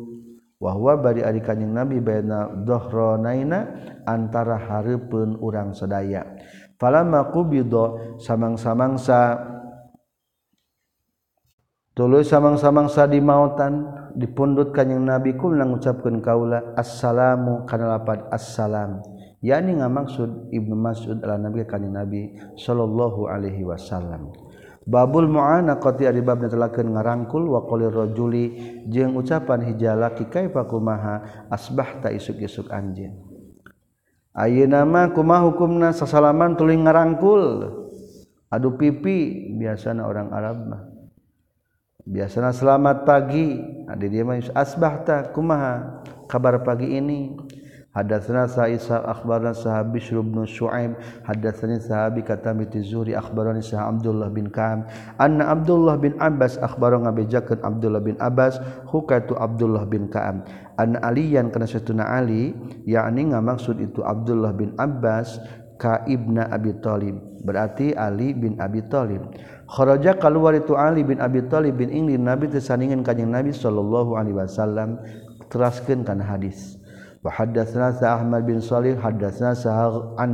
wahwa 0.64 0.96
bari 0.96 1.20
ari 1.20 1.44
kanjing 1.44 1.76
nabi 1.76 2.00
baina 2.00 2.48
dhahronaina 2.64 3.60
antara 4.08 4.56
hareupeun 4.56 5.36
urang 5.44 5.76
sadaya. 5.76 6.24
Falamma 6.80 7.36
qubida 7.36 8.16
samang-samangsa 8.24 9.44
tuluy 11.92 12.24
samang-samangsa 12.24 13.12
di 13.12 13.20
mautan 13.20 13.92
dipundut 14.16 14.72
kanjing 14.72 15.04
nabi 15.04 15.36
kum 15.36 15.60
ngucapkeun 15.60 16.24
kaula 16.24 16.72
assalamu 16.80 17.68
kana 17.68 18.00
lapad 18.00 18.24
assalam. 18.32 19.04
Yakni 19.44 19.84
ngamaksud 19.84 20.56
Ibnu 20.56 20.80
Mas'ud 20.80 21.20
ala 21.20 21.36
nabi 21.36 21.68
kanjing 21.68 21.92
nabi 21.92 22.40
sallallahu 22.56 23.28
alaihi 23.28 23.68
wasallam. 23.68 24.32
Babul 24.84 25.32
muana 25.32 25.80
ari 25.80 26.04
adibab 26.12 26.44
netelakeun 26.44 26.92
ngarangkul 26.92 27.56
wa 27.56 27.64
qolir 27.64 27.88
rajuli 27.88 28.52
jeung 28.92 29.16
ucapan 29.16 29.64
hijala 29.64 30.12
ki 30.12 30.28
kaifa 30.28 30.68
kumaha 30.68 31.48
asbahta 31.48 32.12
isuk-isuk 32.12 32.68
anjeun. 32.68 33.16
Ayeuna 34.36 34.84
mah 34.84 35.16
kumaha 35.16 35.48
hukumna 35.48 35.96
sasalaman 35.96 36.60
tuluy 36.60 36.76
ngarangkul. 36.76 37.44
Adu 38.52 38.76
pipi 38.76 39.50
biasana 39.56 40.04
orang 40.04 40.30
Arab 40.36 40.58
mah. 40.68 40.84
Biasana 42.04 42.52
selamat 42.52 43.08
pagi, 43.08 43.64
ada 43.88 44.04
dia 44.04 44.28
mah 44.28 44.36
asbahta 44.52 45.32
kumaha 45.32 46.04
kabar 46.28 46.60
pagi 46.60 47.00
ini. 47.00 47.40
Hadatsana 47.94 48.50
Sa'isa 48.50 49.06
akhbarana 49.06 49.54
sahabi 49.54 50.02
Bishr 50.02 50.18
bin 50.26 50.42
Syuaib 50.50 50.98
hadatsani 51.30 51.78
sahabi 51.78 52.26
kata 52.26 52.52
miti 52.52 52.82
Zuhri 52.82 53.14
akhbarani 53.14 53.62
sah 53.62 53.86
Abdullah 53.86 54.34
bin 54.34 54.50
Ka'ab 54.50 54.90
anna 55.22 55.54
Abdullah 55.54 56.02
bin 56.02 56.18
Abbas 56.18 56.58
akhbarana 56.58 57.10
ngabejakeun 57.10 57.62
Abdullah 57.62 58.02
bin 58.02 58.18
Abbas 58.18 58.58
hukatu 58.90 59.38
Abdullah 59.38 59.86
bin 59.86 60.10
Ka'ab 60.10 60.50
anna 60.82 60.98
Aliyan 61.06 61.54
kana 61.54 61.70
satuna 61.70 62.10
Ali 62.10 62.58
yakni 62.90 63.30
ngamaksud 63.30 63.78
itu 63.78 64.02
Abdullah 64.02 64.58
bin 64.58 64.74
Abbas 64.82 65.38
ka 65.78 66.02
ibna 66.10 66.50
Abi 66.50 66.74
Thalib 66.82 67.46
berarti 67.46 67.94
Ali 67.94 68.34
bin 68.34 68.58
Abi 68.58 68.82
Thalib 68.90 69.22
kharaja 69.70 70.18
keluar 70.18 70.58
itu 70.58 70.74
Ali 70.74 71.06
bin 71.06 71.22
Abi 71.22 71.46
Thalib 71.46 71.78
bin 71.78 71.94
Ingli 71.94 72.18
Nabi 72.18 72.50
tersandingan 72.50 73.06
kanjeng 73.06 73.30
Nabi 73.30 73.54
sallallahu 73.54 74.18
alaihi 74.18 74.38
wasallam 74.42 74.98
teraskeun 75.54 76.02
kana 76.02 76.26
hadis 76.26 76.73
Wahadasna 77.24 77.96
sa 77.96 78.20
Ahmad 78.20 78.44
bin 78.44 78.60
Salih 78.60 79.00
hadasna 79.00 79.56
sa 79.56 79.96
an 80.20 80.32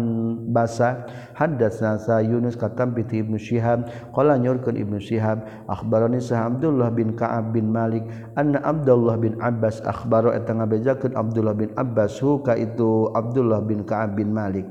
basa 0.50 1.06
hadasna 1.38 2.02
sa 2.02 2.18
Yunus 2.18 2.58
katam 2.58 2.98
bi 2.98 3.06
ibnu 3.06 3.38
Syihab 3.38 3.86
qala 4.10 4.42
nyurkeun 4.42 4.74
ibnu 4.74 4.98
Syihab 4.98 5.70
akhbarani 5.70 6.18
sa 6.18 6.50
Abdullah 6.50 6.90
bin 6.90 7.14
Ka'ab 7.14 7.54
bin 7.54 7.70
Malik 7.70 8.10
anna 8.34 8.58
Abdullah 8.66 9.22
bin 9.22 9.38
Abbas 9.38 9.86
akhbaro 9.86 10.34
eta 10.34 10.50
ngabejakeun 10.50 11.14
Abdullah 11.14 11.54
bin 11.54 11.70
Abbas 11.78 12.18
hu 12.26 12.42
ka 12.42 12.58
itu 12.58 13.14
Abdullah 13.14 13.62
bin 13.62 13.86
Ka'ab 13.86 14.18
bin 14.18 14.34
Malik 14.34 14.66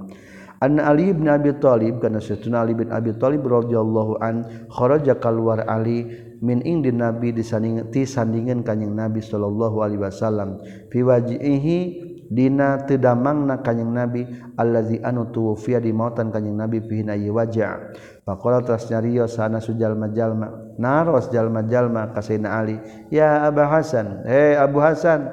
An 0.59 0.83
Ali 0.83 1.15
bin 1.15 1.31
Abi 1.31 1.55
Thalib 1.55 2.03
kana 2.03 2.19
satuna 2.19 2.67
Ali 2.67 2.75
bin 2.75 2.91
Abi 2.91 3.15
Thalib 3.15 3.47
radhiyallahu 3.47 4.19
an 4.19 4.67
kharaja 4.67 5.15
kalwar 5.23 5.63
Ali 5.71 6.03
min 6.43 6.67
indin 6.67 6.99
Nabi 6.99 7.31
disanding 7.31 7.87
ti 7.95 8.03
sandingan 8.03 8.67
kanjing 8.67 8.91
Nabi 8.91 9.23
sallallahu 9.23 9.87
alaihi 9.87 10.03
wasallam 10.03 10.59
fi 10.91 10.99
wajihi 11.07 12.08
Dina 12.29 12.85
tedamang 12.85 13.49
na 13.49 13.65
kanyang 13.65 13.93
nabi 13.97 14.21
allazi 14.61 15.01
anu 15.01 15.33
tuwfiya 15.33 15.81
di 15.81 15.97
mautan 15.97 16.29
kanyang 16.29 16.69
nabi 16.69 16.85
fi 16.85 17.01
hina 17.01 17.17
waja. 17.33 17.97
Faqala 18.29 18.61
tas 18.61 18.85
nyariyo 18.93 19.25
sana 19.25 19.65
sujal 19.65 19.97
majalma 19.97 20.53
naros 20.77 21.33
jalma 21.33 21.65
jalma 21.65 22.13
ka 22.13 22.21
Sayyidina 22.21 22.51
Ali 22.53 22.77
ya 23.09 23.49
Abu 23.49 23.65
Hasan 23.65 24.29
hey, 24.29 24.55
Abu 24.61 24.85
Hasan 24.85 25.33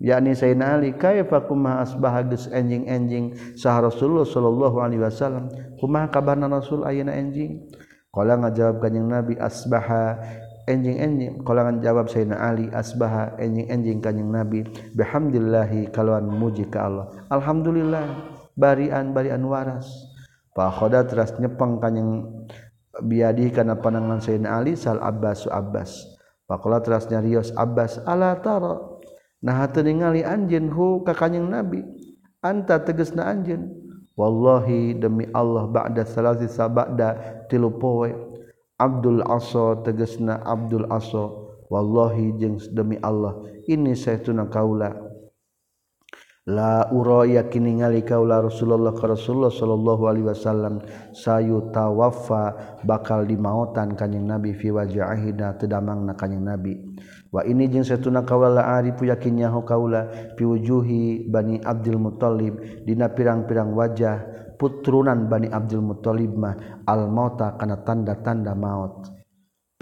yakni 0.00 0.32
Sayyidina 0.32 0.80
Ali 0.80 0.96
kaifa 0.96 1.44
kumaha 1.44 1.84
asbaha 1.84 2.24
geus 2.24 2.48
enjing-enjing 2.48 3.56
sah 3.60 3.84
Rasulullah 3.84 4.24
sallallahu 4.24 4.80
alaihi 4.80 5.04
wasallam? 5.04 5.52
Kumaha 5.76 6.08
kabarna 6.08 6.48
Rasul 6.48 6.88
ayeuna 6.88 7.12
enjing 7.12 7.68
qala 8.08 8.40
ngajawab 8.40 8.80
kanjing 8.80 9.04
Nabi 9.04 9.36
asbaha 9.36 10.16
enjing-enjing. 10.68 11.42
Kalangan 11.42 11.82
jawab 11.82 12.06
Sayyidina 12.10 12.38
Ali 12.38 12.66
asbaha 12.70 13.34
enjing-enjing 13.38 13.98
kanjing 13.98 14.30
Nabi. 14.30 14.66
Bihamdillahi 14.94 15.90
kaluan 15.90 16.28
muji 16.28 16.68
ka 16.70 16.86
Allah. 16.86 17.06
Alhamdulillah. 17.30 18.04
Barian 18.54 19.16
barian 19.16 19.42
waras. 19.48 19.88
Fa 20.52 20.68
khoda 20.68 21.08
teras 21.08 21.32
nyepeng 21.40 21.80
kanjing 21.80 22.28
biadi 23.00 23.48
kana 23.48 23.80
pandangan 23.80 24.20
Sayyidina 24.20 24.60
Ali 24.60 24.76
sal 24.76 25.00
Abbas. 25.00 25.48
Abbas 25.48 25.90
faqala 26.44 26.84
teras 26.84 27.08
nyarios 27.08 27.50
Abbas 27.56 28.02
ala 28.04 28.36
tara? 28.44 28.76
Nah 29.42 29.64
hatu 29.64 29.82
ningali 29.82 30.22
anjeun 30.22 30.68
hu 30.68 31.00
ka 31.02 31.16
kanjing 31.16 31.48
Nabi. 31.48 31.82
Anta 32.44 32.82
tegasna 32.82 33.26
anjeun? 33.32 33.82
Wallahi 34.12 35.00
demi 35.00 35.24
Allah 35.32 35.64
ba'da 35.64 36.04
salasi 36.04 36.44
sabada 36.44 37.16
tilu 37.48 37.72
poe. 37.80 38.31
Abdul 38.82 39.22
aso 39.22 39.78
tegesna 39.86 40.42
Abdul 40.42 40.90
aso. 40.90 41.54
Wallahi 41.70 42.36
jeung 42.36 42.58
demi 42.74 42.98
Allah 42.98 43.38
ini 43.70 43.94
saytuna 43.94 44.50
kaula. 44.50 44.92
La 46.42 46.90
uro 46.90 47.22
yakin 47.22 47.62
ningali 47.62 48.02
kaula 48.02 48.42
Rasulullah 48.42 48.90
ka 48.90 49.06
Rasulullah 49.06 49.48
sallallahu 49.48 50.10
alaihi 50.10 50.26
wasallam. 50.26 50.82
Sayu 51.14 51.70
tawaffa 51.70 52.82
bakal 52.82 53.22
dimautan 53.24 53.94
kanjing 53.94 54.26
Nabi 54.26 54.50
fi 54.52 54.74
wajahina 54.74 55.54
tedamangna 55.54 56.18
kanjing 56.18 56.42
Nabi. 56.42 56.74
Wa 57.30 57.46
ini 57.46 57.70
jeung 57.70 57.86
saytuna 57.86 58.26
kaula 58.26 58.68
arifu 58.74 59.06
yakinnya 59.06 59.54
kaula 59.64 60.34
piwujuhi 60.34 61.30
Bani 61.30 61.62
Abdul 61.62 61.96
Muthalib 61.96 62.84
dina 62.84 63.08
pirang-pirang 63.08 63.72
wajah 63.72 64.31
puturunan 64.56 65.28
Bani 65.28 65.48
Abdul 65.52 65.84
Muthalib 65.84 66.32
mah 66.34 66.82
al 66.88 67.08
mauta 67.12 67.54
kana 67.60 67.80
tanda-tanda 67.84 68.56
maut. 68.56 69.08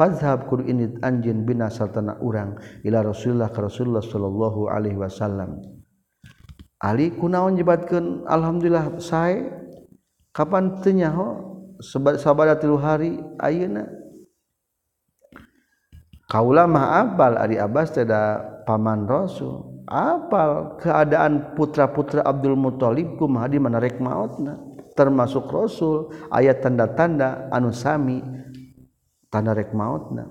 Fazhab 0.00 0.48
kudu 0.48 0.64
ini 0.64 0.96
anjin 1.04 1.44
bina 1.44 1.68
sartana 1.68 2.16
urang 2.24 2.56
ila 2.88 3.04
Rasulullah 3.04 3.52
ka 3.52 3.60
Rasulullah 3.60 4.00
sallallahu 4.00 4.72
alaihi 4.72 4.96
wasallam. 4.96 5.60
Ali 6.80 7.12
kunaon 7.12 7.60
nyebatkeun 7.60 8.24
alhamdulillah 8.24 8.96
sae. 8.96 9.44
Kapan 10.32 10.80
teu 10.80 10.96
nyaho? 10.96 11.28
Sabada 12.16 12.56
tilu 12.56 12.80
hari 12.80 13.20
ayeuna? 13.42 13.84
Kaula 16.30 16.64
mah 16.70 17.02
abal 17.02 17.34
ari 17.34 17.58
Abbas 17.58 17.90
teh 17.90 18.06
da 18.06 18.38
paman 18.64 19.04
Rasul. 19.04 19.69
apal 19.90 20.78
keadaan 20.78 21.58
putra-putra 21.58 22.22
Abdul 22.22 22.54
Muthalib 22.54 23.18
kumaha 23.18 23.50
di 23.50 23.58
rek 23.58 23.98
mautna 23.98 24.56
termasuk 24.94 25.50
Rasul 25.50 26.14
ayat 26.30 26.62
tanda-tanda 26.62 27.50
anu 27.50 27.74
sami 27.74 28.22
tanda 29.26 29.50
rek 29.50 29.74
mautna 29.74 30.30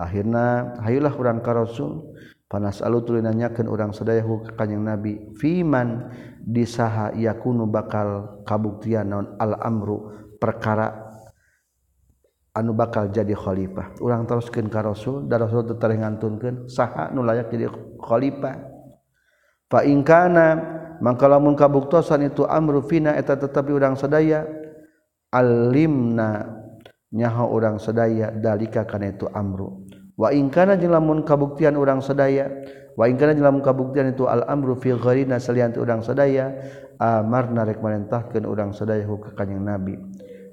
akhirna 0.00 0.80
hayulah 0.80 1.12
urang 1.12 1.44
ka 1.44 1.52
Rasul. 1.52 2.16
Panas 2.50 2.82
alu 2.82 2.98
tuluy 3.06 3.22
nanyakeun 3.22 3.70
urang 3.70 3.94
sadaya 3.94 4.26
ka 4.26 4.58
kanjing 4.58 4.82
Nabi 4.82 5.38
fiman 5.38 6.10
disaha 6.42 7.14
yakunu 7.14 7.70
bakal 7.70 8.42
kabuktian 8.42 9.06
naon 9.06 9.38
al 9.38 9.54
amru 9.62 10.10
perkara 10.34 11.14
anu 12.50 12.74
bakal 12.74 13.06
jadi 13.14 13.38
khalifah? 13.38 13.94
Urang 14.02 14.26
teruskeun 14.26 14.66
ka 14.66 14.82
Rasul 14.82 15.30
da 15.30 15.38
Rasul 15.38 15.62
teu 15.62 15.78
ngantunkeun 15.78 16.66
saha 16.66 17.14
nu 17.14 17.22
layak 17.22 17.54
jadi 17.54 17.70
khalifah? 18.02 18.69
faingkana 19.70 20.46
maka 21.00 21.24
lamun 21.30 21.56
kabuktosan 21.56 22.28
itu 22.28 22.44
amru 22.44 22.84
fina 22.84 23.16
eta 23.16 23.38
tetapi 23.38 23.72
urang 23.72 23.96
sadaya 23.96 24.44
alimna 25.32 26.60
nyaho 27.14 27.48
urang 27.54 27.80
sadaya 27.80 28.34
dalika 28.34 28.84
kana 28.84 29.14
itu 29.14 29.24
amru. 29.32 29.88
Wa 30.20 30.36
ingkana 30.36 30.76
jeung 30.76 30.92
lamun 30.92 31.24
kabuktian 31.24 31.80
urang 31.80 32.04
sadaya 32.04 32.52
wa 32.92 33.08
ingkana 33.08 33.32
jeung 33.32 33.48
lamun 33.48 33.64
kabuktian 33.64 34.12
itu 34.12 34.28
al 34.28 34.44
amru 34.44 34.76
fi 34.76 34.92
ghairina 34.92 35.40
salian 35.40 35.72
urang 35.80 36.04
sadaya 36.04 36.52
amarna 37.00 37.64
rek 37.64 37.80
marentahkeun 37.80 38.44
urang 38.44 38.76
sadaya 38.76 39.08
hu 39.08 39.16
ka 39.16 39.32
kanjing 39.32 39.64
nabi. 39.64 39.96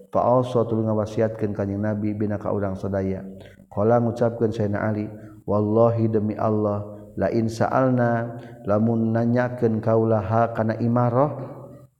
Fa 0.08 0.24
also 0.24 0.64
tuluy 0.64 0.88
ngawasiatkeun 0.88 1.52
kanjing 1.52 1.84
nabi 1.84 2.16
bina 2.16 2.40
ka 2.40 2.56
urang 2.56 2.80
sadaya. 2.80 3.28
Qala 3.68 4.00
ngucapkeun 4.00 4.56
sayyidina 4.56 4.80
ali 4.80 5.06
wallahi 5.44 6.08
demi 6.08 6.40
Allah 6.40 6.97
lain 7.18 7.50
saalna 7.50 8.38
lamun 8.70 9.10
nanyakeun 9.10 9.82
kaulaha 9.82 10.54
kana 10.54 10.78
imarah 10.78 11.34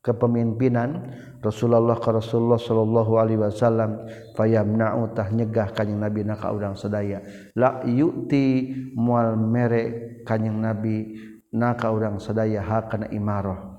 kepemimpinan 0.06 1.12
Rasulullah 1.38 2.02
ka 2.02 2.16
Rasulullah 2.16 2.58
sallallahu 2.58 3.14
alaihi 3.22 3.40
wasallam 3.40 4.10
fayamna'u 4.34 5.14
tah 5.14 5.30
nyegah 5.30 5.70
kanjing 5.70 6.02
Nabi 6.02 6.26
na 6.26 6.34
ka 6.34 6.50
urang 6.50 6.74
sadaya. 6.74 7.22
La 7.54 7.86
yu'ti 7.86 8.74
mual 8.98 9.38
mere 9.38 10.18
kanjing 10.26 10.58
Nabi 10.58 11.14
na 11.54 11.78
ka 11.78 11.94
urang 11.94 12.18
sadaya 12.18 12.66
ha 12.66 12.90
kana 12.90 13.06
imarah. 13.14 13.78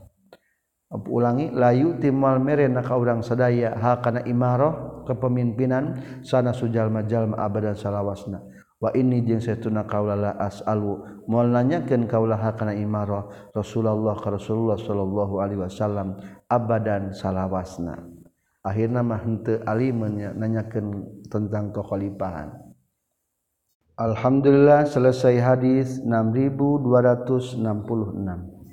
Ulangi 0.88 1.50
la 1.50 1.74
yu'ti 1.74 2.14
mual 2.14 2.38
mere 2.38 2.70
na 2.70 2.80
ka 2.80 2.94
urang 2.94 3.26
sadaya 3.26 3.74
ha 3.74 3.98
kana 3.98 4.22
imarah 4.22 5.04
kepemimpinan 5.04 5.98
sana 6.24 6.54
sujal 6.54 6.88
majal 6.88 7.28
abadan 7.36 7.76
salawasna 7.76 8.57
wa 8.78 8.90
ini 8.94 9.22
jeung 9.22 9.42
saytuna 9.42 9.86
kaulala 9.86 10.34
as'alu. 10.38 11.22
Moal 11.30 11.54
nanyakeun 11.54 12.10
kaulaha 12.10 12.56
kana 12.58 12.74
imarah 12.74 13.30
Rasulullah 13.54 14.18
ka 14.18 14.30
Rasulullah 14.34 14.78
sallallahu 14.78 15.38
alaihi 15.38 15.62
wasallam 15.62 16.18
abadan 16.50 17.14
salawasna. 17.14 18.02
Akhirna 18.66 19.06
mah 19.06 19.22
henteu 19.22 19.62
alim 19.62 20.02
nanyakeun 20.18 21.06
tentang 21.30 21.70
kekhalifahan. 21.70 22.50
Alhamdulillah 23.98 24.86
selesai 24.86 25.42
hadis 25.42 25.98
6266 26.02 28.57